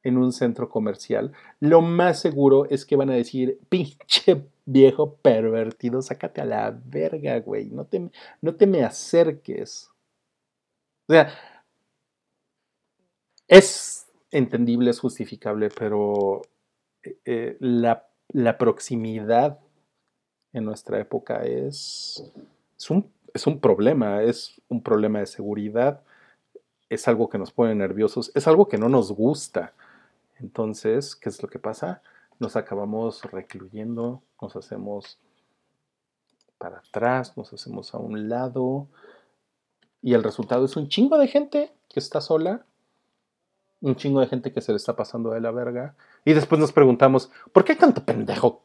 [0.02, 6.02] en un centro comercial, lo más seguro es que van a decir, pinche viejo pervertido,
[6.02, 8.10] sácate a la verga, güey, no te,
[8.40, 9.90] no te me acerques.
[11.08, 11.32] O sea,
[13.48, 16.42] es entendible, es justificable, pero
[17.02, 19.58] eh, eh, la, la proximidad
[20.52, 22.30] en nuestra época es,
[22.76, 26.02] es, un, es un problema, es un problema de seguridad,
[26.88, 29.74] es algo que nos pone nerviosos, es algo que no nos gusta.
[30.38, 32.02] Entonces, ¿qué es lo que pasa?
[32.38, 35.18] Nos acabamos recluyendo, nos hacemos
[36.58, 38.88] para atrás, nos hacemos a un lado.
[40.02, 42.64] Y el resultado es un chingo de gente que está sola,
[43.80, 45.94] un chingo de gente que se le está pasando de la verga.
[46.24, 48.62] Y después nos preguntamos, ¿por qué tanto pendejo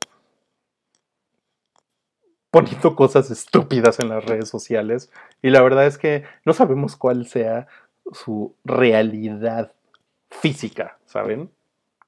[2.51, 5.11] poniendo cosas estúpidas en las redes sociales?
[5.41, 7.67] Y la verdad es que no sabemos cuál sea
[8.11, 9.73] su realidad
[10.29, 11.49] física, ¿saben?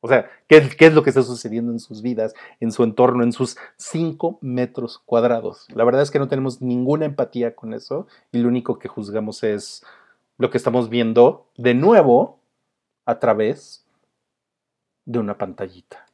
[0.02, 3.32] O sea, ¿qué, es- lo que está sucediendo en sus vidas, en su entorno, en
[3.32, 5.68] sus 5 metros cuadrados?
[5.74, 9.44] La verdad es que no tenemos ninguna empatía con eso y lo único que juzgamos
[9.44, 9.84] es
[10.38, 12.40] lo que estamos viendo de nuevo
[13.06, 13.86] a través
[15.06, 16.06] de una pantallita.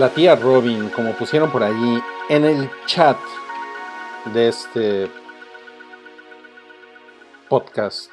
[0.00, 3.18] La tía Robin, como pusieron por ahí en el chat
[4.32, 5.10] de este
[7.50, 8.10] podcast.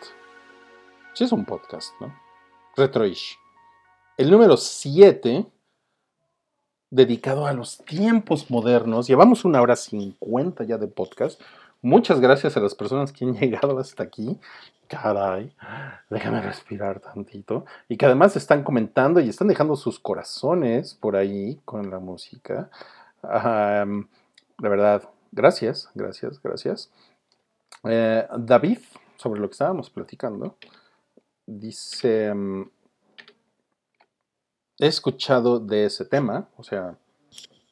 [1.14, 2.14] Sí es un podcast, ¿no?
[2.76, 3.39] Retroish.
[4.18, 5.45] El número 7,
[6.89, 9.07] dedicado a los tiempos modernos.
[9.07, 11.39] Llevamos una hora 50 ya de podcast.
[11.81, 14.38] Muchas gracias a las personas que han llegado hasta aquí.
[14.89, 15.55] Caray,
[16.10, 17.66] déjame respirar tantito.
[17.90, 22.70] Y que además están comentando y están dejando sus corazones por ahí con la música.
[23.22, 24.08] Am,
[24.58, 26.92] de verdad, gracias, gracias, gracias.
[27.84, 28.80] Eh, David,
[29.18, 30.56] sobre lo que estábamos platicando,
[31.46, 32.70] dice, mm,
[34.80, 36.96] he escuchado de ese tema, o sea,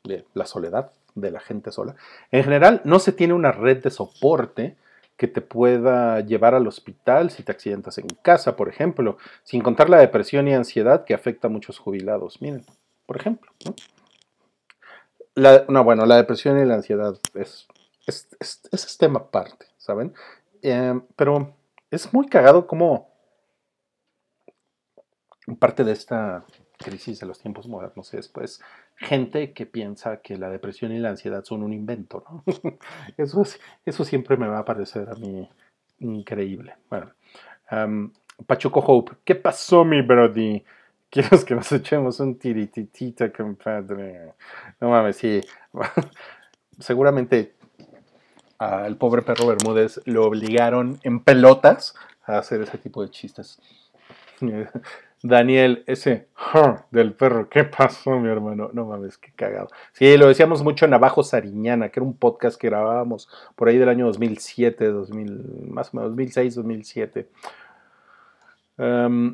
[0.03, 1.95] de la soledad, de la gente sola.
[2.31, 4.75] En general, no se tiene una red de soporte
[5.17, 9.89] que te pueda llevar al hospital si te accidentas en casa, por ejemplo, sin contar
[9.89, 12.41] la depresión y ansiedad que afecta a muchos jubilados.
[12.41, 12.65] Miren,
[13.05, 13.51] por ejemplo.
[15.67, 15.83] ¿no?
[15.83, 17.67] Bueno, la depresión y la ansiedad es,
[18.07, 18.27] es,
[18.71, 20.13] es- tema aparte, ¿saben?
[20.61, 21.53] Eh, pero
[21.91, 23.09] es muy cagado como
[25.59, 26.45] parte de esta
[26.77, 28.61] crisis de los tiempos modernos es pues
[28.97, 32.43] gente que piensa que la depresión y la ansiedad son un invento, ¿no?
[33.17, 35.47] Eso, es- eso siempre me va a parecer a mí
[35.99, 36.75] increíble.
[36.89, 37.11] Bueno,
[37.69, 38.11] am,
[38.47, 40.63] Pachuco Hope, ¿qué pasó, mi brody?
[41.09, 44.33] ¿Quieres que nos echemos un tirititita, compadre?
[44.81, 45.41] No mames, sí.
[46.79, 47.55] Seguramente
[48.57, 51.93] al pobre perro Bermúdez lo obligaron en pelotas
[52.25, 53.59] a hacer ese tipo de chistes.
[55.27, 56.27] Daniel, ese
[56.91, 58.69] del perro, ¿qué pasó, mi hermano?
[58.73, 59.69] No mames, qué cagado.
[59.91, 63.77] Sí, lo decíamos mucho en Abajo Sariñana, que era un podcast que grabábamos por ahí
[63.77, 67.27] del año 2007, 2000, más o menos 2006, 2007.
[68.77, 69.33] Um,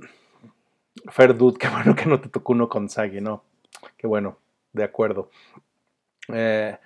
[1.10, 3.44] Ferdud, qué bueno que no te tocó uno con Sagi, ¿no?
[3.98, 4.38] Qué bueno,
[4.72, 5.30] de acuerdo.
[6.30, 6.78] Eh,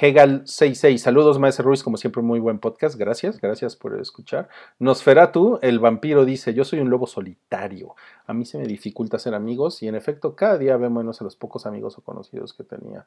[0.00, 4.48] Hegal66, saludos, Maestro Ruiz, como siempre, muy buen podcast, gracias, gracias por escuchar.
[4.78, 7.94] Nosferatu, el vampiro, dice: Yo soy un lobo solitario.
[8.26, 11.24] A mí se me dificulta ser amigos, y en efecto, cada día veo menos a
[11.24, 13.06] los pocos amigos o conocidos que tenía.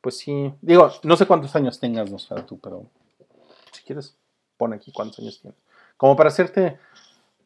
[0.00, 2.84] Pues sí, digo, no sé cuántos años tengas, Nosferatu, pero
[3.72, 4.14] si quieres,
[4.56, 5.58] pon aquí cuántos años tienes.
[5.96, 6.78] Como para hacerte,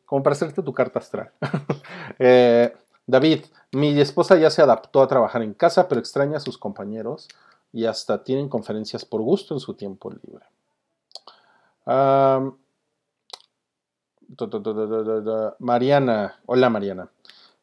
[0.05, 1.31] como para hacerte tu carta astral.
[2.19, 2.73] Eh,
[3.07, 7.29] David, mi esposa ya se adaptó a trabajar en casa, pero extraña a sus compañeros
[7.75, 10.47] y hasta tienen conferencias por gusto en su tiempo libre.
[15.59, 17.11] Mariana, hola Mariana,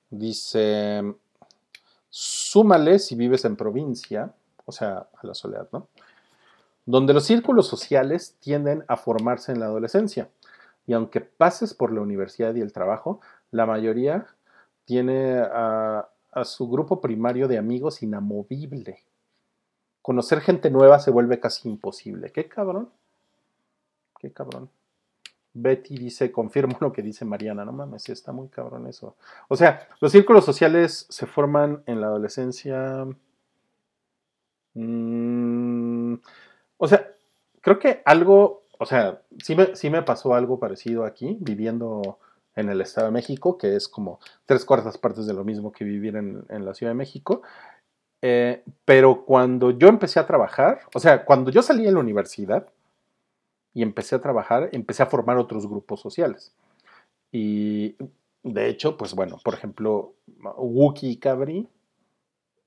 [0.09, 1.15] dice,
[2.09, 4.33] súmale si vives en provincia,
[4.65, 5.87] o sea, a la soledad, ¿no?
[6.85, 10.29] Donde los círculos sociales tienden a formarse en la adolescencia.
[10.87, 13.21] Y aunque pases por la universidad y el trabajo,
[13.51, 14.27] la mayoría
[14.83, 16.09] tiene a
[16.43, 19.05] su grupo primario de amigos inamovible.
[20.01, 22.31] Conocer gente nueva se vuelve casi imposible.
[22.31, 22.89] ¿Qué cabrón?
[24.19, 24.69] ¿Qué cabrón?
[25.53, 27.65] Betty dice, confirmo lo que dice Mariana.
[27.65, 29.15] No mames, está muy cabrón eso.
[29.47, 33.05] O sea, los círculos sociales se forman en la adolescencia.
[34.73, 36.15] Mm,
[36.77, 37.11] o sea,
[37.61, 42.17] creo que algo, o sea, sí me, sí me pasó algo parecido aquí, viviendo
[42.55, 45.85] en el Estado de México, que es como tres cuartas partes de lo mismo que
[45.85, 47.41] vivir en, en la Ciudad de México.
[48.21, 52.67] Eh, pero cuando yo empecé a trabajar, o sea, cuando yo salí de la universidad
[53.73, 56.53] y empecé a trabajar, empecé a formar otros grupos sociales.
[57.31, 57.95] Y
[58.43, 60.13] de hecho, pues bueno, por ejemplo,
[60.57, 61.67] Wookie Cabri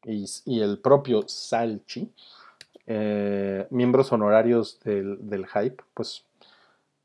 [0.05, 2.13] y, el propio Salchi,
[2.87, 6.25] eh, miembros honorarios del, del Hype, pues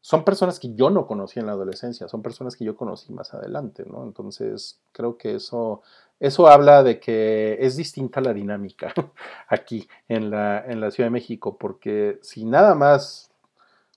[0.02, 3.34] son personas que yo no conocí en la adolescencia, son personas que yo conocí más
[3.34, 4.04] adelante, ¿no?
[4.04, 5.82] Entonces, creo que eso,
[6.20, 8.94] eso habla de que es distinta la dinámica
[9.50, 13.32] aquí en la, en la Ciudad de México, porque si nada más,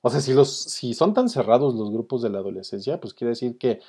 [0.03, 3.31] o sea, si, los, si son tan cerrados los grupos de la adolescencia, pues quiere
[3.31, 3.81] decir que,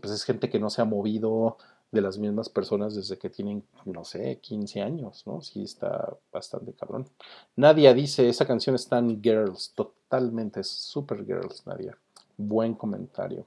[0.00, 1.56] pues es gente que no se ha movido
[1.90, 5.40] de las mismas personas desde que tienen, no sé, 15 años, ¿no?
[5.40, 7.08] Sí, está bastante cabrón.
[7.56, 9.72] Nadia dice, esa canción es tan girls,
[10.08, 11.96] totalmente, es super girls, Nadia.
[12.36, 13.46] Buen comentario.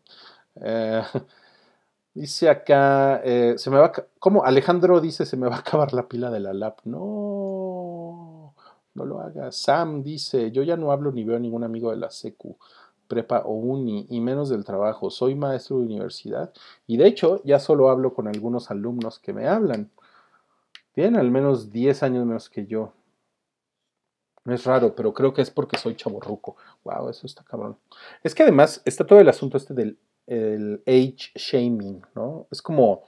[0.56, 1.02] Eh,
[2.14, 4.44] dice acá, eh, se me va ¿cómo?
[4.46, 6.80] Alejandro dice, se me va a acabar la pila de la lap.
[6.84, 8.54] No,
[8.94, 9.56] no lo hagas.
[9.56, 12.58] Sam dice, yo ya no hablo ni veo a ningún amigo de la secu,
[13.08, 15.10] prepa o uni, y menos del trabajo.
[15.10, 16.54] Soy maestro de universidad
[16.86, 19.90] y de hecho ya solo hablo con algunos alumnos que me hablan.
[20.94, 22.94] Tienen al menos 10 años menos que yo.
[24.46, 26.58] Es raro, pero creo que es porque soy chaborruco.
[26.84, 27.78] Wow, eso está cabrón.
[28.24, 29.98] Es que además está todo el asunto este del
[30.28, 32.48] el age shaming, ¿no?
[32.52, 33.04] Es como.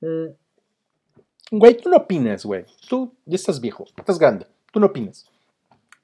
[0.00, 0.26] mm,
[1.50, 2.64] Güey, tú no opines, güey.
[2.88, 4.46] Tú ya estás viejo, estás grande.
[4.72, 5.26] Tú no opines.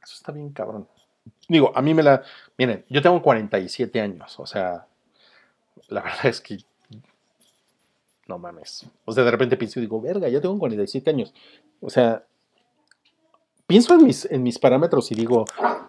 [0.02, 0.86] Eso está bien cabrón.
[1.48, 2.22] Digo, a mí me la...
[2.56, 4.86] Miren, yo tengo 47 años, o sea,
[5.88, 6.58] la verdad es que...
[8.28, 8.86] No mames.
[9.04, 11.34] O sea, de repente pienso y digo, verga, ya tengo 47 años.
[11.80, 12.24] O sea,
[13.72, 15.46] pienso en mis, en mis parámetros y digo,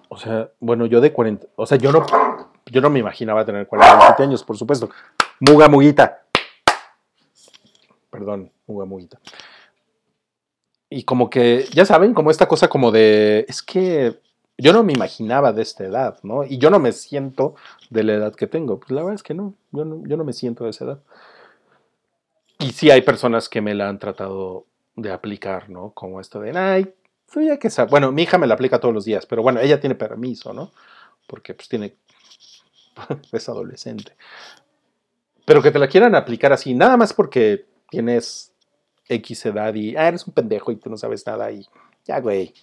[0.08, 1.48] o sea, bueno, yo de 40...
[1.58, 2.06] O sea, yo no,
[2.68, 4.90] yo no me imaginaba tener 47 años, por supuesto.
[5.42, 6.24] Muga, muguita.
[8.10, 9.20] Perdón, muga, muguita.
[10.90, 14.18] Y como que, ya saben, como esta cosa como de, es que
[14.58, 16.46] yo no me imaginaba de esta edad, ¿no?
[16.46, 17.56] Y yo no me siento
[17.90, 18.80] de la edad que tengo.
[18.80, 21.00] Pues la verdad es que no, yo no, yo no me siento de esa edad.
[22.60, 25.90] Y sí hay personas que me la han tratado de aplicar, ¿no?
[25.90, 26.94] Como esto de, ay,
[27.42, 27.92] ya que sabes.
[27.92, 30.72] Bueno, mi hija me la aplica todos los días, pero bueno, ella tiene permiso, ¿no?
[31.28, 31.96] Porque pues tiene,
[33.32, 34.16] es adolescente.
[35.46, 38.52] Pero que te la quieran aplicar así, nada más porque tienes
[39.08, 41.66] X edad y, ah, eres un pendejo y tú no sabes nada y,
[42.06, 42.54] ya, güey.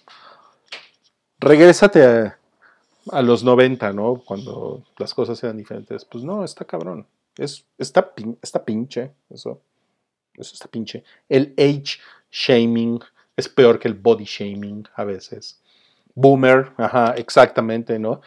[1.39, 2.03] Regrésate
[3.11, 4.21] a, los 90, ¿no?
[4.25, 6.05] Cuando las cosas eran diferentes.
[6.05, 7.07] Pues no, está cabrón.
[7.37, 9.61] Es, está, está pinche, eso.
[10.35, 11.03] Eso está pinche.
[11.27, 11.99] El age
[12.31, 12.99] shaming
[13.35, 15.61] es peor que el body shaming a veces.
[16.15, 18.21] Boomer, ajá, exactamente, ¿no?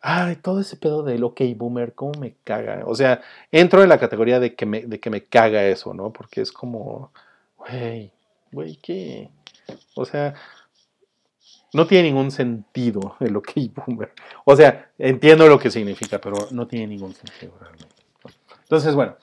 [0.00, 2.82] Ay, todo ese pedo del ok boomer, ¿cómo me caga?
[2.86, 3.20] O sea,
[3.52, 6.12] entro en la categoría de que me, de que me caga eso, ¿no?
[6.12, 7.12] Porque es como,
[7.58, 8.10] güey,
[8.50, 9.30] güey, ¿qué?
[9.94, 10.34] O sea,
[11.72, 14.12] no tiene ningún sentido el ok boomer.
[14.44, 17.94] O sea, entiendo lo que significa, pero no tiene ningún sentido realmente.
[18.62, 19.16] Entonces, bueno.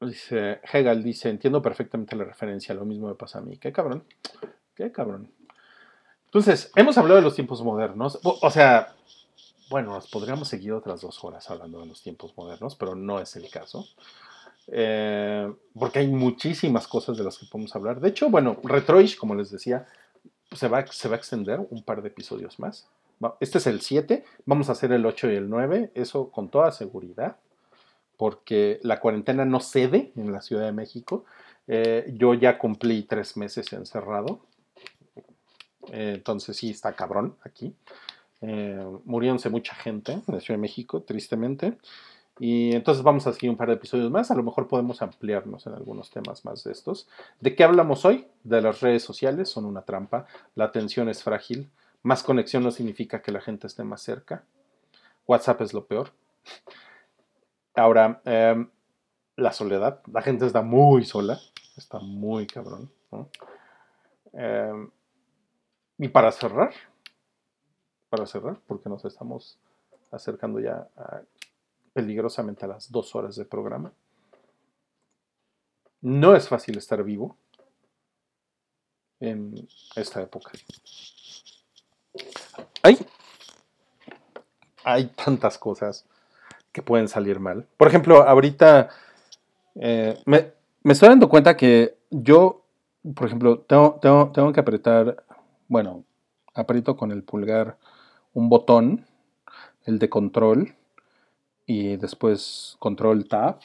[0.00, 3.58] Dice, Hegel dice, entiendo perfectamente la referencia, lo mismo me pasa a mí.
[3.58, 4.04] Qué cabrón,
[4.74, 5.30] qué cabrón.
[6.26, 8.20] Entonces, hemos hablado de los tiempos modernos.
[8.22, 8.94] O, sea,
[9.70, 13.34] bueno, nos podríamos seguir otras dos horas hablando de los tiempos modernos, pero no es
[13.34, 13.86] el caso.
[14.68, 18.00] Eh, porque hay muchísimas cosas de las que podemos hablar.
[18.00, 19.86] De hecho, bueno, Retroish, como les decía,
[20.52, 22.86] se va, se va a extender un par de episodios más.
[23.40, 26.70] Este es el 7, vamos a hacer el 8 y el 9, eso con toda
[26.70, 27.36] seguridad,
[28.18, 31.24] porque la cuarentena no cede en la Ciudad de México.
[31.68, 34.40] Eh, yo ya cumplí tres meses encerrado,
[35.90, 37.74] Eh, entonces sí está cabrón aquí.
[38.42, 41.78] Eh, muriéndose mucha gente en la Ciudad de México, tristemente.
[42.38, 44.30] Y entonces vamos a seguir un par de episodios más.
[44.30, 47.08] A lo mejor podemos ampliarnos en algunos temas más de estos.
[47.40, 48.26] ¿De qué hablamos hoy?
[48.44, 50.26] De las redes sociales, son una trampa.
[50.54, 51.70] La atención es frágil.
[52.02, 54.44] Más conexión no significa que la gente esté más cerca.
[55.26, 56.12] WhatsApp es lo peor.
[57.78, 58.68] Ahora, em,
[59.36, 60.00] la soledad.
[60.12, 61.38] La gente está muy sola.
[61.76, 62.90] Está muy cabrón.
[64.32, 64.90] Em,
[65.98, 66.72] y para cerrar,
[68.10, 69.58] para cerrar, porque nos estamos
[70.10, 71.22] acercando ya a-
[71.92, 73.92] peligrosamente a las dos horas de programa.
[76.00, 77.36] No es fácil estar vivo
[79.20, 80.50] en esta época.
[82.82, 82.98] Hay,
[84.84, 86.04] hay tantas cosas
[86.78, 87.66] que pueden salir mal.
[87.76, 88.88] Por ejemplo, ahorita
[89.74, 90.52] eh, me,
[90.84, 92.62] estoy dando cuenta que yo,
[93.16, 95.24] por ejemplo, tengo, que apretar,
[95.66, 96.04] bueno,
[96.54, 97.78] aprieto con el pulgar
[98.32, 99.06] un botón,
[99.86, 100.76] el de control,
[101.66, 103.58] y después control tab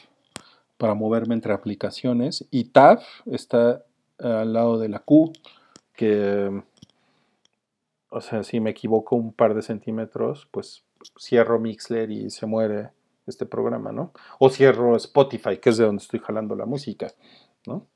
[0.78, 3.86] para moverme entre aplicaciones y tab está
[4.18, 5.32] al lado de la Q
[5.94, 6.64] que
[8.10, 10.84] o sea si me equivoco un par de centímetros pues
[11.18, 12.90] cierro Mixler y se muere
[13.28, 17.12] este programa no o cierro Spotify que es de donde estoy jalando la música
[17.66, 17.88] no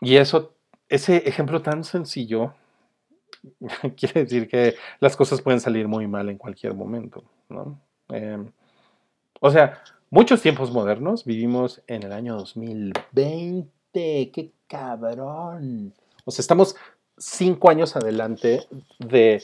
[0.00, 0.54] y eso
[0.88, 2.54] ese ejemplo tan sencillo
[3.96, 7.80] quiere decir que las cosas pueden salir muy mal en cualquier momento, ¿no?
[8.10, 8.44] Eh,
[9.40, 15.94] o sea, muchos tiempos modernos vivimos en el año 2020, qué cabrón.
[16.24, 16.76] O sea, estamos
[17.16, 18.66] cinco años adelante
[18.98, 19.42] de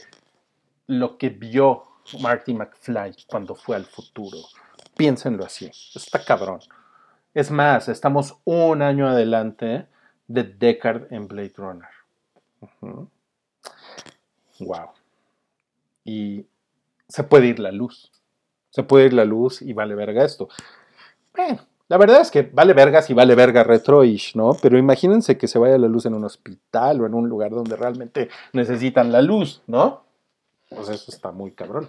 [0.87, 1.85] lo que vio
[2.21, 4.39] Marty McFly cuando fue al futuro.
[4.97, 6.61] Piénsenlo así, está cabrón.
[7.35, 9.87] Es más, estamos un año adelante
[10.27, 11.89] de Deckard en Blade Runner.
[14.61, 14.91] Wow.
[16.05, 16.47] Y
[17.09, 18.11] se puede ir la luz.
[18.71, 20.49] Se puede ir la luz y vale verga esto.
[21.35, 24.57] Bueno, la verdad es que vale verga si vale verga retroish, ¿no?
[24.61, 27.77] Pero imagínense que se vaya la luz en un hospital o en un lugar donde
[27.77, 30.05] realmente necesitan la luz, ¿no?
[30.75, 31.89] Pues eso está muy cabrón.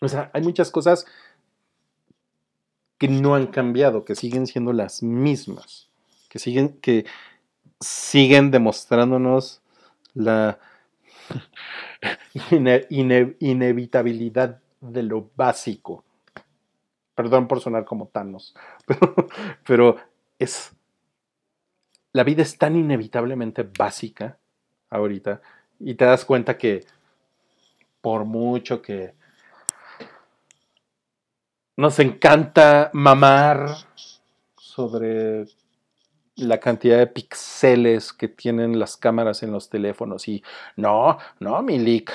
[0.00, 1.06] O sea, hay muchas cosas
[2.98, 5.88] que no han cambiado, que siguen siendo las mismas,
[6.28, 7.06] que siguen, que
[7.80, 9.62] siguen demostrándonos
[10.14, 10.58] la
[12.50, 16.04] ine- ine- inevitabilidad de lo básico.
[17.14, 18.54] Perdón por sonar como Thanos,
[18.86, 19.14] pero,
[19.66, 19.96] pero
[20.38, 20.72] es...
[22.12, 24.38] La vida es tan inevitablemente básica
[24.88, 25.40] ahorita
[25.80, 26.84] y te das cuenta que
[28.00, 29.14] por mucho que
[31.76, 33.66] nos encanta mamar
[34.56, 35.46] sobre
[36.36, 40.42] la cantidad de píxeles que tienen las cámaras en los teléfonos y
[40.76, 42.12] no, no, Milik,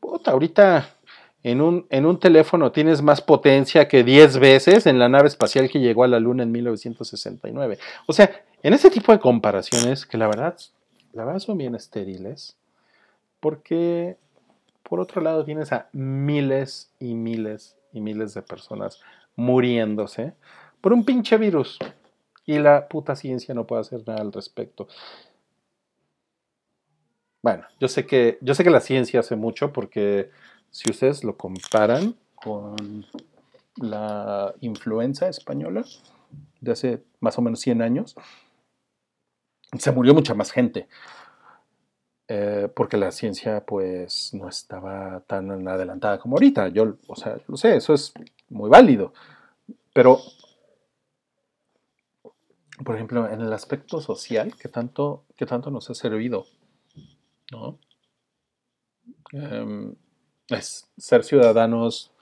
[0.00, 0.96] puta, ahorita
[1.42, 5.68] en un, en un teléfono tienes más potencia que 10 veces en la nave espacial
[5.68, 7.78] que llegó a la Luna en 1969.
[8.06, 10.56] O sea, en ese tipo de comparaciones que la verdad,
[11.12, 12.56] la verdad son bien estériles,
[13.42, 14.16] porque
[14.84, 19.00] por otro lado tienes a miles y miles y miles de personas
[19.34, 20.34] muriéndose
[20.80, 21.76] por un pinche virus
[22.46, 24.86] y la puta ciencia no puede hacer nada al respecto.
[27.42, 30.30] Bueno, yo sé que yo sé que la ciencia hace mucho porque
[30.70, 33.04] si ustedes lo comparan con
[33.74, 35.84] la influenza española
[36.60, 38.14] de hace más o menos 100 años,
[39.76, 40.86] se murió mucha más gente.
[42.34, 46.68] Eh, porque la ciencia pues no estaba tan adelantada como ahorita.
[46.68, 48.14] Yo, o sea, lo sé, eso es
[48.48, 49.12] muy válido.
[49.92, 50.18] Pero,
[52.82, 56.46] por ejemplo, en el aspecto social, ¿qué tanto, tanto nos ha servido?
[57.50, 57.78] ¿No?
[59.32, 59.94] Em,
[60.48, 62.12] es ser ciudadanos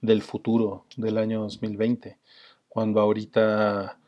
[0.00, 2.18] del futuro, del año 2020,
[2.68, 3.99] cuando ahorita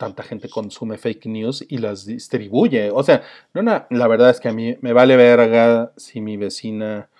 [0.00, 2.90] tanta gente consume fake news y las distribuye.
[2.90, 3.22] O sea,
[3.54, 7.10] no, la verdad es que a mí me vale verga si mi vecina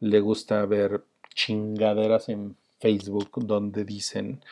[0.00, 1.04] le gusta ver
[1.34, 4.42] chingaderas en Facebook donde dicen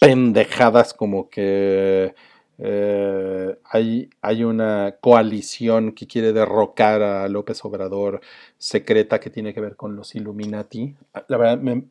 [0.00, 2.14] pendejadas como que
[2.58, 8.20] eh, hay, hay una coalición que quiere derrocar a López Obrador
[8.58, 10.94] secreta que tiene que ver con los Illuminati.
[11.28, 11.84] La verdad, me-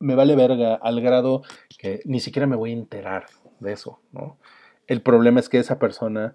[0.00, 1.42] me vale verga al grado
[1.78, 3.26] que ni siquiera me voy a enterar
[3.60, 4.38] de eso, ¿no?
[4.86, 6.34] El problema es que esa persona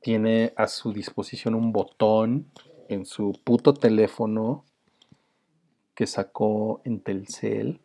[0.00, 2.50] tiene a su disposición un botón
[2.88, 4.64] en su puto teléfono
[5.94, 7.80] que sacó en Telcel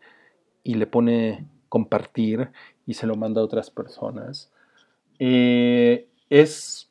[0.63, 2.51] y le pone compartir
[2.85, 4.51] y se lo manda a otras personas.
[5.19, 6.89] Eh, es,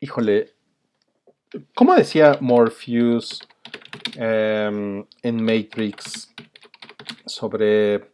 [0.00, 0.54] híjole,
[1.74, 3.40] ¿cómo decía Morpheus
[4.16, 6.32] em, en Matrix
[7.26, 8.12] sobre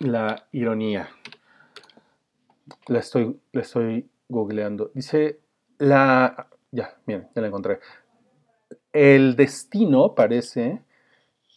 [0.00, 1.08] la ironía?
[2.88, 4.90] La estoy, la estoy googleando.
[4.94, 5.40] Dice,
[5.78, 6.48] la...
[6.70, 7.80] Ya, miren, ya la encontré.
[8.92, 10.82] El destino parece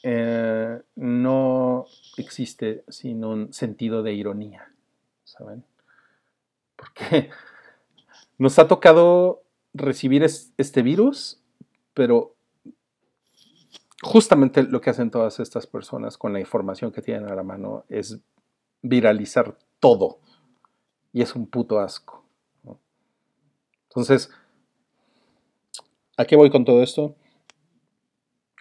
[0.03, 1.85] eh, no
[2.17, 4.71] existe sin un sentido de ironía,
[5.23, 5.63] ¿saben?
[6.75, 7.29] Porque
[8.37, 11.41] nos ha tocado recibir es- este virus,
[11.93, 12.35] pero
[14.01, 17.85] justamente lo que hacen todas estas personas con la información que tienen a la mano
[17.89, 18.19] es
[18.81, 20.19] viralizar todo.
[21.11, 22.23] Y es un puto asco.
[23.89, 24.29] Entonces,
[26.17, 27.15] ¿a qué voy con todo esto?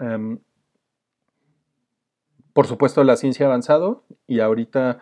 [0.00, 0.38] Em,
[2.54, 4.98] por supuesto, la ciencia ha avanzado y ahorita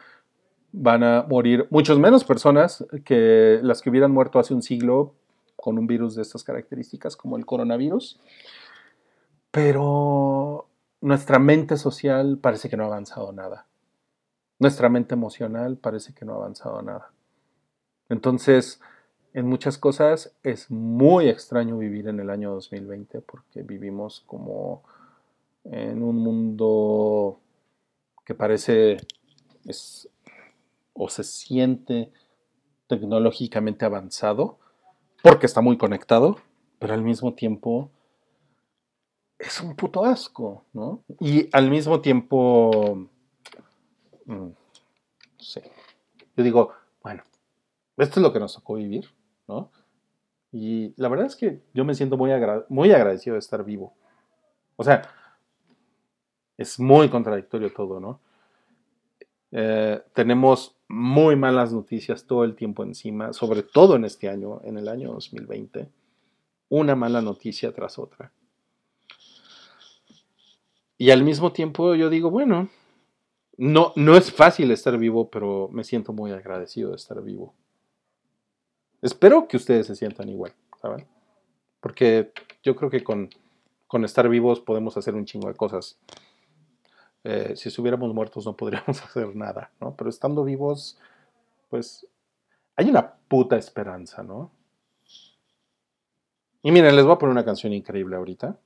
[0.72, 5.14] van a morir muchos menos personas que las que hubieran muerto hace un siglo
[5.54, 8.20] con un virus de estas características como el coronavirus.
[9.56, 10.66] Pero
[11.00, 13.64] nuestra mente social parece que no ha avanzado nada.
[14.58, 17.10] Nuestra mente emocional parece que no ha avanzado nada.
[18.10, 18.82] Entonces,
[19.32, 24.82] en muchas cosas es muy extraño vivir en el año 2020 porque vivimos como
[25.64, 27.40] en un mundo
[28.26, 28.98] que parece
[29.64, 30.10] es-
[30.92, 32.12] o se siente
[32.88, 34.58] tecnológicamente avanzado
[35.22, 36.36] porque está muy conectado,
[36.78, 37.88] pero al mismo tiempo
[39.38, 41.04] es un puto asco, ¿no?
[41.20, 43.08] Y al mismo tiempo,
[44.24, 44.54] mm, no
[45.38, 45.70] sé,
[46.36, 46.72] yo digo,
[47.02, 47.22] bueno,
[47.96, 49.08] esto es lo que nos tocó vivir,
[49.48, 49.70] ¿no?
[50.52, 52.30] Y la verdad es que yo me siento muy,
[52.68, 53.94] muy agradecido de estar vivo.
[54.76, 55.02] O sea,
[56.56, 58.20] es muy contradictorio todo, ¿no?
[59.52, 64.78] Eh, tenemos muy malas noticias todo el tiempo encima, sobre todo en este año, en
[64.78, 65.90] el año 2020.
[66.68, 68.32] Una mala noticia tras otra.
[70.98, 72.68] Y al mismo tiempo yo digo, bueno,
[73.58, 77.54] no, no es fácil estar vivo, pero me siento muy agradecido de estar vivo.
[79.02, 81.06] Espero que ustedes se sientan igual, ¿saben?
[81.80, 82.32] Porque
[82.62, 83.30] yo creo que con,
[83.86, 85.98] con estar vivos podemos hacer un chingo de cosas.
[87.24, 89.94] Eh, si estuviéramos muertos no podríamos hacer nada, ¿no?
[89.96, 90.98] Pero estando vivos,
[91.68, 92.06] pues
[92.76, 94.50] hay una puta esperanza, ¿no?
[96.62, 98.58] Y miren, les voy a poner una canción increíble ahorita,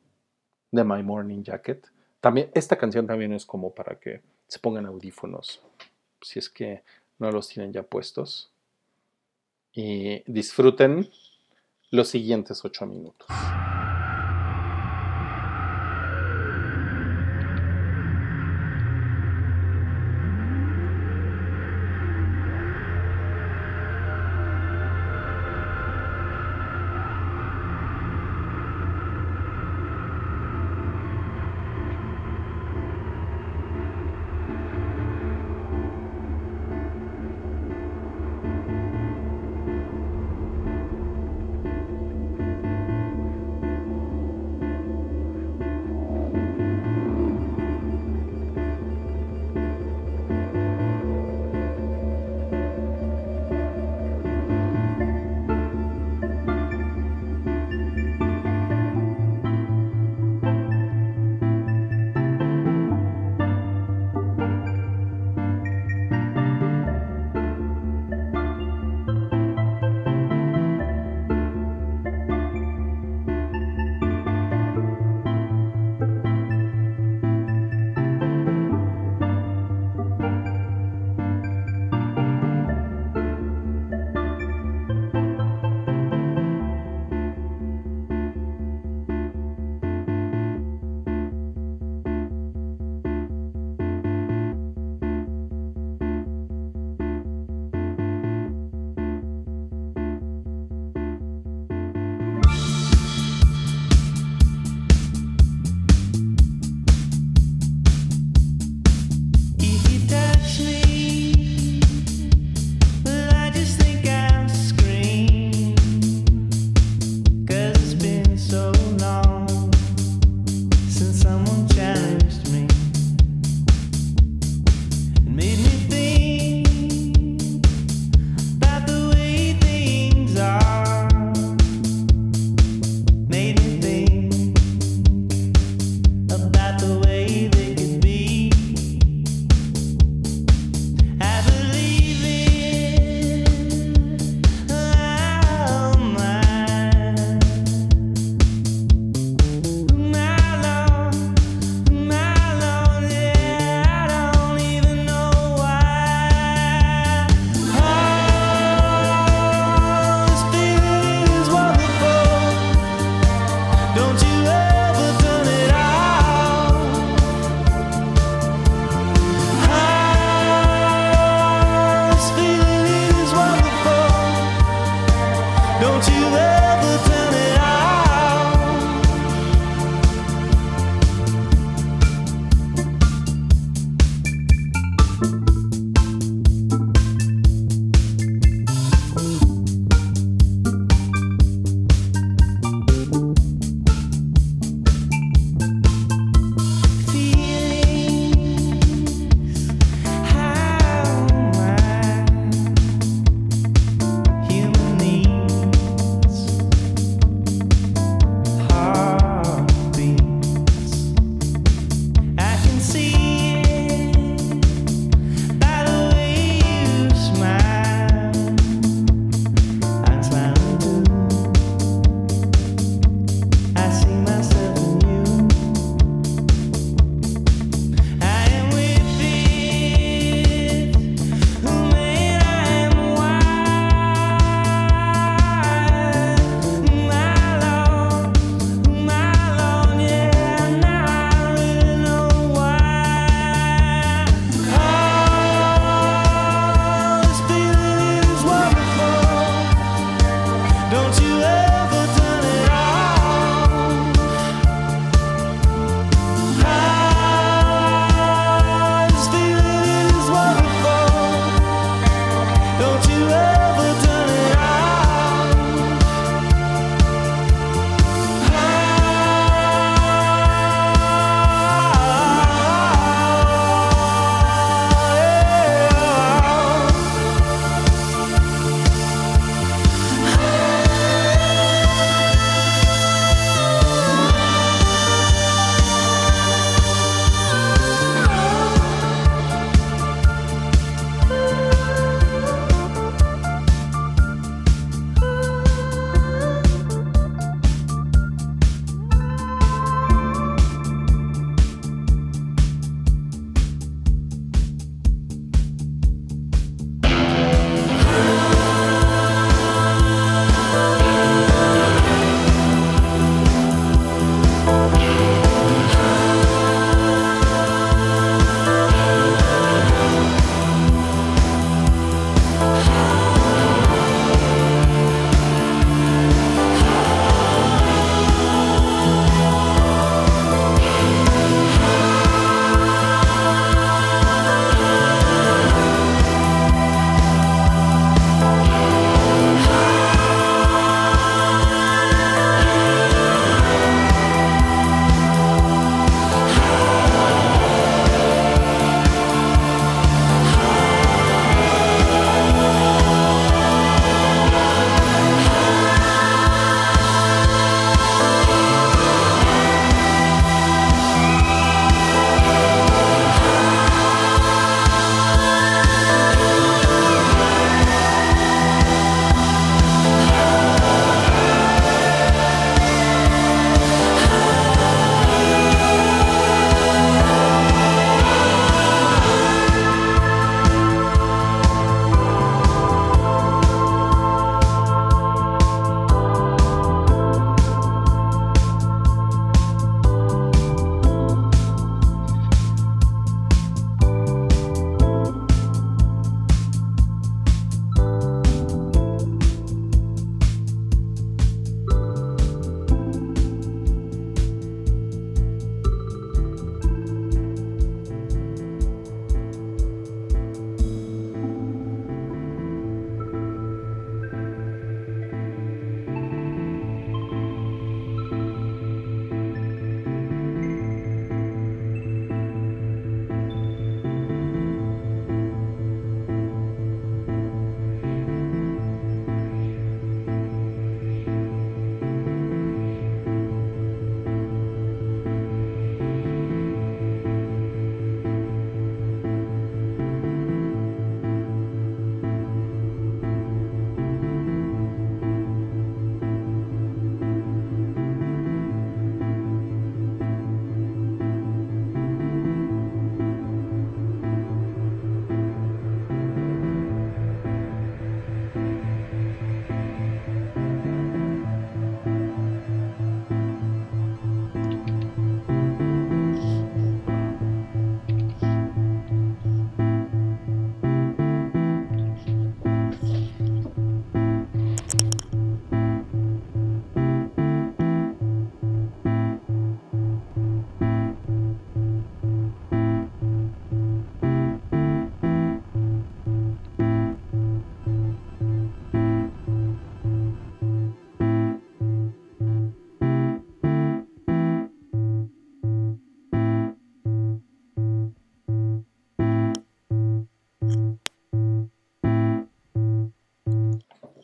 [0.71, 1.87] de My Morning Jacket,
[2.21, 5.63] También, esta canción también es como para que se pongan audífonos,
[6.21, 6.83] si es que
[7.19, 8.53] no los tienen ya puestos.
[9.73, 11.11] Y disfruten
[11.91, 13.29] los siguientes ocho minutos.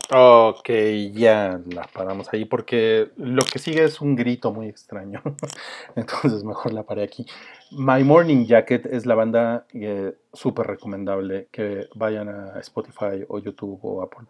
[0.08, 0.68] Ok,
[1.14, 5.20] ya la paramos ahí porque lo que sigue es un grito muy extraño.
[5.96, 7.26] Entonces mejor la paré aquí.
[7.72, 13.80] My Morning Jacket es la banda eh, súper recomendable que vayan a Spotify o YouTube
[13.82, 14.28] o Apple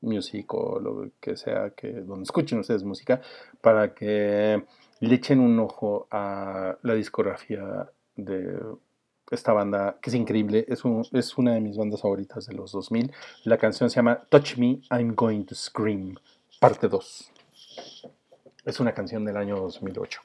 [0.00, 3.20] Music o lo que sea que donde escuchen ustedes música
[3.60, 4.64] para que
[4.98, 8.58] le echen un ojo a la discografía de
[9.30, 12.72] esta banda que es increíble, es, un- es una de mis bandas favoritas de los
[12.72, 13.12] 2000.
[13.44, 16.16] La canción se llama Touch Me, I'm Going to Scream,
[16.60, 17.32] parte 2.
[18.64, 20.20] Es una canción del año 2008.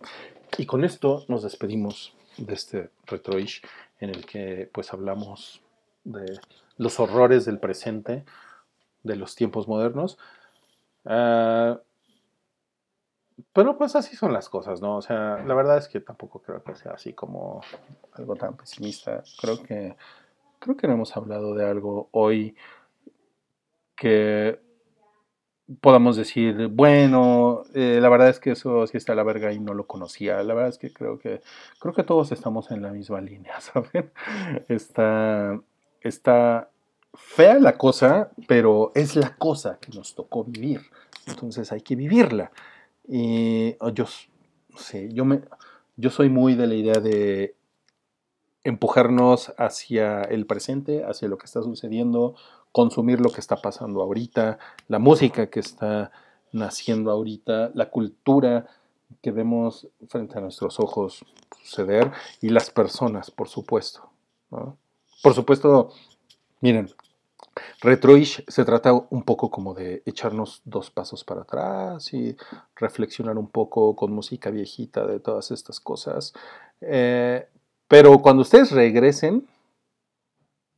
[0.58, 3.62] Y con esto nos despedimos de este retroish
[4.00, 5.62] en el que pues hablamos
[6.04, 6.40] de
[6.78, 8.26] los horrores del presente,
[9.04, 10.18] de los tiempos modernos.
[11.06, 11.80] Ah,
[13.54, 14.98] pero pues así son las cosas, ¿no?
[14.98, 17.62] O sea, la verdad es que tampoco creo que sea así como
[18.14, 19.24] algo tan pesimista.
[19.40, 19.96] Creo que
[20.60, 22.56] creo que no hemos hablado de algo hoy
[23.96, 24.60] que
[25.80, 29.60] podamos decir, bueno, eh, la verdad es que eso sí está a la verga y
[29.60, 30.44] no lo conocía.
[30.44, 31.42] La verdad es que creo que
[31.80, 34.12] creo que todos estamos en la misma línea, ¿saben?
[34.68, 35.60] Está
[36.02, 36.70] está
[37.14, 40.82] fea la cosa, pero es la cosa que nos tocó vivir.
[41.28, 42.52] Entonces hay que vivirla.
[43.14, 44.06] Y oh, yo,
[45.10, 45.42] yo, me,
[45.98, 47.58] yo soy muy de la idea de
[48.64, 52.36] empujarnos hacia el presente, hacia lo que está sucediendo,
[52.72, 56.14] consumir lo que está pasando ahorita, la música que está
[56.54, 58.68] naciendo ahorita, la cultura
[59.22, 61.26] que vemos frente a nuestros ojos
[61.64, 64.10] suceder y las personas, por supuesto.
[65.22, 65.92] Por supuesto,
[66.62, 66.90] miren,
[67.82, 72.36] Retroish se trata un poco como de echarnos dos pasos para atrás y
[72.76, 76.34] reflexionar un poco con música viejita de todas estas cosas.
[76.80, 77.48] Eh,
[77.88, 79.48] pero cuando ustedes regresen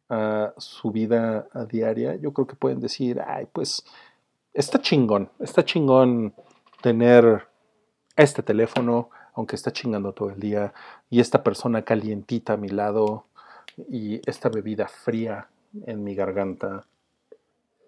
[0.10, 3.84] a su vida a diaria, yo creo que pueden decir, ay, pues
[4.54, 6.34] está chingón, está chingón
[6.82, 7.48] tener
[8.16, 10.74] este teléfono, aunque está chingando todo el día,
[11.10, 13.26] y esta persona calientita a mi lado,
[13.90, 15.50] y esta bebida fría
[15.86, 16.86] en mi garganta.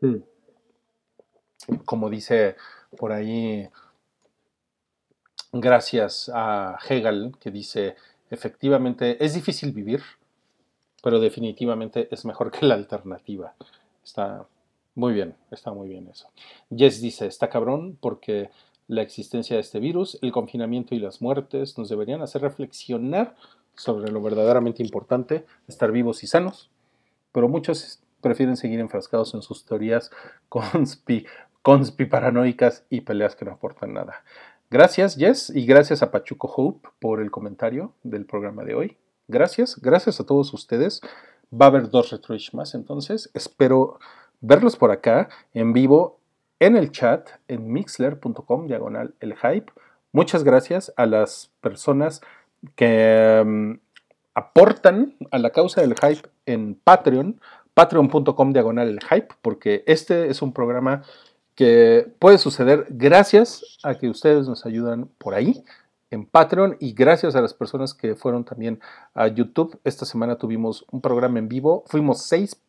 [0.01, 0.17] Mm.
[1.85, 2.55] Como dice
[2.97, 3.67] por ahí,
[5.51, 7.95] gracias a Hegel, que dice,
[8.29, 10.01] efectivamente, es difícil vivir,
[11.01, 13.53] pero definitivamente es mejor que la alternativa.
[14.03, 14.45] Está
[14.95, 16.29] muy bien, está muy bien eso.
[16.75, 18.49] Jess dice, está cabrón porque
[18.87, 23.35] la existencia de este virus, el confinamiento y las muertes nos deberían hacer reflexionar
[23.75, 26.69] sobre lo verdaderamente importante, estar vivos y sanos,
[27.35, 30.09] pero muchos prefieren seguir enfrascados en sus teorías
[30.49, 31.25] conspi,
[31.61, 34.23] conspiparanoicas y peleas que no aportan nada.
[34.71, 38.97] Gracias, Jess, y gracias a Pachuco Hope por el comentario del programa de hoy.
[39.27, 41.01] Gracias, gracias a todos ustedes.
[41.51, 43.99] Va a haber dos retroish más, entonces espero
[44.39, 46.21] verlos por acá en vivo
[46.59, 49.73] en el chat en mixler.com diagonal el hype.
[50.13, 52.21] Muchas gracias a las personas
[52.75, 53.79] que um,
[54.35, 57.39] aportan a la causa del hype en Patreon,
[57.73, 61.03] patreon.com diagonal hype, porque este es un programa
[61.55, 65.63] que puede suceder gracias a que ustedes nos ayudan por ahí
[66.11, 68.79] en Patreon y gracias a las personas que fueron también
[69.13, 69.79] a YouTube.
[69.83, 72.61] Esta semana tuvimos un programa en vivo, fuimos seis,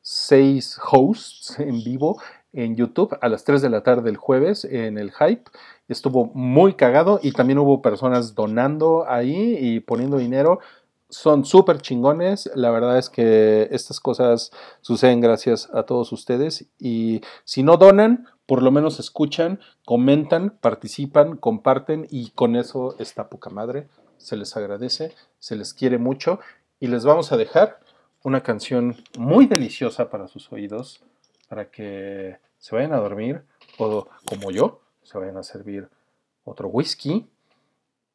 [0.00, 2.20] seis hosts en vivo
[2.52, 5.44] en YouTube a las 3 de la tarde el jueves en el hype.
[5.88, 10.60] Estuvo muy cagado y también hubo personas donando ahí y poniendo dinero.
[11.12, 12.50] Son súper chingones.
[12.54, 14.50] La verdad es que estas cosas
[14.80, 16.64] suceden gracias a todos ustedes.
[16.78, 23.28] Y si no donan, por lo menos escuchan, comentan, participan, comparten y con eso está
[23.28, 23.88] poca madre.
[24.16, 26.40] Se les agradece, se les quiere mucho
[26.80, 27.80] y les vamos a dejar
[28.24, 31.02] una canción muy deliciosa para sus oídos
[31.50, 33.42] para que se vayan a dormir
[33.76, 35.90] o como yo, se vayan a servir
[36.44, 37.26] otro whisky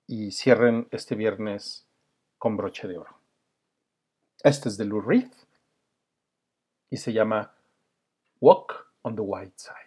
[0.08, 1.87] y cierren este viernes
[2.38, 3.20] con broche de oro.
[4.44, 5.32] Este es de Lou Reed
[6.90, 7.56] y se llama
[8.40, 9.87] Walk on the White Side.